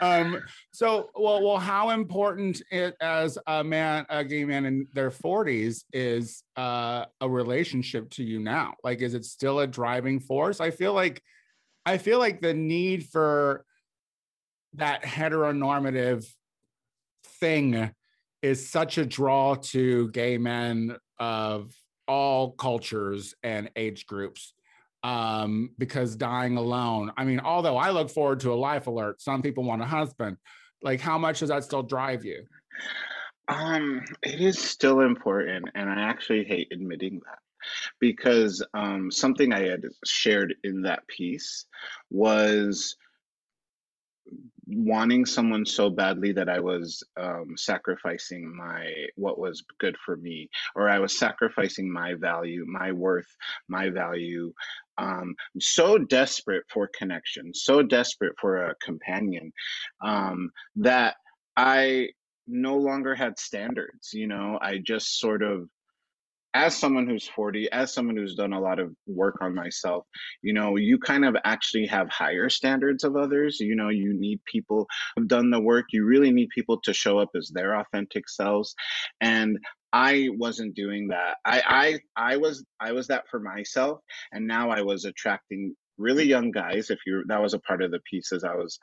Um 0.00 0.42
so 0.72 1.10
well 1.14 1.42
well 1.42 1.58
how 1.58 1.90
important 1.90 2.60
it 2.70 2.94
as 3.00 3.38
a 3.46 3.62
man 3.64 4.04
a 4.10 4.24
gay 4.24 4.44
man 4.44 4.66
in 4.66 4.86
their 4.92 5.10
40s 5.10 5.84
is 5.92 6.42
uh 6.56 7.06
a 7.20 7.28
relationship 7.28 8.10
to 8.10 8.22
you 8.24 8.38
now? 8.40 8.74
Like 8.84 9.00
is 9.00 9.14
it 9.14 9.24
still 9.24 9.60
a 9.60 9.66
driving 9.66 10.20
force? 10.20 10.60
I 10.60 10.70
feel 10.72 10.92
like 10.92 11.22
i 11.86 11.96
feel 11.96 12.18
like 12.18 12.40
the 12.40 12.54
need 12.54 13.06
for 13.06 13.64
that 14.74 15.02
heteronormative 15.02 16.26
thing 17.40 17.90
is 18.42 18.68
such 18.68 18.98
a 18.98 19.06
draw 19.06 19.54
to 19.54 20.10
gay 20.10 20.36
men 20.36 20.94
of 21.18 21.72
all 22.06 22.52
cultures 22.52 23.34
and 23.42 23.70
age 23.76 24.06
groups 24.06 24.52
um 25.02 25.70
because 25.78 26.16
dying 26.16 26.56
alone 26.56 27.10
i 27.16 27.24
mean 27.24 27.40
although 27.40 27.76
i 27.76 27.90
look 27.90 28.10
forward 28.10 28.40
to 28.40 28.52
a 28.52 28.54
life 28.54 28.86
alert 28.86 29.20
some 29.22 29.40
people 29.40 29.64
want 29.64 29.80
a 29.80 29.86
husband 29.86 30.36
like 30.82 31.00
how 31.00 31.18
much 31.18 31.40
does 31.40 31.48
that 31.48 31.64
still 31.64 31.82
drive 31.82 32.24
you? 32.24 32.44
Um, 33.48 34.04
it 34.22 34.40
is 34.40 34.58
still 34.58 35.00
important, 35.00 35.68
and 35.74 35.88
I 35.88 36.00
actually 36.00 36.44
hate 36.44 36.68
admitting 36.72 37.20
that 37.26 37.38
because 38.00 38.64
um, 38.74 39.10
something 39.10 39.52
I 39.52 39.68
had 39.68 39.82
shared 40.04 40.54
in 40.64 40.82
that 40.82 41.06
piece 41.08 41.66
was 42.10 42.96
wanting 44.66 45.24
someone 45.24 45.64
so 45.64 45.88
badly 45.88 46.32
that 46.32 46.48
I 46.48 46.58
was 46.58 47.04
um, 47.16 47.54
sacrificing 47.56 48.54
my 48.54 48.90
what 49.14 49.38
was 49.38 49.64
good 49.78 49.96
for 50.04 50.16
me, 50.16 50.50
or 50.74 50.88
I 50.88 50.98
was 50.98 51.16
sacrificing 51.16 51.92
my 51.92 52.14
value, 52.14 52.64
my 52.66 52.92
worth, 52.92 53.28
my 53.68 53.90
value. 53.90 54.52
Um, 54.98 55.34
so 55.60 55.98
desperate 55.98 56.64
for 56.68 56.90
connection, 56.98 57.54
so 57.54 57.82
desperate 57.82 58.34
for 58.40 58.56
a 58.64 58.74
companion, 58.76 59.52
um, 60.02 60.50
that 60.76 61.16
I 61.56 62.08
no 62.46 62.78
longer 62.78 63.14
had 63.14 63.38
standards. 63.38 64.12
You 64.12 64.26
know, 64.26 64.58
I 64.60 64.78
just 64.78 65.20
sort 65.20 65.42
of 65.42 65.68
as 66.56 66.74
someone 66.74 67.06
who's 67.06 67.28
40, 67.28 67.70
as 67.70 67.92
someone 67.92 68.16
who's 68.16 68.34
done 68.34 68.54
a 68.54 68.60
lot 68.60 68.78
of 68.78 68.90
work 69.06 69.36
on 69.42 69.54
myself, 69.54 70.06
you 70.40 70.54
know, 70.54 70.76
you 70.76 70.98
kind 70.98 71.26
of 71.26 71.36
actually 71.44 71.86
have 71.86 72.08
higher 72.08 72.48
standards 72.48 73.04
of 73.04 73.14
others. 73.14 73.58
You 73.60 73.76
know, 73.76 73.90
you 73.90 74.18
need 74.18 74.40
people 74.50 74.86
who've 75.14 75.28
done 75.28 75.50
the 75.50 75.60
work. 75.60 75.84
You 75.92 76.06
really 76.06 76.32
need 76.32 76.48
people 76.54 76.80
to 76.84 76.94
show 76.94 77.18
up 77.18 77.28
as 77.36 77.50
their 77.52 77.78
authentic 77.78 78.26
selves. 78.30 78.74
And 79.20 79.58
I 79.92 80.28
wasn't 80.32 80.74
doing 80.74 81.08
that. 81.08 81.36
I 81.44 82.00
I 82.16 82.32
I 82.32 82.36
was 82.38 82.64
I 82.80 82.92
was 82.92 83.08
that 83.08 83.24
for 83.30 83.38
myself. 83.38 84.00
And 84.32 84.46
now 84.46 84.70
I 84.70 84.80
was 84.80 85.04
attracting 85.04 85.76
really 85.98 86.24
young 86.24 86.52
guys. 86.52 86.88
If 86.88 87.00
you 87.06 87.24
that 87.28 87.42
was 87.42 87.52
a 87.52 87.60
part 87.60 87.82
of 87.82 87.90
the 87.90 88.00
pieces 88.10 88.44
I 88.44 88.54
was 88.54 88.78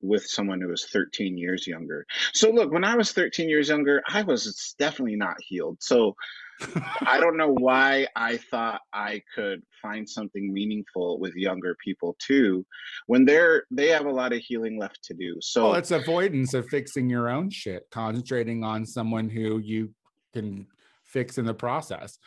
with 0.00 0.24
someone 0.26 0.60
who 0.60 0.68
was 0.68 0.86
13 0.86 1.36
years 1.36 1.66
younger. 1.66 2.06
So 2.32 2.50
look, 2.50 2.72
when 2.72 2.84
I 2.84 2.96
was 2.96 3.12
13 3.12 3.48
years 3.48 3.68
younger, 3.68 4.02
I 4.08 4.22
was 4.22 4.74
definitely 4.78 5.16
not 5.16 5.36
healed. 5.40 5.78
So 5.80 6.14
I 7.02 7.20
don't 7.20 7.36
know 7.36 7.52
why 7.52 8.06
I 8.16 8.38
thought 8.38 8.80
I 8.92 9.22
could 9.34 9.62
find 9.82 10.08
something 10.08 10.52
meaningful 10.52 11.18
with 11.20 11.34
younger 11.34 11.76
people 11.84 12.16
too, 12.18 12.64
when 13.06 13.24
they're 13.24 13.64
they 13.70 13.88
have 13.88 14.06
a 14.06 14.10
lot 14.10 14.32
of 14.32 14.38
healing 14.38 14.78
left 14.78 15.02
to 15.04 15.14
do. 15.14 15.36
So 15.40 15.70
well 15.70 15.74
it's 15.74 15.90
avoidance 15.90 16.54
of 16.54 16.66
fixing 16.68 17.10
your 17.10 17.28
own 17.28 17.50
shit 17.50 17.84
concentrating 17.90 18.64
on 18.64 18.86
someone 18.86 19.28
who 19.28 19.58
you 19.58 19.90
can 20.32 20.66
fix 21.04 21.38
in 21.38 21.44
the 21.44 21.54
process 21.54 22.18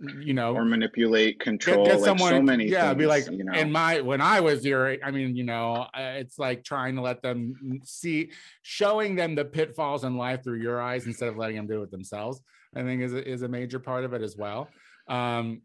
you 0.00 0.34
know, 0.34 0.54
or 0.54 0.64
manipulate, 0.64 1.38
control, 1.38 1.84
get, 1.84 1.92
get 1.92 2.00
like 2.00 2.08
someone, 2.08 2.30
so 2.30 2.42
many 2.42 2.66
yeah, 2.68 2.88
things. 2.88 2.98
be 2.98 3.06
like, 3.06 3.26
you 3.30 3.44
know, 3.44 3.52
in 3.52 3.70
my 3.70 4.00
when 4.00 4.20
I 4.20 4.40
was 4.40 4.64
your, 4.64 4.96
I 5.04 5.10
mean, 5.10 5.36
you 5.36 5.44
know, 5.44 5.86
uh, 5.94 6.14
it's 6.16 6.38
like 6.38 6.64
trying 6.64 6.96
to 6.96 7.02
let 7.02 7.22
them 7.22 7.80
see, 7.84 8.30
showing 8.62 9.14
them 9.14 9.34
the 9.34 9.44
pitfalls 9.44 10.04
in 10.04 10.16
life 10.16 10.42
through 10.42 10.60
your 10.60 10.80
eyes 10.80 11.06
instead 11.06 11.28
of 11.28 11.36
letting 11.36 11.56
them 11.56 11.66
do 11.66 11.82
it 11.82 11.90
themselves. 11.90 12.40
I 12.74 12.82
think 12.82 13.02
is 13.02 13.12
a, 13.12 13.28
is 13.28 13.42
a 13.42 13.48
major 13.48 13.78
part 13.78 14.04
of 14.04 14.12
it 14.12 14.22
as 14.22 14.36
well. 14.36 14.68
Um, 15.08 15.62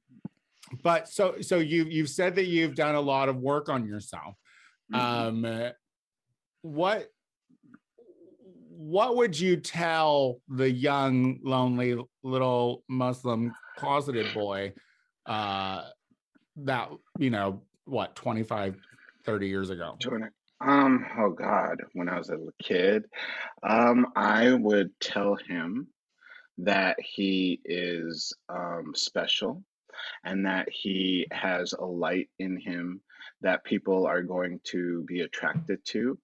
but 0.84 1.08
so 1.08 1.36
so 1.42 1.58
you 1.58 1.86
you've 1.90 2.10
said 2.10 2.36
that 2.36 2.46
you've 2.46 2.76
done 2.76 2.96
a 2.96 3.02
lot 3.02 3.30
of 3.30 3.38
work 3.38 3.70
on 3.70 3.88
yourself. 3.88 4.36
Mhm. 4.94 5.00
Um, 5.00 5.72
what 6.62 7.08
what 8.78 9.16
would 9.16 9.40
you 9.40 9.58
tell 9.58 10.40
the 10.48 10.70
young 10.70 11.40
lonely 11.44 11.98
little 12.24 12.84
Muslim 12.88 13.54
closeted 13.78 14.34
boy 14.34 14.74
uh, 15.26 15.84
that 16.58 16.90
you 17.18 17.30
know 17.30 17.62
what 17.86 18.16
25 18.16 18.76
30 19.24 19.48
years 19.48 19.70
ago? 19.70 19.96
Um, 20.60 21.06
oh 21.20 21.30
God, 21.30 21.84
when 21.94 22.10
I 22.10 22.18
was 22.18 22.30
a 22.30 22.38
kid, 22.62 23.06
um, 23.64 24.08
I 24.16 24.54
would 24.54 24.90
tell 25.00 25.36
him 25.36 25.88
that 26.60 26.98
he 27.00 27.62
is 27.66 28.34
um 28.50 28.94
special 28.96 29.64
and 30.24 30.46
that 30.46 30.68
he 30.72 31.28
has 31.32 31.74
a 31.74 31.86
light 31.86 32.30
in 32.40 32.60
him 32.60 33.02
that 33.42 33.64
people 33.64 34.08
are 34.08 34.24
going 34.24 34.60
to 34.64 35.04
be 35.08 35.22
attracted 35.22 35.84
to. 35.86 36.18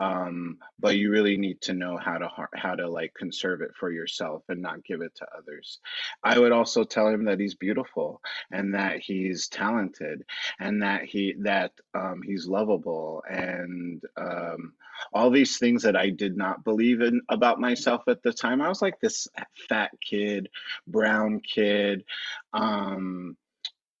Um, 0.00 0.58
but 0.78 0.96
you 0.96 1.10
really 1.10 1.36
need 1.36 1.60
to 1.62 1.74
know 1.74 1.96
how 1.96 2.18
to 2.18 2.28
how 2.54 2.74
to 2.74 2.88
like 2.88 3.14
conserve 3.14 3.62
it 3.62 3.72
for 3.78 3.90
yourself 3.90 4.42
and 4.48 4.62
not 4.62 4.84
give 4.84 5.00
it 5.00 5.14
to 5.16 5.26
others. 5.36 5.80
I 6.22 6.38
would 6.38 6.52
also 6.52 6.84
tell 6.84 7.08
him 7.08 7.24
that 7.24 7.40
he's 7.40 7.54
beautiful 7.54 8.20
and 8.50 8.74
that 8.74 9.00
he's 9.00 9.48
talented 9.48 10.24
and 10.60 10.82
that 10.82 11.04
he 11.04 11.34
that 11.40 11.72
um, 11.94 12.22
he's 12.24 12.46
lovable 12.46 13.22
and 13.28 14.02
um, 14.16 14.74
all 15.12 15.30
these 15.30 15.58
things 15.58 15.82
that 15.82 15.96
I 15.96 16.10
did 16.10 16.36
not 16.36 16.64
believe 16.64 17.00
in 17.00 17.22
about 17.28 17.60
myself 17.60 18.02
at 18.08 18.22
the 18.22 18.32
time. 18.32 18.60
I 18.60 18.68
was 18.68 18.82
like 18.82 19.00
this 19.00 19.28
fat 19.68 19.90
kid, 20.00 20.48
brown 20.86 21.40
kid, 21.40 22.04
um, 22.52 23.36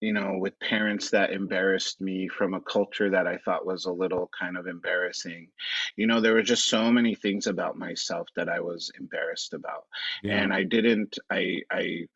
you 0.00 0.12
know, 0.12 0.36
with 0.38 0.58
parents 0.60 1.10
that 1.10 1.32
embarrassed 1.32 2.00
me 2.00 2.28
from 2.28 2.54
a 2.54 2.60
culture 2.60 3.10
that 3.10 3.26
I 3.26 3.38
thought 3.38 3.66
was 3.66 3.84
a 3.86 3.92
little 3.92 4.30
kind 4.38 4.56
of 4.56 4.66
embarrassing. 4.66 5.48
You 5.96 6.06
know, 6.06 6.20
there 6.20 6.34
were 6.34 6.42
just 6.42 6.66
so 6.66 6.90
many 6.92 7.14
things 7.14 7.46
about 7.46 7.78
myself 7.78 8.28
that 8.36 8.48
I 8.48 8.60
was 8.60 8.92
embarrassed 8.98 9.54
about. 9.54 9.86
And 10.42 10.52
I 10.52 10.64
didn't 10.64 11.18
I 11.30 11.62
I 11.70 12.06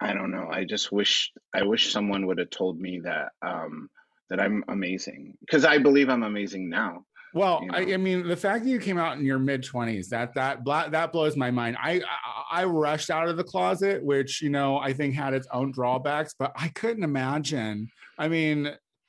I 0.00 0.12
don't 0.14 0.30
know. 0.30 0.48
I 0.50 0.64
just 0.64 0.92
wish 0.92 1.32
I 1.54 1.62
wish 1.62 1.92
someone 1.92 2.26
would 2.26 2.38
have 2.38 2.50
told 2.50 2.78
me 2.80 3.00
that 3.00 3.32
um 3.42 3.90
that 4.28 4.40
I'm 4.40 4.64
amazing 4.68 5.36
because 5.40 5.64
I 5.64 5.78
believe 5.78 6.08
I'm 6.08 6.22
amazing 6.22 6.68
now. 6.70 7.04
Well, 7.32 7.60
you 7.62 7.70
I, 7.72 7.84
know. 7.84 7.94
I 7.94 7.96
mean, 7.96 8.26
the 8.26 8.36
fact 8.36 8.64
that 8.64 8.70
you 8.70 8.80
came 8.80 8.98
out 8.98 9.16
in 9.16 9.24
your 9.24 9.38
mid 9.38 9.62
twenties 9.62 10.08
that 10.08 10.34
that 10.34 10.64
bla- 10.64 10.88
that 10.90 11.12
blows 11.12 11.36
my 11.36 11.50
mind. 11.50 11.76
I, 11.80 12.00
I 12.00 12.62
I 12.62 12.64
rushed 12.64 13.10
out 13.10 13.28
of 13.28 13.36
the 13.36 13.44
closet, 13.44 14.02
which 14.02 14.42
you 14.42 14.50
know 14.50 14.78
I 14.78 14.92
think 14.92 15.14
had 15.14 15.34
its 15.34 15.46
own 15.52 15.72
drawbacks, 15.72 16.34
but 16.38 16.52
I 16.56 16.68
couldn't 16.68 17.04
imagine. 17.04 17.88
I 18.18 18.28
mean, 18.28 18.66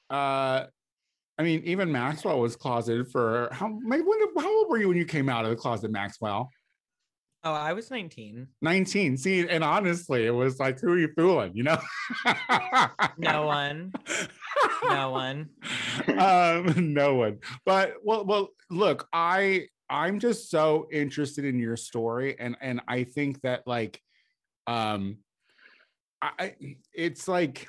uh, 0.10 0.66
I 1.38 1.44
mean, 1.44 1.64
even 1.66 1.92
Maxwell 1.92 2.40
was 2.40 2.56
closeted 2.56 3.10
for 3.12 3.50
how? 3.52 3.80
Maybe 3.82 4.04
when, 4.04 4.20
how 4.38 4.58
old 4.60 4.70
were 4.70 4.78
you 4.78 4.88
when 4.88 4.98
you 4.98 5.06
came 5.06 5.30
out 5.30 5.44
of 5.44 5.50
the 5.50 5.58
closet, 5.58 5.90
Maxwell? 5.92 6.50
Oh, 7.44 7.54
I 7.54 7.74
was 7.74 7.90
19. 7.90 8.48
19. 8.62 9.18
See, 9.18 9.48
and 9.50 9.64
honestly, 9.64 10.28
it 10.28 10.32
was 10.32 10.60
like, 10.60 10.80
who 10.80 10.90
are 10.90 11.00
you 11.00 11.10
fooling? 11.16 11.56
You 11.56 11.64
know? 11.64 11.80
No 13.18 13.48
one. 13.48 13.92
No 14.84 15.12
one. 15.12 15.50
um, 16.18 16.74
no 16.94 17.16
one. 17.16 17.40
But 17.66 17.96
well, 18.04 18.26
well, 18.26 18.50
look, 18.70 19.08
I 19.14 19.68
I'm 19.90 20.20
just 20.20 20.50
so 20.50 20.88
interested 20.92 21.46
in 21.46 21.60
your 21.60 21.78
story, 21.78 22.38
and 22.40 22.56
and 22.62 22.82
I 22.88 23.04
think 23.04 23.42
that 23.42 23.64
like, 23.66 24.02
um, 24.68 25.18
I 26.22 26.56
it's 26.94 27.28
like. 27.28 27.68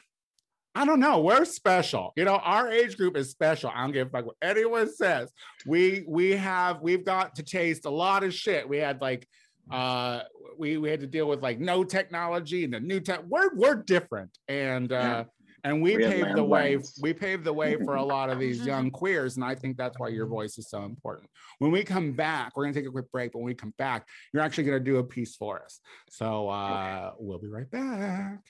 I 0.75 0.87
don't 0.87 1.01
know. 1.01 1.21
We're 1.21 1.45
special. 1.45 2.15
You 2.17 2.25
know, 2.25 2.37
our 2.37 2.73
age 2.73 2.97
group 2.97 3.15
is 3.15 3.29
special. 3.31 3.71
I 3.75 3.83
don't 3.83 3.93
give 3.93 4.07
a 4.07 4.11
fuck 4.11 4.25
what 4.25 4.37
anyone 4.41 4.91
says. 4.91 5.31
We 5.67 6.03
we 6.09 6.31
have 6.31 6.81
we've 6.81 7.05
got 7.05 7.35
to 7.35 7.43
taste 7.43 7.85
a 7.85 7.91
lot 7.91 8.25
of 8.25 8.33
shit. 8.33 8.67
We 8.67 8.79
had 8.79 9.03
like 9.03 9.29
uh 9.71 10.21
we 10.59 10.79
we 10.79 10.89
had 10.89 11.01
to 11.01 11.07
deal 11.07 11.29
with 11.29 11.43
like 11.43 11.61
no 11.61 11.85
technology 11.85 12.65
and 12.65 12.73
the 12.73 12.81
new 12.81 13.01
tech. 13.01 13.21
We're 13.29 13.55
we're 13.55 13.83
different. 13.83 14.31
And 14.49 14.91
uh 14.91 14.95
Yeah. 14.97 15.25
And 15.65 15.81
we 15.83 15.97
We 15.97 16.05
paved 16.05 16.35
the 16.37 16.43
way 16.45 16.77
landlines. 16.77 17.03
we 17.03 17.13
paved 17.13 17.45
the 17.45 17.53
way 17.53 17.77
for 17.85 17.95
a 17.97 18.03
lot 18.03 18.31
of 18.31 18.39
these 18.39 18.65
young 18.67 18.91
queers 18.91 19.37
and 19.37 19.45
i 19.45 19.55
think 19.55 19.77
that's 19.77 19.99
why 19.99 20.09
your 20.09 20.27
voice 20.27 20.59
is 20.59 20.69
so 20.69 20.85
important. 20.85 21.29
When 21.59 21.71
we 21.71 21.85
come 21.85 22.13
back 22.13 22.57
we're 22.57 22.65
going 22.65 22.75
to 22.75 22.81
take 22.81 22.89
a 22.89 22.93
quick 22.93 23.11
break 23.13 23.33
but 23.33 23.39
when 23.39 23.47
we 23.47 23.55
come 23.55 23.75
back 23.79 24.07
you're 24.33 24.43
actually 24.43 24.65
going 24.65 24.79
to 24.79 24.85
do 24.85 24.97
a 24.99 25.05
piece 25.05 25.37
for 25.37 25.63
us. 25.63 25.81
So 26.11 26.49
uh 26.49 27.13
we'll 27.19 27.39
be 27.39 27.49
right 27.49 27.71
back. 27.71 28.41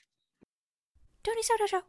Tony 1.23 1.41
Soto 1.43 1.65
Show. 1.67 1.81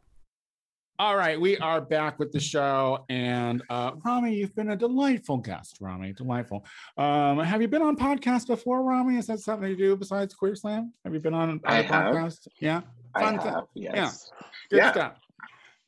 all 0.99 1.17
right 1.17 1.39
we 1.41 1.57
are 1.57 1.81
back 1.81 2.19
with 2.19 2.31
the 2.31 2.39
show 2.39 3.03
and 3.09 3.61
uh 3.69 3.91
rami 4.05 4.33
you've 4.35 4.55
been 4.55 4.69
a 4.71 4.75
delightful 4.77 5.37
guest 5.37 5.77
rami 5.81 6.13
delightful. 6.13 6.65
Um 6.97 7.39
have 7.39 7.61
you 7.61 7.67
been 7.67 7.81
on 7.81 7.95
podcast 7.97 8.47
before 8.47 8.83
rami? 8.83 9.17
Is 9.17 9.27
that 9.27 9.39
something 9.39 9.69
you 9.69 9.75
do 9.77 9.95
besides 9.97 10.33
queer 10.33 10.55
slam 10.55 10.93
have 11.03 11.13
you 11.13 11.19
been 11.19 11.33
on 11.33 11.59
I 11.65 11.79
other 11.83 12.19
have. 12.19 12.37
yeah? 12.59 12.81
I 12.81 13.04
Fun 13.19 13.37
have, 13.39 13.63
yes. 13.73 14.29
Good 14.69 14.77
Yeah. 14.77 14.91
stuff. 14.91 15.13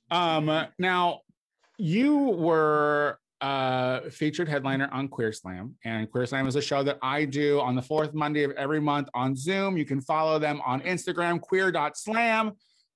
Um, 0.09 0.67
now 0.79 1.21
you 1.77 2.17
were 2.17 3.19
uh 3.39 4.01
featured 4.09 4.49
headliner 4.49 4.89
on 4.91 5.07
Queer 5.07 5.31
Slam, 5.31 5.75
and 5.85 6.09
Queer 6.09 6.25
Slam 6.25 6.47
is 6.47 6.55
a 6.55 6.61
show 6.61 6.81
that 6.83 6.97
I 7.03 7.25
do 7.25 7.59
on 7.59 7.75
the 7.75 7.81
fourth 7.83 8.13
Monday 8.15 8.43
of 8.43 8.51
every 8.51 8.79
month 8.79 9.09
on 9.13 9.35
Zoom. 9.35 9.77
You 9.77 9.85
can 9.85 10.01
follow 10.01 10.39
them 10.39 10.59
on 10.65 10.81
Instagram, 10.81 11.39
queer.slam, 11.39 12.53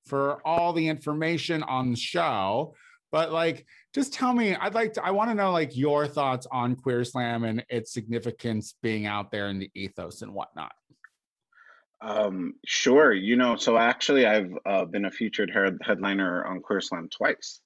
for 0.07 0.41
all 0.47 0.73
the 0.73 0.87
information 0.87 1.61
on 1.63 1.91
the 1.91 1.97
show. 1.97 2.73
But 3.11 3.31
like, 3.31 3.67
just 3.93 4.13
tell 4.13 4.33
me, 4.33 4.55
I'd 4.55 4.73
like 4.73 4.93
to, 4.93 5.05
I 5.05 5.11
want 5.11 5.29
to 5.29 5.35
know 5.35 5.51
like 5.51 5.75
your 5.77 6.07
thoughts 6.07 6.47
on 6.51 6.75
Queer 6.75 7.03
Slam 7.03 7.43
and 7.43 7.63
its 7.69 7.93
significance 7.93 8.75
being 8.81 9.05
out 9.05 9.31
there 9.31 9.47
in 9.49 9.59
the 9.59 9.69
ethos 9.75 10.21
and 10.23 10.33
whatnot. 10.33 10.71
Um, 12.01 12.55
sure. 12.65 13.13
You 13.13 13.35
know, 13.35 13.57
so 13.57 13.77
actually, 13.77 14.25
I've 14.25 14.51
uh, 14.65 14.85
been 14.85 15.05
a 15.05 15.11
featured 15.11 15.51
head 15.51 15.77
headliner 15.81 16.43
on 16.43 16.61
Queer 16.61 16.81
Slam 16.81 17.09
twice, 17.09 17.61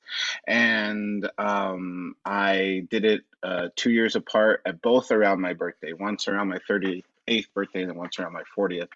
and 0.45 1.29
um, 1.37 2.15
I 2.25 2.85
did 2.89 3.05
it 3.05 3.21
uh, 3.41 3.69
two 3.75 3.91
years 3.91 4.15
apart, 4.17 4.61
at 4.65 4.81
both 4.81 5.11
around 5.11 5.39
my 5.39 5.53
birthday. 5.53 5.93
Once 5.93 6.27
around 6.27 6.49
my 6.49 6.59
38th 6.69 7.45
birthday, 7.53 7.83
and 7.83 7.95
once 7.95 8.19
around 8.19 8.33
my 8.33 8.43
40th. 8.57 8.89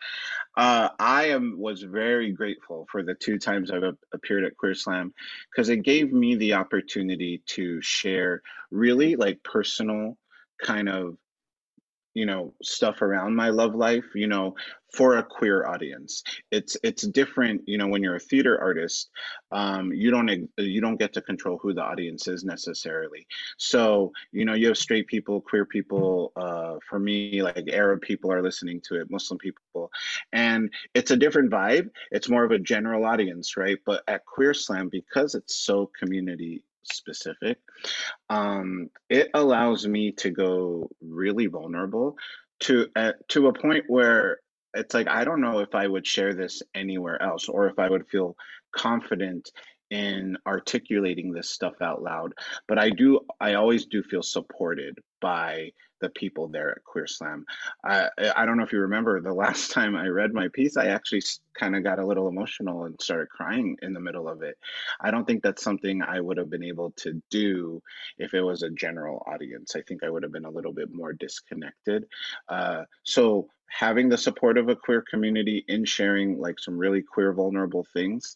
Uh, 0.58 0.89
I 0.99 1.30
am 1.30 1.58
was 1.58 1.84
very 1.84 2.32
grateful 2.34 2.86
for 2.91 3.02
the 3.02 3.15
two 3.15 3.39
times 3.39 3.71
I've 3.71 3.95
appeared 4.12 4.43
at 4.43 4.58
Queer 4.58 4.75
Slam 4.75 5.13
because 5.49 5.69
it 5.69 5.84
gave 5.84 6.12
me 6.12 6.36
the 6.36 6.56
opportunity 6.56 7.41
to 7.47 7.82
share 7.82 8.41
really 8.71 9.15
like 9.15 9.41
personal 9.41 10.17
kind 10.62 10.89
of 10.89 11.17
you 12.13 12.26
know 12.26 12.54
stuff 12.63 13.02
around 13.02 13.36
my 13.36 13.50
love 13.50 13.76
life 13.76 14.06
you 14.15 14.28
know 14.28 14.56
for 14.93 15.17
a 15.17 15.24
queer 15.24 15.67
audience. 15.67 16.24
It's 16.52 16.76
it's 16.84 17.04
different 17.08 17.62
you 17.67 17.78
know 17.78 17.88
when 17.88 18.02
you're 18.02 18.15
a 18.15 18.19
theater 18.19 18.60
artist 18.60 19.10
um 19.52 19.91
you 19.93 20.10
don't 20.12 20.50
you 20.58 20.82
don't 20.82 20.98
get 20.98 21.13
to 21.13 21.22
control 21.22 21.60
who 21.62 21.74
the 21.74 21.82
audience 21.84 22.28
is 22.28 22.43
necessarily. 22.43 23.28
So 23.58 24.12
you 24.32 24.45
know 24.45 24.54
you 24.54 24.67
have 24.67 24.78
straight 24.78 25.08
people 25.08 25.41
queer 25.41 25.65
people 25.65 26.32
uh 26.36 26.76
for 26.89 27.00
me 27.00 27.43
like 27.43 27.69
arab 27.72 28.02
people 28.02 28.32
are 28.32 28.41
listening 28.41 28.82
to 28.86 29.00
it 29.00 29.12
muslim 29.12 29.38
people. 29.38 29.91
And 30.34 30.72
it's 30.93 31.12
a 31.12 31.17
different 31.17 31.52
vibe. 31.52 31.89
It's 32.12 32.30
more 32.30 32.43
of 32.43 32.52
a 32.52 32.60
general 32.60 33.06
audience 33.06 33.58
right? 33.58 33.78
But 33.86 34.04
at 34.08 34.26
queer 34.26 34.54
slam 34.54 34.89
because 34.89 35.36
it's 35.36 35.56
so 35.56 35.91
community 36.00 36.63
specific 36.83 37.59
um, 38.29 38.89
it 39.09 39.29
allows 39.33 39.87
me 39.87 40.11
to 40.11 40.29
go 40.29 40.89
really 41.01 41.47
vulnerable 41.47 42.15
to 42.59 42.87
uh, 42.95 43.13
to 43.27 43.47
a 43.47 43.53
point 43.53 43.85
where 43.87 44.39
it's 44.73 44.93
like 44.93 45.07
I 45.07 45.23
don't 45.23 45.41
know 45.41 45.59
if 45.59 45.73
I 45.73 45.87
would 45.87 46.05
share 46.05 46.33
this 46.33 46.61
anywhere 46.75 47.21
else 47.21 47.49
or 47.49 47.67
if 47.67 47.79
I 47.79 47.89
would 47.89 48.07
feel 48.07 48.35
confident 48.75 49.51
in 49.89 50.37
articulating 50.45 51.31
this 51.31 51.49
stuff 51.49 51.73
out 51.81 52.03
loud 52.03 52.31
but 52.67 52.77
i 52.77 52.91
do 52.91 53.19
i 53.41 53.55
always 53.55 53.85
do 53.87 54.03
feel 54.03 54.21
supported 54.21 54.95
by 55.19 55.71
the 55.99 56.09
people 56.09 56.47
there 56.47 56.71
at 56.71 56.83
queer 56.83 57.07
slam. 57.07 57.45
I 57.83 58.09
i 58.35 58.45
don't 58.45 58.57
know 58.57 58.63
if 58.63 58.73
you 58.73 58.79
remember 58.79 59.19
the 59.21 59.33
last 59.33 59.71
time 59.77 59.95
i 59.95 60.07
read 60.07 60.33
my 60.33 60.47
piece 60.49 60.77
i 60.77 60.88
actually 60.88 61.21
kind 61.53 61.75
of 61.75 61.83
got 61.83 61.99
a 61.99 62.05
little 62.05 62.27
emotional 62.27 62.86
and 62.86 62.99
started 63.01 63.30
crying 63.30 63.78
in 63.82 63.93
the 63.93 63.99
middle 63.99 64.30
of 64.30 64.41
it. 64.41 64.57
I 65.01 65.11
don't 65.11 65.26
think 65.26 65.43
that's 65.43 65.63
something 65.63 66.01
i 66.01 66.19
would 66.19 66.38
have 66.38 66.49
been 66.49 66.63
able 66.63 66.91
to 66.97 67.21
do 67.30 67.82
if 68.17 68.34
it 68.34 68.41
was 68.41 68.63
a 68.63 68.69
general 68.69 69.24
audience. 69.28 69.76
I 69.76 69.82
think 69.82 70.03
i 70.03 70.09
would 70.09 70.24
have 70.24 70.32
been 70.32 70.45
a 70.45 70.51
little 70.51 70.74
bit 70.74 70.93
more 70.93 71.13
disconnected. 71.13 72.05
Uh, 72.47 72.84
so 73.03 73.47
having 73.69 74.09
the 74.09 74.17
support 74.17 74.57
of 74.57 74.69
a 74.69 74.76
queer 74.76 75.03
community 75.09 75.63
in 75.67 75.86
sharing 75.86 76.39
like 76.39 76.59
some 76.59 76.78
really 76.78 77.01
queer 77.01 77.34
vulnerable 77.34 77.86
things 77.93 78.36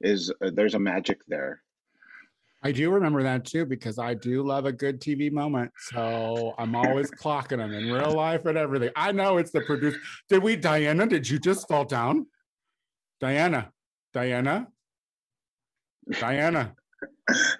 is 0.00 0.32
uh, 0.42 0.50
there's 0.52 0.74
a 0.74 0.78
magic 0.78 1.20
there 1.28 1.62
I 2.62 2.72
do 2.72 2.90
remember 2.90 3.22
that 3.22 3.46
too 3.46 3.64
because 3.64 3.98
I 3.98 4.12
do 4.14 4.42
love 4.42 4.66
a 4.66 4.72
good 4.72 5.00
TV 5.00 5.32
moment. 5.32 5.72
So 5.78 6.54
I'm 6.58 6.76
always 6.76 7.10
clocking 7.22 7.58
them 7.58 7.72
in 7.72 7.90
real 7.90 8.12
life 8.12 8.44
and 8.44 8.58
everything. 8.58 8.90
I 8.96 9.12
know 9.12 9.38
it's 9.38 9.50
the 9.50 9.62
producer. 9.62 9.98
Did 10.28 10.42
we, 10.42 10.56
Diana? 10.56 11.06
Did 11.06 11.28
you 11.28 11.38
just 11.38 11.66
fall 11.68 11.84
down? 11.84 12.26
Diana, 13.18 13.70
Diana, 14.12 14.68
Diana. 16.18 16.74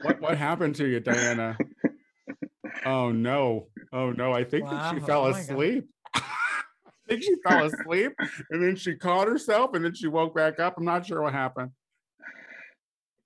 What 0.03 0.21
what 0.21 0.37
happened 0.37 0.75
to 0.77 0.87
you, 0.87 1.01
Diana? 1.01 1.57
Oh 2.85 3.11
no! 3.13 3.69
Oh 3.93 4.11
no! 4.11 4.33
I 4.33 4.45
think 4.45 4.69
that 4.69 4.95
she 4.95 5.01
fell 5.01 5.27
Oh 5.27 5.31
asleep. 5.31 5.87
I 6.15 6.23
think 7.09 7.23
she 7.23 7.35
fell 7.47 7.65
asleep 7.65 8.13
and 8.51 8.63
then 8.63 8.77
she 8.77 8.95
caught 8.95 9.29
herself 9.29 9.75
and 9.75 9.85
then 9.85 9.95
she 9.95 10.09
woke 10.09 10.35
back 10.35 10.61
up. 10.61 10.77
I'm 10.79 10.85
not 10.85 11.07
sure 11.07 11.23
what 11.23 11.33
happened. 11.33 11.73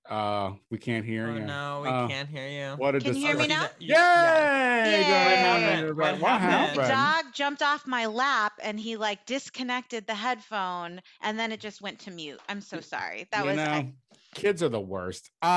Uh, 0.08 0.52
we 0.70 0.76
can't 0.76 1.04
hear 1.04 1.28
Oh 1.28 1.34
you. 1.34 1.40
no, 1.40 1.80
we 1.82 1.88
Oh, 1.88 2.06
can't 2.08 2.28
hear 2.28 2.46
you. 2.46 2.76
What 2.76 2.94
a 2.94 3.00
Can 3.00 3.16
you 3.16 3.26
hear 3.26 3.36
me 3.38 3.46
now? 3.46 3.62
Yay! 3.78 3.88
Yeah. 3.88 4.84
Yay! 4.86 4.98
What 5.00 5.38
happened? 5.38 5.96
What, 5.96 6.20
What 6.20 6.40
happened? 6.40 6.84
The 6.84 6.88
dog 6.88 7.24
jumped 7.32 7.62
off 7.62 7.86
my 7.86 8.04
lap 8.06 8.52
and 8.62 8.78
he 8.78 8.96
like 8.96 9.24
disconnected 9.24 10.06
the 10.06 10.14
headphone 10.14 11.00
and 11.22 11.38
then 11.38 11.52
it 11.52 11.60
just 11.60 11.80
went 11.80 12.00
to 12.00 12.10
mute. 12.10 12.38
I'm 12.50 12.60
so 12.60 12.80
sorry. 12.80 13.28
That 13.32 13.40
you 13.44 13.46
was 13.46 13.56
know, 13.56 13.64
I, 13.64 13.92
kids 14.34 14.62
are 14.62 14.68
the 14.68 14.78
worst. 14.80 15.30
Um, 15.40 15.50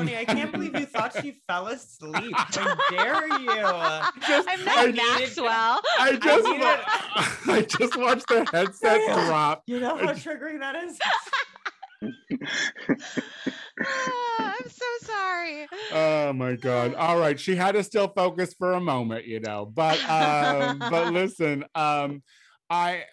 Tony, 0.00 0.16
I 0.18 0.26
can't 0.26 0.52
believe 0.52 0.78
you 0.78 0.84
thought 0.84 1.14
she 1.22 1.32
fell 1.48 1.68
asleep. 1.68 2.34
How 2.36 2.74
dare 2.90 3.26
you? 3.38 3.46
just, 4.26 4.46
I'm 4.50 4.60
I, 4.60 4.64
not 4.66 4.86
needed- 4.88 4.96
Maxwell. 4.96 5.80
I 5.98 6.18
just, 6.22 6.44
needed- 6.44 6.60
wa- 6.60 7.54
I 7.54 7.62
just 7.62 7.96
watched 7.96 8.28
the 8.28 8.46
headset 8.52 9.00
drop. 9.26 9.62
You 9.66 9.80
know 9.80 9.96
how 9.96 10.12
triggering 10.12 10.60
that 10.60 10.76
is? 10.84 10.98
Ah, 13.84 14.54
I'm 14.58 14.68
so 14.68 14.86
sorry. 15.02 15.68
Oh 15.92 16.32
my 16.32 16.56
god! 16.56 16.94
All 16.98 17.18
right, 17.18 17.38
she 17.38 17.56
had 17.56 17.72
to 17.72 17.82
still 17.82 18.08
focus 18.08 18.54
for 18.54 18.72
a 18.72 18.80
moment, 18.80 19.26
you 19.26 19.40
know. 19.40 19.66
But 19.66 19.98
um, 20.08 20.78
but 20.90 21.12
listen, 21.12 21.64
um, 21.74 22.22
I. 22.70 23.04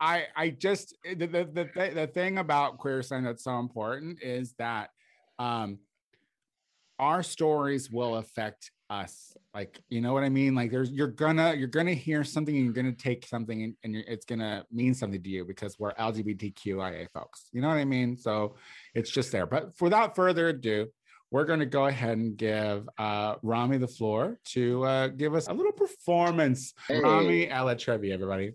I 0.00 0.24
I 0.34 0.50
just 0.50 0.96
the 1.04 1.14
the 1.14 1.48
the, 1.52 1.64
th- 1.72 1.94
the 1.94 2.08
thing 2.08 2.38
about 2.38 2.78
queer 2.78 3.00
sin 3.00 3.22
that's 3.22 3.44
so 3.44 3.60
important 3.60 4.20
is 4.20 4.54
that 4.58 4.90
um 5.38 5.78
our 6.98 7.22
stories 7.22 7.88
will 7.88 8.16
affect 8.16 8.72
us 8.90 9.36
like 9.54 9.80
you 9.88 10.00
know 10.00 10.12
what 10.12 10.24
i 10.24 10.28
mean 10.28 10.54
like 10.54 10.70
there's 10.70 10.90
you're 10.90 11.06
gonna 11.06 11.54
you're 11.54 11.68
gonna 11.68 11.92
hear 11.92 12.24
something 12.24 12.56
and 12.56 12.64
you're 12.64 12.72
gonna 12.72 12.92
take 12.92 13.26
something 13.26 13.62
and, 13.62 13.74
and 13.84 13.94
you're, 13.94 14.04
it's 14.06 14.24
gonna 14.24 14.64
mean 14.72 14.94
something 14.94 15.22
to 15.22 15.28
you 15.28 15.44
because 15.44 15.78
we're 15.78 15.92
lgbtqia 15.94 17.10
folks 17.10 17.48
you 17.52 17.60
know 17.60 17.68
what 17.68 17.76
i 17.76 17.84
mean 17.84 18.16
so 18.16 18.54
it's 18.94 19.10
just 19.10 19.30
there 19.30 19.46
but 19.46 19.72
without 19.80 20.16
further 20.16 20.48
ado 20.48 20.86
we're 21.30 21.44
to 21.60 21.66
go 21.66 21.86
ahead 21.86 22.16
and 22.16 22.36
give 22.36 22.88
uh, 22.96 23.34
Rami 23.42 23.76
the 23.76 23.88
floor 23.88 24.38
to 24.46 24.84
uh, 24.84 25.08
give 25.08 25.34
us 25.34 25.46
a 25.46 25.52
little 25.52 25.72
performance. 25.72 26.72
Hey. 26.88 27.00
Rami 27.00 27.50
El-Etreby, 27.50 28.12
everybody. 28.12 28.52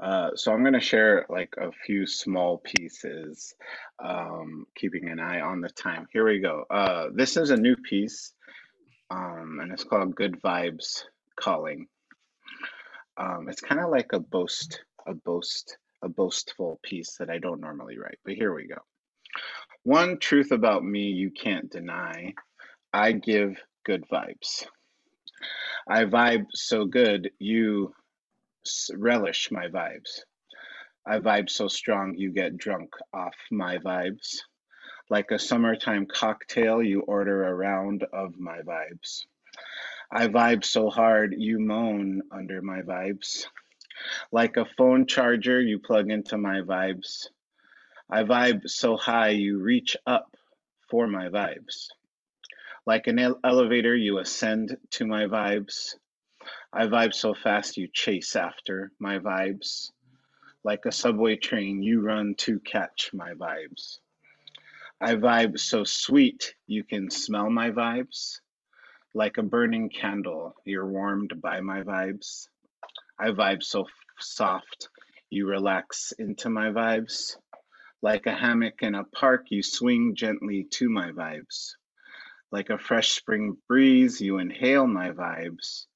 Uh, 0.00 0.30
so 0.36 0.52
I'm 0.52 0.62
going 0.62 0.74
to 0.74 0.80
share 0.80 1.26
like 1.28 1.54
a 1.58 1.72
few 1.72 2.06
small 2.06 2.58
pieces, 2.58 3.54
um, 3.98 4.66
keeping 4.76 5.08
an 5.08 5.18
eye 5.18 5.40
on 5.40 5.60
the 5.60 5.68
time. 5.68 6.06
Here 6.12 6.24
we 6.24 6.38
go. 6.38 6.64
Uh, 6.70 7.06
this 7.12 7.36
is 7.36 7.50
a 7.50 7.56
new 7.56 7.74
piece, 7.76 8.32
um, 9.10 9.58
and 9.60 9.72
it's 9.72 9.84
called 9.84 10.14
"Good 10.14 10.40
Vibes 10.40 11.02
Calling." 11.34 11.86
Um, 13.16 13.48
it's 13.48 13.60
kind 13.60 13.80
of 13.80 13.90
like 13.90 14.12
a 14.12 14.20
boast, 14.20 14.84
a 15.06 15.14
boast, 15.14 15.76
a 16.02 16.08
boastful 16.08 16.78
piece 16.84 17.16
that 17.18 17.30
I 17.30 17.38
don't 17.38 17.60
normally 17.60 17.98
write. 17.98 18.18
But 18.24 18.34
here 18.34 18.54
we 18.54 18.68
go. 18.68 18.78
One 19.82 20.18
truth 20.18 20.52
about 20.52 20.84
me 20.84 21.08
you 21.08 21.32
can't 21.32 21.70
deny: 21.70 22.34
I 22.92 23.12
give 23.12 23.60
good 23.84 24.04
vibes. 24.12 24.64
I 25.88 26.04
vibe 26.04 26.46
so 26.52 26.84
good 26.84 27.30
you 27.38 27.94
relish 28.96 29.50
my 29.50 29.68
vibes. 29.68 30.20
I 31.06 31.18
vibe 31.20 31.48
so 31.48 31.68
strong 31.68 32.14
you 32.16 32.32
get 32.32 32.56
drunk 32.56 32.90
off 33.14 33.34
my 33.50 33.78
vibes. 33.78 34.40
Like 35.08 35.30
a 35.30 35.38
summertime 35.38 36.06
cocktail, 36.06 36.82
you 36.82 37.00
order 37.00 37.44
a 37.44 37.54
round 37.54 38.04
of 38.12 38.38
my 38.38 38.60
vibes. 38.60 39.24
I 40.12 40.28
vibe 40.28 40.64
so 40.64 40.90
hard 40.90 41.34
you 41.36 41.58
moan 41.58 42.22
under 42.30 42.60
my 42.62 42.82
vibes. 42.82 43.46
Like 44.32 44.56
a 44.56 44.66
phone 44.76 45.06
charger, 45.06 45.60
you 45.60 45.78
plug 45.78 46.10
into 46.10 46.36
my 46.36 46.60
vibes. 46.60 47.28
I 48.10 48.24
vibe 48.24 48.68
so 48.68 48.96
high 48.96 49.30
you 49.30 49.58
reach 49.60 49.96
up 50.06 50.36
for 50.90 51.06
my 51.06 51.28
vibes. 51.28 51.88
Like 52.86 53.06
an 53.06 53.18
ele- 53.18 53.40
elevator, 53.44 53.94
you 53.94 54.18
ascend 54.18 54.76
to 54.92 55.06
my 55.06 55.24
vibes. 55.24 55.94
I 56.72 56.86
vibe 56.86 57.14
so 57.14 57.34
fast 57.34 57.76
you 57.76 57.88
chase 57.92 58.36
after 58.36 58.92
my 58.98 59.18
vibes. 59.18 59.90
Like 60.64 60.86
a 60.86 60.92
subway 60.92 61.36
train, 61.36 61.82
you 61.82 62.00
run 62.00 62.34
to 62.38 62.60
catch 62.60 63.10
my 63.12 63.34
vibes. 63.34 63.98
I 65.00 65.14
vibe 65.14 65.58
so 65.58 65.84
sweet 65.84 66.54
you 66.66 66.84
can 66.84 67.10
smell 67.10 67.50
my 67.50 67.70
vibes. 67.70 68.40
Like 69.14 69.38
a 69.38 69.42
burning 69.42 69.90
candle, 69.90 70.54
you're 70.64 70.86
warmed 70.86 71.40
by 71.40 71.60
my 71.60 71.82
vibes. 71.82 72.48
I 73.18 73.30
vibe 73.30 73.62
so 73.62 73.82
f- 73.82 73.90
soft 74.18 74.88
you 75.30 75.46
relax 75.46 76.12
into 76.18 76.50
my 76.50 76.70
vibes. 76.70 77.36
Like 78.02 78.26
a 78.26 78.34
hammock 78.34 78.82
in 78.82 78.94
a 78.94 79.04
park, 79.04 79.46
you 79.50 79.62
swing 79.62 80.14
gently 80.14 80.64
to 80.72 80.88
my 80.88 81.10
vibes. 81.12 81.74
Like 82.50 82.70
a 82.70 82.78
fresh 82.78 83.10
spring 83.10 83.56
breeze, 83.68 84.20
you 84.20 84.38
inhale 84.38 84.86
my 84.86 85.10
vibes. 85.10 85.86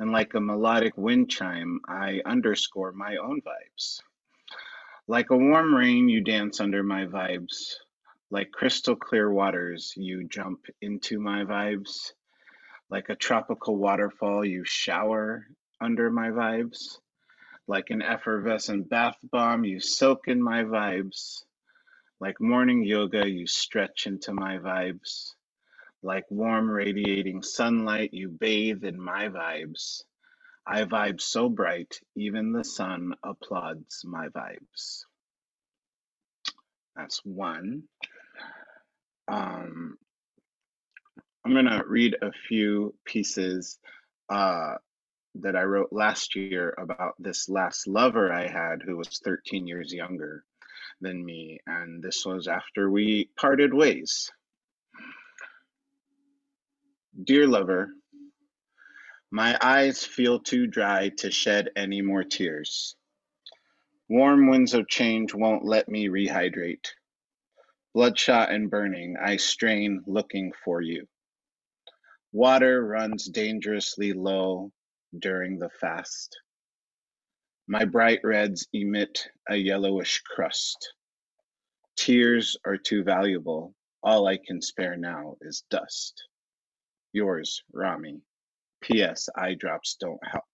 And 0.00 0.12
like 0.12 0.32
a 0.32 0.40
melodic 0.40 0.96
wind 0.96 1.28
chime, 1.28 1.78
I 1.86 2.22
underscore 2.24 2.92
my 2.92 3.16
own 3.16 3.42
vibes. 3.42 4.00
Like 5.06 5.28
a 5.28 5.36
warm 5.36 5.74
rain, 5.74 6.08
you 6.08 6.22
dance 6.22 6.58
under 6.58 6.82
my 6.82 7.04
vibes. 7.04 7.74
Like 8.30 8.50
crystal 8.50 8.96
clear 8.96 9.30
waters, 9.30 9.92
you 9.98 10.26
jump 10.26 10.60
into 10.80 11.20
my 11.20 11.44
vibes. 11.44 12.12
Like 12.88 13.10
a 13.10 13.14
tropical 13.14 13.76
waterfall, 13.76 14.42
you 14.42 14.64
shower 14.64 15.46
under 15.82 16.10
my 16.10 16.30
vibes. 16.30 16.96
Like 17.68 17.90
an 17.90 18.00
effervescent 18.00 18.88
bath 18.88 19.18
bomb, 19.30 19.64
you 19.64 19.80
soak 19.80 20.28
in 20.28 20.42
my 20.42 20.64
vibes. 20.64 21.44
Like 22.20 22.40
morning 22.40 22.82
yoga, 22.84 23.28
you 23.28 23.46
stretch 23.46 24.06
into 24.06 24.32
my 24.32 24.56
vibes. 24.56 25.34
Like 26.02 26.24
warm 26.30 26.70
radiating 26.70 27.42
sunlight, 27.42 28.14
you 28.14 28.28
bathe 28.28 28.84
in 28.84 29.00
my 29.00 29.28
vibes. 29.28 30.02
I 30.66 30.84
vibe 30.84 31.20
so 31.20 31.48
bright, 31.48 31.98
even 32.16 32.52
the 32.52 32.64
sun 32.64 33.14
applauds 33.24 34.02
my 34.04 34.28
vibes. 34.28 35.04
That's 36.96 37.20
one. 37.24 37.84
Um, 39.28 39.96
I'm 41.44 41.54
gonna 41.54 41.82
read 41.86 42.16
a 42.22 42.32
few 42.48 42.94
pieces 43.04 43.78
uh, 44.28 44.74
that 45.36 45.56
I 45.56 45.62
wrote 45.62 45.92
last 45.92 46.36
year 46.36 46.74
about 46.78 47.14
this 47.18 47.48
last 47.48 47.86
lover 47.86 48.32
I 48.32 48.46
had 48.46 48.82
who 48.82 48.96
was 48.96 49.20
13 49.24 49.66
years 49.66 49.92
younger 49.92 50.44
than 51.00 51.24
me, 51.24 51.60
and 51.66 52.02
this 52.02 52.24
was 52.26 52.48
after 52.48 52.90
we 52.90 53.30
parted 53.36 53.72
ways. 53.74 54.30
Dear 57.22 57.46
lover, 57.48 57.90
my 59.30 59.58
eyes 59.60 60.04
feel 60.04 60.40
too 60.40 60.66
dry 60.66 61.10
to 61.18 61.30
shed 61.30 61.70
any 61.76 62.02
more 62.02 62.24
tears. 62.24 62.96
Warm 64.08 64.48
winds 64.48 64.74
of 64.74 64.88
change 64.88 65.34
won't 65.34 65.64
let 65.64 65.88
me 65.88 66.08
rehydrate. 66.08 66.86
Bloodshot 67.94 68.50
and 68.52 68.70
burning, 68.70 69.16
I 69.20 69.36
strain 69.36 70.02
looking 70.06 70.52
for 70.64 70.80
you. 70.80 71.06
Water 72.32 72.84
runs 72.84 73.26
dangerously 73.26 74.12
low 74.12 74.72
during 75.18 75.58
the 75.58 75.70
fast. 75.80 76.38
My 77.66 77.84
bright 77.84 78.20
reds 78.24 78.68
emit 78.72 79.28
a 79.48 79.56
yellowish 79.56 80.22
crust. 80.22 80.94
Tears 81.96 82.56
are 82.64 82.78
too 82.78 83.02
valuable. 83.02 83.74
All 84.02 84.26
I 84.28 84.38
can 84.38 84.62
spare 84.62 84.96
now 84.96 85.36
is 85.40 85.64
dust. 85.70 86.22
Yours, 87.12 87.62
Rami. 87.72 88.22
P.S. 88.80 89.28
Eye 89.36 89.54
drops 89.54 89.96
don't 90.00 90.24
help. 90.26 90.44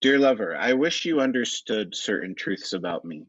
Dear 0.00 0.18
lover, 0.18 0.56
I 0.56 0.74
wish 0.74 1.04
you 1.04 1.20
understood 1.20 1.94
certain 1.94 2.34
truths 2.34 2.72
about 2.72 3.04
me. 3.04 3.26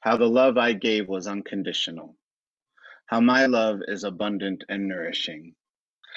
How 0.00 0.16
the 0.16 0.26
love 0.28 0.58
I 0.58 0.72
gave 0.72 1.08
was 1.08 1.26
unconditional. 1.26 2.16
How 3.06 3.20
my 3.20 3.46
love 3.46 3.80
is 3.88 4.04
abundant 4.04 4.64
and 4.68 4.88
nourishing. 4.88 5.54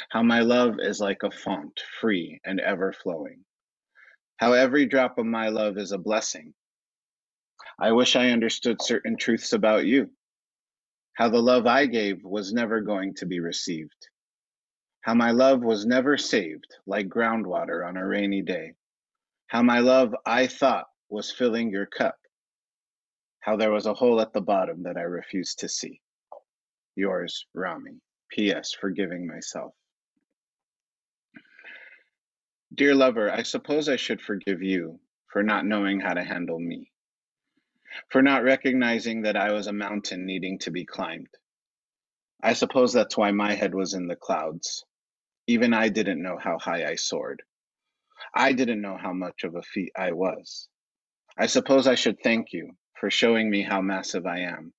How 0.09 0.23
my 0.23 0.41
love 0.41 0.75
is 0.79 0.99
like 0.99 1.23
a 1.23 1.31
font, 1.31 1.81
free 1.99 2.39
and 2.43 2.59
ever 2.59 2.91
flowing. 2.93 3.45
How 4.37 4.53
every 4.53 4.85
drop 4.87 5.17
of 5.17 5.25
my 5.25 5.49
love 5.49 5.77
is 5.77 5.91
a 5.91 5.97
blessing. 5.97 6.53
I 7.79 7.91
wish 7.91 8.15
I 8.15 8.31
understood 8.31 8.81
certain 8.81 9.17
truths 9.17 9.53
about 9.53 9.85
you. 9.85 10.09
How 11.13 11.29
the 11.29 11.41
love 11.41 11.67
I 11.67 11.85
gave 11.85 12.23
was 12.23 12.53
never 12.53 12.81
going 12.81 13.15
to 13.15 13.25
be 13.25 13.39
received. 13.39 14.07
How 15.01 15.13
my 15.13 15.31
love 15.31 15.61
was 15.61 15.85
never 15.85 16.17
saved 16.17 16.67
like 16.85 17.07
groundwater 17.07 17.87
on 17.87 17.97
a 17.97 18.07
rainy 18.07 18.41
day. 18.41 18.73
How 19.47 19.61
my 19.63 19.79
love 19.79 20.15
I 20.25 20.47
thought 20.47 20.85
was 21.09 21.31
filling 21.31 21.71
your 21.71 21.85
cup. 21.85 22.15
How 23.41 23.57
there 23.57 23.71
was 23.71 23.87
a 23.87 23.93
hole 23.93 24.21
at 24.21 24.33
the 24.33 24.41
bottom 24.41 24.83
that 24.83 24.97
I 24.97 25.01
refused 25.01 25.59
to 25.59 25.69
see. 25.69 26.01
Yours, 26.95 27.45
Rami. 27.53 27.99
P.S. 28.31 28.73
Forgiving 28.79 29.27
myself. 29.27 29.73
Dear 32.73 32.95
lover, 32.95 33.29
I 33.29 33.43
suppose 33.43 33.89
I 33.89 33.97
should 33.97 34.21
forgive 34.21 34.61
you 34.61 34.99
for 35.33 35.43
not 35.43 35.65
knowing 35.65 35.99
how 35.99 36.13
to 36.13 36.23
handle 36.23 36.59
me, 36.59 36.90
for 38.09 38.21
not 38.21 38.43
recognizing 38.43 39.23
that 39.23 39.37
I 39.37 39.51
was 39.51 39.67
a 39.67 39.73
mountain 39.73 40.25
needing 40.25 40.59
to 40.59 40.71
be 40.71 40.85
climbed. 40.85 41.29
I 42.43 42.53
suppose 42.53 42.93
that's 42.93 43.17
why 43.17 43.31
my 43.31 43.53
head 43.53 43.75
was 43.75 43.93
in 43.93 44.07
the 44.07 44.15
clouds. 44.15 44.85
Even 45.47 45.73
I 45.73 45.89
didn't 45.89 46.21
know 46.21 46.37
how 46.37 46.57
high 46.59 46.85
I 46.89 46.95
soared. 46.95 47.43
I 48.35 48.53
didn't 48.53 48.81
know 48.81 48.97
how 48.97 49.13
much 49.13 49.43
of 49.43 49.55
a 49.55 49.61
feat 49.61 49.91
I 49.97 50.11
was. 50.13 50.67
I 51.37 51.47
suppose 51.47 51.87
I 51.87 51.95
should 51.95 52.17
thank 52.23 52.53
you 52.53 52.71
for 52.99 53.09
showing 53.09 53.49
me 53.49 53.63
how 53.63 53.81
massive 53.81 54.25
I 54.25 54.39
am, 54.41 54.73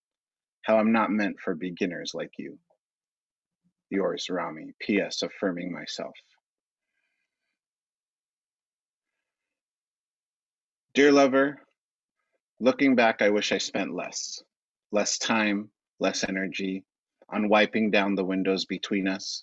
how 0.63 0.79
I'm 0.79 0.93
not 0.93 1.11
meant 1.11 1.41
for 1.41 1.55
beginners 1.55 2.13
like 2.15 2.33
you. 2.39 2.59
Yours, 3.91 4.29
Rami. 4.31 4.73
P.S. 4.81 5.23
Affirming 5.23 5.73
myself. 5.73 6.15
Dear 10.95 11.13
lover, 11.13 11.59
looking 12.63 12.95
back, 12.95 13.21
I 13.21 13.31
wish 13.31 13.51
I 13.51 13.59
spent 13.59 13.93
less. 13.93 14.41
Less 14.93 15.19
time, 15.19 15.71
less 15.99 16.23
energy 16.23 16.85
on 17.29 17.49
wiping 17.49 17.91
down 17.91 18.15
the 18.15 18.25
windows 18.25 18.67
between 18.67 19.09
us. 19.09 19.43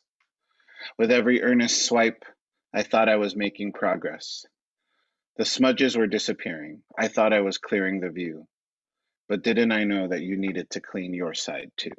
With 0.97 1.11
every 1.11 1.43
earnest 1.43 1.85
swipe, 1.85 2.23
I 2.73 2.83
thought 2.83 3.09
I 3.09 3.17
was 3.17 3.35
making 3.35 3.73
progress. 3.73 4.45
The 5.35 5.43
smudges 5.43 5.97
were 5.97 6.07
disappearing. 6.07 6.81
I 6.97 7.09
thought 7.09 7.33
I 7.33 7.41
was 7.41 7.57
clearing 7.57 7.99
the 7.99 8.09
view. 8.09 8.47
But 9.27 9.43
didn't 9.43 9.73
I 9.73 9.83
know 9.83 10.07
that 10.07 10.21
you 10.21 10.37
needed 10.37 10.69
to 10.71 10.81
clean 10.81 11.13
your 11.13 11.33
side 11.33 11.71
too? 11.75 11.91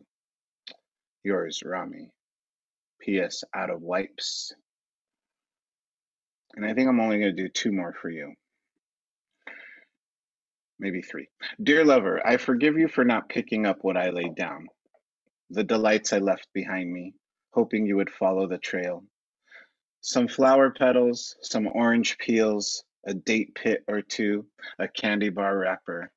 Yours, 1.22 1.62
Rami. 1.62 2.10
P.S. 3.00 3.44
Out 3.54 3.68
of 3.68 3.82
wipes. 3.82 4.54
And 6.54 6.64
I 6.64 6.72
think 6.72 6.88
I'm 6.88 7.00
only 7.00 7.18
going 7.18 7.36
to 7.36 7.42
do 7.42 7.48
two 7.48 7.72
more 7.72 7.94
for 8.00 8.08
you 8.08 8.34
maybe 10.80 11.02
three. 11.02 11.28
Dear 11.62 11.84
lover, 11.84 12.26
I 12.26 12.38
forgive 12.38 12.76
you 12.76 12.88
for 12.88 13.04
not 13.04 13.28
picking 13.28 13.66
up 13.66 13.78
what 13.82 13.96
I 13.96 14.10
laid 14.10 14.34
down, 14.34 14.68
the 15.50 15.62
delights 15.62 16.12
I 16.12 16.18
left 16.18 16.48
behind 16.52 16.92
me, 16.92 17.14
hoping 17.52 17.86
you 17.86 17.96
would 17.96 18.10
follow 18.10 18.48
the 18.48 18.58
trail. 18.58 19.04
Some 20.00 20.26
flower 20.26 20.70
petals, 20.70 21.36
some 21.42 21.68
orange 21.68 22.16
peels, 22.18 22.82
a 23.06 23.14
date 23.14 23.54
pit 23.54 23.84
or 23.86 24.02
two, 24.02 24.46
a 24.78 24.88
candy 24.88 25.28
bar 25.28 25.58
wrapper, 25.58 26.10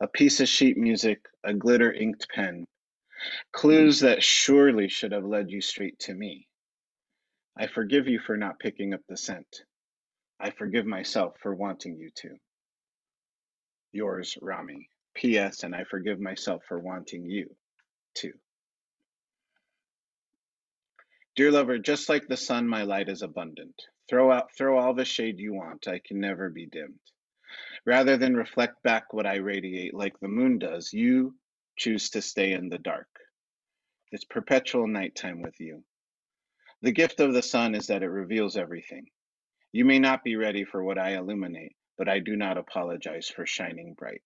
a 0.00 0.08
piece 0.08 0.40
of 0.40 0.48
sheet 0.48 0.76
music, 0.76 1.20
a 1.44 1.52
glitter 1.52 1.92
inked 1.92 2.28
pen, 2.30 2.66
clues 3.52 4.00
that 4.00 4.22
surely 4.22 4.88
should 4.88 5.12
have 5.12 5.24
led 5.24 5.50
you 5.50 5.60
straight 5.60 5.98
to 6.00 6.14
me. 6.14 6.48
I 7.56 7.66
forgive 7.66 8.08
you 8.08 8.18
for 8.18 8.36
not 8.36 8.58
picking 8.58 8.94
up 8.94 9.00
the 9.08 9.16
scent. 9.16 9.62
I 10.40 10.50
forgive 10.50 10.86
myself 10.86 11.36
for 11.42 11.54
wanting 11.54 11.96
you 11.98 12.10
to. 12.16 12.36
Yours, 13.92 14.36
Rami. 14.40 14.88
P.S. 15.14 15.62
And 15.62 15.74
I 15.74 15.84
forgive 15.84 16.20
myself 16.20 16.62
for 16.66 16.78
wanting 16.78 17.26
you 17.26 17.54
too. 18.14 18.32
Dear 21.36 21.50
lover, 21.50 21.78
just 21.78 22.08
like 22.08 22.28
the 22.28 22.36
sun, 22.36 22.68
my 22.68 22.82
light 22.82 23.08
is 23.08 23.22
abundant. 23.22 23.74
Throw 24.08 24.30
out, 24.30 24.54
throw 24.56 24.78
all 24.78 24.94
the 24.94 25.04
shade 25.04 25.38
you 25.38 25.54
want. 25.54 25.88
I 25.88 26.00
can 26.04 26.20
never 26.20 26.50
be 26.50 26.66
dimmed. 26.66 26.98
Rather 27.86 28.16
than 28.16 28.36
reflect 28.36 28.82
back 28.82 29.12
what 29.12 29.26
I 29.26 29.36
radiate 29.36 29.94
like 29.94 30.18
the 30.20 30.28
moon 30.28 30.58
does, 30.58 30.92
you 30.92 31.34
choose 31.76 32.10
to 32.10 32.22
stay 32.22 32.52
in 32.52 32.68
the 32.68 32.78
dark. 32.78 33.08
It's 34.10 34.24
perpetual 34.24 34.86
nighttime 34.86 35.40
with 35.40 35.58
you. 35.58 35.82
The 36.82 36.92
gift 36.92 37.20
of 37.20 37.32
the 37.32 37.42
sun 37.42 37.74
is 37.74 37.86
that 37.86 38.02
it 38.02 38.08
reveals 38.08 38.56
everything. 38.56 39.06
You 39.72 39.84
may 39.84 39.98
not 39.98 40.24
be 40.24 40.36
ready 40.36 40.64
for 40.64 40.82
what 40.84 40.98
I 40.98 41.16
illuminate, 41.16 41.74
but 41.98 42.08
I 42.08 42.18
do 42.18 42.36
not 42.36 42.58
apologize 42.58 43.28
for 43.28 43.46
shining 43.46 43.94
bright. 43.94 44.22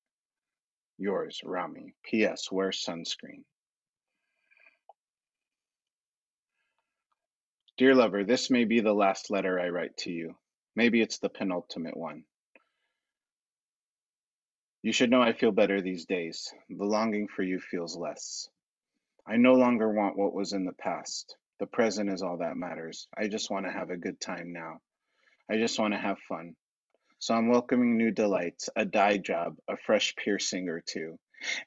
Yours, 0.98 1.40
Rami. 1.44 1.94
P.S. 2.04 2.50
Wear 2.50 2.70
sunscreen. 2.70 3.44
Dear 7.76 7.94
lover, 7.94 8.24
this 8.24 8.50
may 8.50 8.64
be 8.64 8.80
the 8.80 8.94
last 8.94 9.30
letter 9.30 9.60
I 9.60 9.68
write 9.68 9.96
to 9.98 10.10
you. 10.10 10.36
Maybe 10.74 11.02
it's 11.02 11.18
the 11.18 11.28
penultimate 11.28 11.96
one. 11.96 12.24
You 14.82 14.92
should 14.92 15.10
know 15.10 15.20
I 15.20 15.32
feel 15.32 15.52
better 15.52 15.82
these 15.82 16.06
days. 16.06 16.54
The 16.70 16.84
longing 16.84 17.28
for 17.28 17.42
you 17.42 17.60
feels 17.60 17.96
less. 17.96 18.48
I 19.26 19.36
no 19.36 19.54
longer 19.54 19.92
want 19.92 20.16
what 20.16 20.32
was 20.32 20.52
in 20.52 20.64
the 20.64 20.72
past. 20.72 21.36
The 21.58 21.66
present 21.66 22.10
is 22.10 22.22
all 22.22 22.38
that 22.38 22.56
matters. 22.56 23.08
I 23.16 23.28
just 23.28 23.50
want 23.50 23.66
to 23.66 23.72
have 23.72 23.90
a 23.90 23.96
good 23.96 24.20
time 24.20 24.52
now. 24.52 24.80
I 25.50 25.56
just 25.56 25.78
want 25.78 25.92
to 25.94 25.98
have 25.98 26.18
fun. 26.28 26.54
So 27.18 27.34
I'm 27.34 27.48
welcoming 27.48 27.96
new 27.96 28.10
delights, 28.10 28.68
a 28.76 28.84
dye 28.84 29.18
job, 29.18 29.56
a 29.68 29.76
fresh 29.76 30.14
piercing 30.16 30.68
or 30.68 30.82
two, 30.86 31.18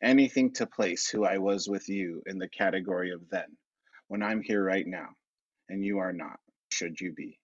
anything 0.01 0.53
to 0.53 0.67
place 0.67 1.09
who 1.09 1.25
I 1.25 1.39
was 1.39 1.67
with 1.67 1.89
you 1.89 2.21
in 2.27 2.37
the 2.37 2.49
category 2.49 3.11
of 3.11 3.29
then, 3.31 3.57
when 4.07 4.23
I'm 4.23 4.41
here 4.41 4.63
right 4.63 4.85
now, 4.87 5.09
and 5.69 5.83
you 5.83 5.99
are 5.99 6.13
not, 6.13 6.39
should 6.71 7.01
you 7.01 7.13
be. 7.13 7.39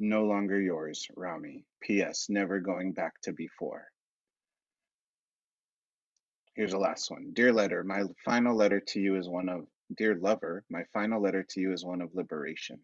No 0.00 0.24
longer 0.24 0.60
yours, 0.60 1.06
Rami. 1.16 1.64
P.S. 1.80 2.26
Never 2.28 2.60
going 2.60 2.92
back 2.92 3.14
to 3.22 3.32
before. 3.32 3.86
Here's 6.54 6.72
the 6.72 6.78
last 6.78 7.10
one. 7.10 7.30
Dear 7.34 7.52
letter, 7.52 7.84
my 7.84 8.02
final 8.24 8.56
letter 8.56 8.80
to 8.80 9.00
you 9.00 9.16
is 9.16 9.28
one 9.28 9.48
of, 9.48 9.66
dear 9.96 10.16
lover, 10.16 10.64
my 10.70 10.82
final 10.92 11.22
letter 11.22 11.44
to 11.50 11.60
you 11.60 11.72
is 11.72 11.84
one 11.84 12.00
of 12.02 12.14
liberation. 12.14 12.80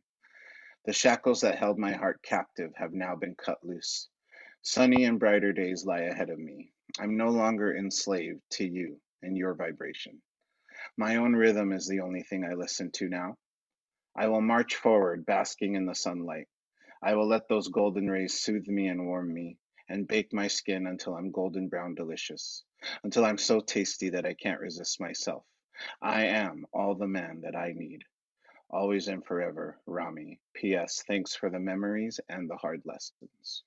The 0.87 0.93
shackles 0.93 1.41
that 1.41 1.59
held 1.59 1.79
my 1.79 1.93
heart 1.93 2.21
captive 2.23 2.71
have 2.77 2.93
now 2.93 3.17
been 3.17 3.35
cut 3.35 3.59
loose. 3.65 4.09
Sunny 4.67 5.05
and 5.05 5.21
brighter 5.21 5.53
days 5.53 5.85
lie 5.85 6.01
ahead 6.01 6.31
of 6.31 6.39
me. 6.39 6.73
I'm 6.99 7.19
no 7.19 7.29
longer 7.29 7.77
enslaved 7.77 8.41
to 8.53 8.67
you 8.67 8.99
and 9.21 9.37
your 9.37 9.55
vibration. 9.55 10.23
My 10.97 11.17
own 11.17 11.35
rhythm 11.35 11.71
is 11.71 11.87
the 11.87 12.01
only 12.01 12.23
thing 12.23 12.47
I 12.47 12.55
listen 12.55 12.91
to 12.93 13.11
now. 13.11 13.37
I 14.17 14.29
will 14.29 14.41
march 14.41 14.77
forward, 14.77 15.27
basking 15.27 15.75
in 15.75 15.85
the 15.85 15.95
sunlight. 15.95 16.49
I 17.03 17.15
will 17.15 17.29
let 17.29 17.47
those 17.47 17.69
golden 17.69 18.09
rays 18.09 18.41
soothe 18.41 18.67
me 18.67 18.89
and 18.89 19.07
warm 19.07 19.35
me, 19.35 19.59
and 19.91 20.09
bake 20.09 20.33
my 20.33 20.49
skin 20.49 20.87
until 20.87 21.15
I'm 21.15 21.31
golden 21.31 21.69
brown 21.69 21.95
delicious, 21.95 22.65
until 23.03 23.27
I'm 23.27 23.39
so 23.39 23.61
tasty 23.61 24.09
that 24.11 24.25
I 24.25 24.33
can't 24.33 24.61
resist 24.63 24.99
myself. 24.99 25.45
I 26.01 26.25
am 26.29 26.65
all 26.73 26.95
the 26.95 27.07
man 27.07 27.43
that 27.43 27.55
I 27.55 27.73
need. 27.73 28.05
Always 28.71 29.09
and 29.09 29.23
forever, 29.27 29.79
Rami. 29.85 30.41
P.S. 30.55 31.05
Thanks 31.07 31.37
for 31.37 31.51
the 31.51 31.61
memories 31.61 32.19
and 32.31 32.49
the 32.49 32.57
hard 32.57 32.81
lessons. 32.87 33.63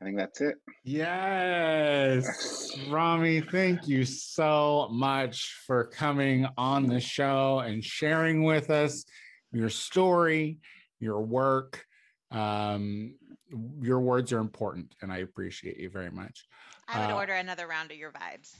I 0.00 0.04
think 0.04 0.16
that's 0.18 0.40
it. 0.40 0.56
Yes. 0.84 2.70
Rami, 2.88 3.40
thank 3.40 3.88
you 3.88 4.04
so 4.04 4.88
much 4.90 5.54
for 5.66 5.84
coming 5.86 6.46
on 6.58 6.86
the 6.86 7.00
show 7.00 7.60
and 7.60 7.82
sharing 7.82 8.44
with 8.44 8.70
us 8.70 9.04
your 9.52 9.70
story, 9.70 10.58
your 11.00 11.20
work. 11.22 11.84
Um, 12.30 13.14
your 13.80 14.00
words 14.00 14.32
are 14.32 14.40
important, 14.40 14.94
and 15.00 15.12
I 15.12 15.18
appreciate 15.18 15.78
you 15.78 15.88
very 15.88 16.10
much. 16.10 16.44
I 16.88 17.06
would 17.06 17.12
Uh, 17.14 17.16
order 17.16 17.32
another 17.34 17.66
round 17.66 17.90
of 17.90 17.96
your 17.96 18.10
vibes. 18.12 18.50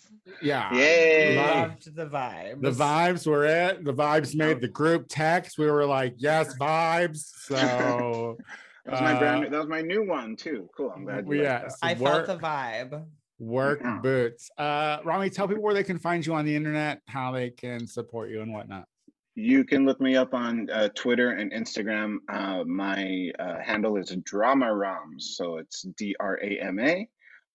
Yeah. 0.41 0.73
Yay! 0.75 1.37
Love- 1.37 1.69
Loved 1.71 1.95
the 1.97 2.07
vibe. 2.07 2.63
The 2.63 2.71
vibes 2.71 3.27
were 3.27 3.45
it. 3.45 3.85
The 3.85 3.93
vibes 3.93 4.35
made 4.35 4.61
the 4.61 4.69
group 4.69 5.07
text. 5.09 5.59
We 5.59 5.71
were 5.71 5.85
like, 5.85 6.15
yes, 6.17 6.57
vibes. 6.57 7.19
So 7.19 8.39
That 8.87 8.93
was 8.93 9.01
my 9.01 9.19
brand. 9.19 9.37
Uh, 9.37 9.41
New, 9.41 9.51
that 9.51 9.59
was 9.59 9.69
my 9.69 9.81
new 9.83 10.07
one 10.07 10.37
too. 10.37 10.69
Cool. 10.77 10.93
I'm 10.95 11.05
glad. 11.05 11.25
You 11.25 11.29
Well, 11.31 11.39
yeah, 11.39 11.59
that. 11.63 11.73
so 11.73 11.79
I 11.83 11.95
work, 11.95 12.27
felt 12.27 12.41
the 12.41 12.47
vibe. 12.47 13.05
work 13.39 13.81
Yeah. 13.83 13.99
boots. 14.03 14.51
Uh, 14.57 14.99
Rami, 15.05 15.29
tell 15.31 15.49
people 15.49 15.63
where 15.63 15.75
they 15.75 15.85
can 15.85 15.99
find 15.99 16.25
you 16.25 16.35
on 16.35 16.45
the 16.45 16.55
internet, 16.55 17.03
how 17.09 17.33
they 17.33 17.51
can 17.51 17.87
support 17.87 18.31
you 18.31 18.43
and 18.43 18.53
whatnot. 18.53 18.87
You 19.35 19.65
can 19.65 19.85
look 19.85 20.01
me 20.01 20.17
up 20.17 20.33
on 20.33 20.71
uh, 20.71 20.89
Twitter 20.95 21.33
and 21.33 21.53
Instagram. 21.53 22.19
Uh, 22.29 22.65
my 22.65 23.31
uh, 23.39 23.59
handle 23.61 23.97
is 23.99 24.09
Drama 24.25 24.75
Rams, 24.75 25.35
so 25.37 25.59
it's 25.59 25.83
D 25.99 26.17
R 26.21 26.39
A 26.43 26.59
M 26.61 26.79
A 26.79 27.07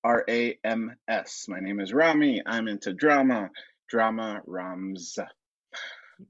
R 0.04 0.24
A 0.30 0.60
M 0.64 0.94
S. 1.08 1.46
My 1.48 1.60
name 1.60 1.80
is 1.80 1.92
Rami. 1.94 2.42
I'm 2.46 2.68
into 2.68 2.94
drama. 2.94 3.50
Drama 3.90 4.42
Rams. 4.46 5.18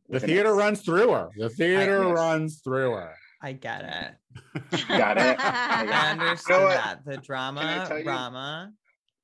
The 0.10 0.20
theater 0.22 0.52
S. 0.52 0.58
runs 0.58 0.82
through 0.84 1.12
her. 1.12 1.30
The 1.36 1.50
theater 1.50 2.04
Yes. 2.08 2.16
runs 2.18 2.62
through 2.62 2.92
her. 2.94 3.14
I 3.42 3.54
get 3.54 3.82
it. 3.84 4.88
Got 4.88 5.18
it. 5.18 5.38
I 5.40 5.82
I 5.82 5.86
got 5.86 6.18
it. 6.18 6.22
understood 6.22 6.62
what? 6.62 6.74
that. 6.76 7.06
The 7.06 7.18
drama, 7.18 7.86
tell 7.88 7.98
you? 7.98 8.04
drama. 8.04 8.72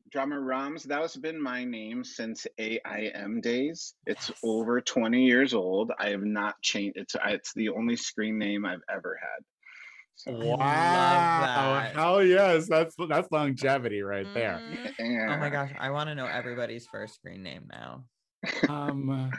Drama 0.09 0.39
Rams. 0.39 0.83
That 0.83 1.01
has 1.01 1.15
been 1.17 1.39
my 1.41 1.63
name 1.65 2.03
since 2.03 2.47
AIM 2.57 3.41
days. 3.41 3.93
It's 4.05 4.29
Yes. 4.29 4.39
over 4.43 4.79
20 4.81 5.25
years 5.25 5.53
old. 5.53 5.91
I 5.99 6.09
have 6.09 6.23
not 6.23 6.55
changed. 6.61 6.97
It's 6.97 7.15
it's 7.25 7.53
the 7.53 7.69
only 7.69 7.95
screen 7.95 8.37
name 8.39 8.65
I've 8.65 8.81
ever 8.89 9.19
had. 9.21 9.43
So, 10.15 10.31
Wow. 10.31 10.57
that. 11.41 11.93
Hell 11.95 12.23
yes. 12.23 12.67
That's 12.67 12.95
that's 13.09 13.31
longevity 13.31 14.01
right 14.01 14.25
there. 14.33 14.61
Mhm. 14.65 14.93
yeah. 14.99 15.35
Oh 15.35 15.39
my 15.39 15.49
gosh, 15.49 15.71
I 15.77 15.91
want 15.91 16.09
to 16.09 16.15
know 16.15 16.25
everybody's 16.25 16.87
first 16.87 17.15
screen 17.15 17.43
name 17.43 17.69
now. 17.69 18.05
Um 18.69 19.31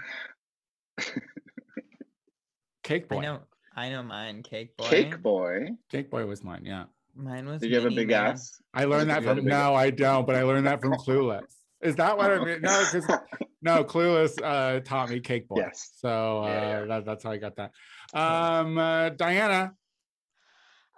Cake 2.85 3.09
Boy. 3.09 3.17
I 3.17 3.21
know, 3.21 3.41
I 3.79 3.91
know 3.91 4.03
mine. 4.03 4.43
Cake 4.43 4.77
boy. 4.77 4.85
Cake 4.89 5.23
Boy. 5.23 5.69
Cake 5.89 6.11
Boy 6.11 6.27
was 6.27 6.43
mine, 6.43 6.65
yeah. 6.65 6.85
Mine 7.15 7.47
was. 7.47 7.61
Did 7.61 7.71
you 7.71 7.77
have 7.77 7.85
a 7.85 7.95
big 7.95 8.09
Man. 8.09 8.33
ass? 8.33 8.61
I 8.75 8.85
learned 8.87 9.09
that 9.11 9.23
You 9.23 9.29
had 9.29 9.37
a 9.39 9.41
from 9.41 9.45
big- 9.45 9.53
no, 9.53 9.75
I 9.75 9.91
don't, 9.91 10.27
but 10.27 10.35
I 10.35 10.43
learned 10.43 10.67
that 10.67 10.81
from 10.81 10.95
Clueless. 10.95 11.43
Is 11.81 11.95
that 11.97 12.19
what 12.19 12.31
I 12.33 12.45
mean? 12.45 12.61
No, 12.63 12.85
because 12.93 13.09
no, 13.63 13.85
Clueless 13.85 14.35
uh 14.43 14.81
taught 14.81 15.11
me 15.11 15.21
Cake 15.21 15.47
Boy. 15.47 15.59
Yes. 15.59 15.93
So 15.97 16.43
uh 16.43 16.47
Yeah, 16.49 16.81
yeah. 16.81 16.85
That, 16.87 17.05
that's 17.05 17.23
how 17.23 17.31
I 17.31 17.37
got 17.37 17.55
that. 17.57 17.71
Um 18.15 18.79
uh, 18.79 19.11
Diana. 19.11 19.75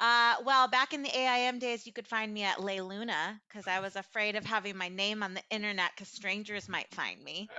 Uh, 0.02 0.36
well, 0.46 0.66
back 0.66 0.94
in 0.94 1.02
the 1.02 1.10
AIM 1.14 1.58
days, 1.58 1.86
you 1.86 1.92
could 1.92 2.08
find 2.08 2.32
me 2.32 2.42
at 2.42 2.58
Lay 2.64 2.80
Luna 2.80 3.38
because 3.46 3.66
I 3.68 3.80
was 3.80 3.96
afraid 3.96 4.34
of 4.34 4.46
having 4.46 4.74
my 4.74 4.88
name 4.88 5.22
on 5.22 5.34
the 5.34 5.42
internet 5.50 5.90
because 5.94 6.08
strangers 6.08 6.70
might 6.70 6.90
find 6.94 7.22
me. 7.22 7.50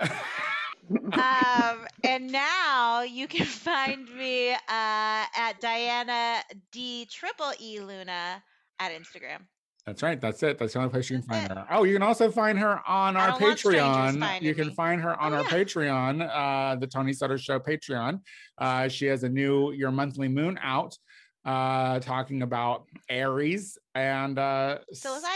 um, 0.90 1.86
and 2.04 2.30
now 2.30 3.02
you 3.02 3.26
can 3.28 3.46
find 3.66 4.08
me 4.16 4.50
uh, 4.52 4.56
at 4.68 5.54
Diana 5.60 6.38
D 6.70 7.06
Triple 7.10 7.52
E 7.60 7.80
Luna 7.80 8.42
at 8.78 8.92
Instagram. 8.92 9.40
That's 9.86 10.00
right. 10.02 10.20
That's 10.20 10.42
it. 10.44 10.58
That's 10.58 10.74
the 10.74 10.78
only 10.78 10.90
place 10.92 11.10
you 11.10 11.18
can 11.18 11.26
That's 11.28 11.48
find 11.48 11.58
it. 11.58 11.66
her. 11.68 11.76
Oh, 11.76 11.82
you 11.82 11.94
can 11.94 12.02
also 12.04 12.30
find 12.30 12.56
her 12.58 12.80
on 12.88 13.16
I 13.16 13.20
our 13.20 13.28
don't 13.32 13.42
want 13.42 13.58
strangers 13.58 14.16
Patreon. 14.16 14.40
You 14.42 14.54
can 14.54 14.68
me. 14.68 14.74
find 14.74 15.00
her 15.00 15.20
on 15.20 15.32
Oh, 15.32 15.38
our 15.38 15.42
yeah. 15.42 15.48
Patreon, 15.48 16.30
uh, 16.32 16.76
the 16.76 16.86
Tony 16.86 17.12
Sutter 17.12 17.36
Show 17.36 17.58
Patreon. 17.58 18.20
Uh, 18.58 18.86
she 18.86 19.06
has 19.06 19.24
a 19.24 19.28
new 19.28 19.72
Your 19.72 19.90
Monthly 19.90 20.28
Moon 20.28 20.56
out, 20.62 20.96
uh, 21.44 21.98
talking 21.98 22.42
about 22.42 22.84
Aries 23.08 23.76
and 23.96 24.38
uh, 24.38 24.78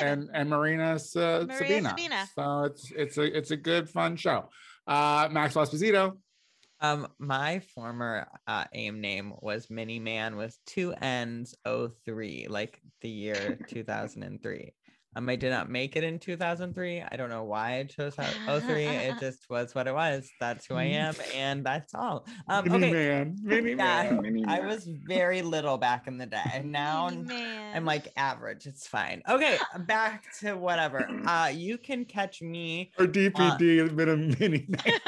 and 0.01 0.31
and 0.33 0.49
Marina 0.49 0.93
uh, 0.95 1.45
Maria 1.49 1.59
Sabina. 1.59 1.89
Sabina. 1.89 2.29
So 2.37 2.63
it's 2.65 2.93
it's 2.93 3.19
a 3.19 3.37
it's 3.37 3.51
a 3.51 3.57
good 3.57 3.89
fun 3.91 4.15
show. 4.15 4.49
Uh, 4.87 5.29
Max 5.31 5.55
Esposito. 5.55 6.17
Um, 6.81 7.09
my 7.19 7.61
former 7.75 8.27
uh, 8.47 8.65
AIM 8.75 9.01
name 9.01 9.33
was 9.41 9.71
Mini 9.71 9.99
Man 9.99 10.37
with 10.37 10.59
two 10.67 10.93
N's 10.93 11.55
O 11.65 11.89
three, 12.05 12.47
like 12.49 12.81
the 13.01 13.09
year 13.09 13.59
2003. 13.69 14.73
Um, 15.17 15.31
I 15.31 15.37
did 15.37 15.51
not 15.51 15.71
make 15.71 15.97
it 15.97 16.05
in 16.05 16.19
2003. 16.19 17.03
I 17.11 17.17
don't 17.17 17.31
know 17.31 17.45
why 17.45 17.79
I 17.79 17.85
chose 17.85 18.15
03. 18.47 18.85
It 18.87 19.15
just 19.21 19.49
was 19.49 19.75
what 19.75 19.87
it 19.87 19.95
was. 19.95 20.29
That's 20.39 20.67
who 20.67 20.75
I 20.75 20.85
am, 20.85 21.15
and 21.35 21.65
that's 21.65 21.95
all. 21.95 22.27
Um, 22.49 22.69
Mini 22.69 22.89
okay. 22.89 22.93
Man. 22.93 23.39
Mini 23.43 23.71
Yeah, 23.71 24.11
Man. 24.11 24.21
Mini 24.21 24.45
I 24.45 24.59
Man. 24.61 24.67
was 24.69 24.87
very 24.87 25.41
little 25.41 25.79
back 25.79 26.07
in 26.07 26.19
the 26.19 26.27
day. 26.27 26.43
and 26.53 26.71
Now 26.71 27.07
I'm 27.09 27.87
like 27.87 28.09
average. 28.19 28.67
It's 28.67 28.87
fine. 28.87 29.23
Okay, 29.27 29.57
back 29.87 30.25
to 30.41 30.55
whatever. 30.55 31.09
Uh, 31.27 31.49
you 31.53 31.77
can 31.77 32.05
catch 32.05 32.41
me 32.41 32.93
Or 32.99 33.07
DPD 33.07 33.79
has 33.81 33.91
been 33.91 34.09
a 34.09 34.17
mini 34.17 34.65
man. 34.69 35.01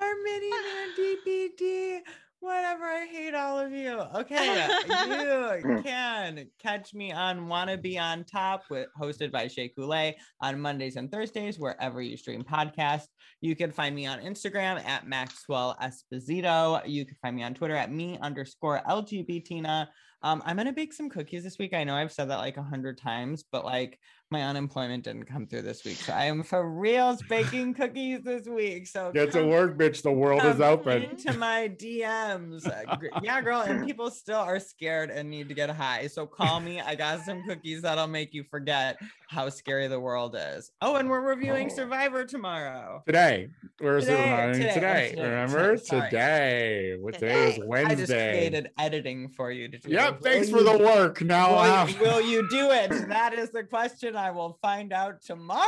Our 0.00 0.14
mini 0.24 0.50
man 0.50 0.88
DPD. 0.98 2.00
Whatever. 2.42 2.86
I 2.86 3.06
hate 3.06 3.34
all 3.34 3.56
of 3.56 3.70
you. 3.70 4.00
Okay. 4.16 4.66
you 4.88 5.80
can 5.84 6.48
catch 6.60 6.92
me 6.92 7.12
on 7.12 7.46
Wanna 7.46 7.78
Be 7.78 7.96
on 7.96 8.24
Top 8.24 8.64
with 8.68 8.88
hosted 9.00 9.30
by 9.30 9.46
Shea 9.46 9.68
Coulee 9.68 10.16
on 10.40 10.60
Mondays 10.60 10.96
and 10.96 11.08
Thursdays, 11.08 11.60
wherever 11.60 12.02
you 12.02 12.16
stream 12.16 12.42
podcasts. 12.42 13.06
You 13.42 13.54
can 13.54 13.70
find 13.70 13.94
me 13.94 14.06
on 14.06 14.18
Instagram 14.18 14.84
at 14.84 15.06
Maxwell 15.06 15.76
Esposito. 15.80 16.82
You 16.84 17.06
can 17.06 17.14
find 17.22 17.36
me 17.36 17.44
on 17.44 17.54
Twitter 17.54 17.76
at 17.76 17.92
me 17.92 18.18
underscore 18.20 18.82
LGBTina. 18.88 19.86
Um, 20.24 20.42
I'm 20.44 20.56
gonna 20.56 20.72
bake 20.72 20.92
some 20.92 21.10
cookies 21.10 21.44
this 21.44 21.58
week. 21.60 21.74
I 21.74 21.84
know 21.84 21.94
I've 21.94 22.12
said 22.12 22.28
that 22.30 22.38
like 22.38 22.56
a 22.56 22.62
hundred 22.62 22.98
times, 22.98 23.44
but 23.52 23.64
like 23.64 24.00
my 24.32 24.42
unemployment 24.42 25.04
didn't 25.04 25.26
come 25.26 25.46
through 25.46 25.62
this 25.62 25.84
week. 25.84 25.98
So 25.98 26.12
I 26.14 26.24
am 26.24 26.42
for 26.42 26.68
reals 26.68 27.22
baking 27.28 27.74
cookies 27.74 28.22
this 28.22 28.46
week. 28.46 28.86
So 28.86 29.12
Get 29.12 29.30
to 29.32 29.46
work, 29.46 29.76
bitch. 29.76 30.02
The 30.02 30.10
world 30.10 30.42
is 30.44 30.60
open. 30.60 31.02
Into 31.02 31.34
my 31.34 31.70
DMs. 31.76 32.66
Uh, 32.66 32.96
yeah, 33.22 33.40
girl. 33.42 33.60
And 33.60 33.86
people 33.86 34.10
still 34.10 34.40
are 34.40 34.58
scared 34.58 35.10
and 35.10 35.30
need 35.30 35.48
to 35.48 35.54
get 35.54 35.68
high. 35.70 36.06
So 36.06 36.26
call 36.26 36.60
me. 36.60 36.80
I 36.80 36.94
got 36.94 37.20
some 37.20 37.44
cookies 37.46 37.82
that'll 37.82 38.06
make 38.06 38.32
you 38.32 38.42
forget 38.42 38.98
how 39.28 39.48
scary 39.50 39.86
the 39.86 40.00
world 40.00 40.34
is. 40.38 40.70
Oh, 40.80 40.96
and 40.96 41.08
we're 41.08 41.20
reviewing 41.20 41.70
Oh. 41.70 41.74
Survivor 41.74 42.24
tomorrow. 42.24 43.02
Today. 43.06 43.48
We're 43.80 44.00
Today, 44.00 44.52
today, 44.52 44.74
today, 44.74 45.10
today. 45.10 45.22
Remember? 45.22 45.76
today. 45.76 46.00
Today. 46.10 46.96
What 46.98 47.14
today 47.14 47.52
is 47.52 47.60
Wednesday. 47.64 47.92
I 47.92 47.96
just 47.96 48.12
created 48.12 48.70
editing 48.78 49.28
for 49.28 49.50
you 49.50 49.68
to 49.68 49.78
do. 49.78 49.90
Yep. 49.90 50.22
Thanks 50.22 50.50
for 50.50 50.58
you 50.58 50.64
the 50.64 50.78
work. 50.84 51.20
Now 51.22 51.50
Will, 51.50 51.58
I'll 51.58 51.86
will 52.00 52.20
you 52.20 52.48
do 52.48 52.70
it? 52.70 52.90
That 53.08 53.34
is 53.34 53.50
the 53.50 53.64
question 53.64 54.16
I 54.22 54.30
will 54.30 54.56
find 54.62 54.92
out 54.92 55.20
tomorrow. 55.20 55.66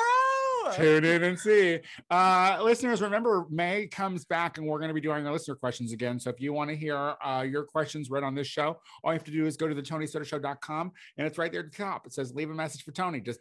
tune 0.77 1.05
in 1.05 1.25
and 1.25 1.37
see. 1.37 1.81
Uh, 2.09 2.61
listeners, 2.63 3.03
remember 3.03 3.47
May 3.51 3.89
comes 3.89 4.25
back 4.25 4.59
and 4.59 4.67
we're 4.67 4.79
going 4.79 4.91
to 4.91 4.95
be 4.95 5.01
doing 5.01 5.27
our 5.27 5.33
listener 5.33 5.57
questions 5.57 5.93
again. 5.93 6.21
So 6.21 6.31
if 6.31 6.41
you 6.41 6.53
want 6.53 6.71
to 6.71 6.77
hear 6.77 7.17
uh, 7.25 7.43
your 7.43 7.65
questions 7.65 8.11
read 8.11 8.23
on 8.23 8.37
this 8.37 8.47
show, 8.47 8.79
all 9.03 9.13
you 9.13 9.19
have 9.19 9.25
to 9.25 9.33
do 9.33 9.45
is 9.45 9.57
go 9.57 9.67
to 9.67 9.75
the 9.75 9.83
TonySutterShow.com 9.83 10.93
and 11.19 11.27
it's 11.27 11.37
right 11.37 11.51
there 11.51 11.63
at 11.63 11.73
the 11.73 11.77
top. 11.77 12.07
It 12.07 12.13
says 12.13 12.33
leave 12.33 12.49
a 12.49 12.55
message 12.55 12.85
for 12.85 12.93
Tony. 12.93 13.21
Just 13.21 13.41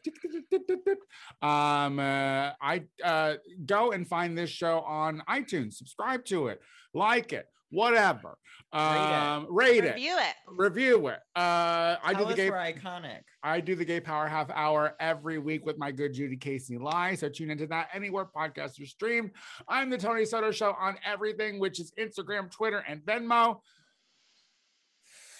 um, 1.43 1.99
uh, 1.99 2.51
I 2.59 2.83
uh, 3.03 3.35
go 3.67 3.91
and 3.91 4.07
find 4.07 4.35
this 4.35 4.49
show 4.49 4.79
on 4.79 5.21
iTunes, 5.29 5.73
subscribe 5.75 6.25
to 6.25 6.47
it, 6.47 6.59
like 6.95 7.33
it, 7.33 7.47
whatever. 7.73 8.37
it. 8.73 8.77
Um, 8.77 9.47
rate 9.49 9.83
it, 9.83 9.95
Review 9.95 10.17
it. 10.17 10.35
review 10.47 11.07
it. 11.07 11.19
Uh, 11.35 11.97
I 12.03 12.13
do 12.13 12.25
the 12.25 12.31
us 12.31 12.35
gay 12.35 12.49
we're 12.49 12.55
iconic. 12.57 13.21
I 13.43 13.59
do 13.59 13.75
the 13.75 13.85
Gay 13.85 13.99
Power 13.99 14.27
Half 14.27 14.49
Hour 14.51 14.95
every 14.99 15.37
week 15.37 15.65
with 15.65 15.77
my 15.77 15.91
good 15.91 16.13
Judy 16.13 16.37
Casey 16.37 16.77
Lie. 16.77 17.15
So 17.15 17.29
tune 17.29 17.51
into 17.51 17.67
that 17.67 17.89
anywhere 17.93 18.25
podcasts 18.25 18.81
are 18.81 18.85
streamed. 18.85 19.31
I'm 19.67 19.89
the 19.89 19.97
Tony 19.97 20.25
Soto 20.25 20.51
Show 20.51 20.75
on 20.79 20.97
everything, 21.05 21.59
which 21.59 21.79
is 21.79 21.91
Instagram, 21.99 22.49
Twitter, 22.49 22.83
and 22.87 23.01
Venmo. 23.01 23.59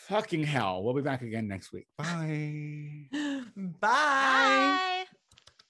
Fucking 0.08 0.44
hell. 0.44 0.84
We'll 0.84 0.94
be 0.94 1.02
back 1.02 1.22
again 1.22 1.48
next 1.48 1.72
week. 1.72 1.88
Bye. 1.98 3.08
Bye. 3.56 3.74
Bye. 3.80 5.04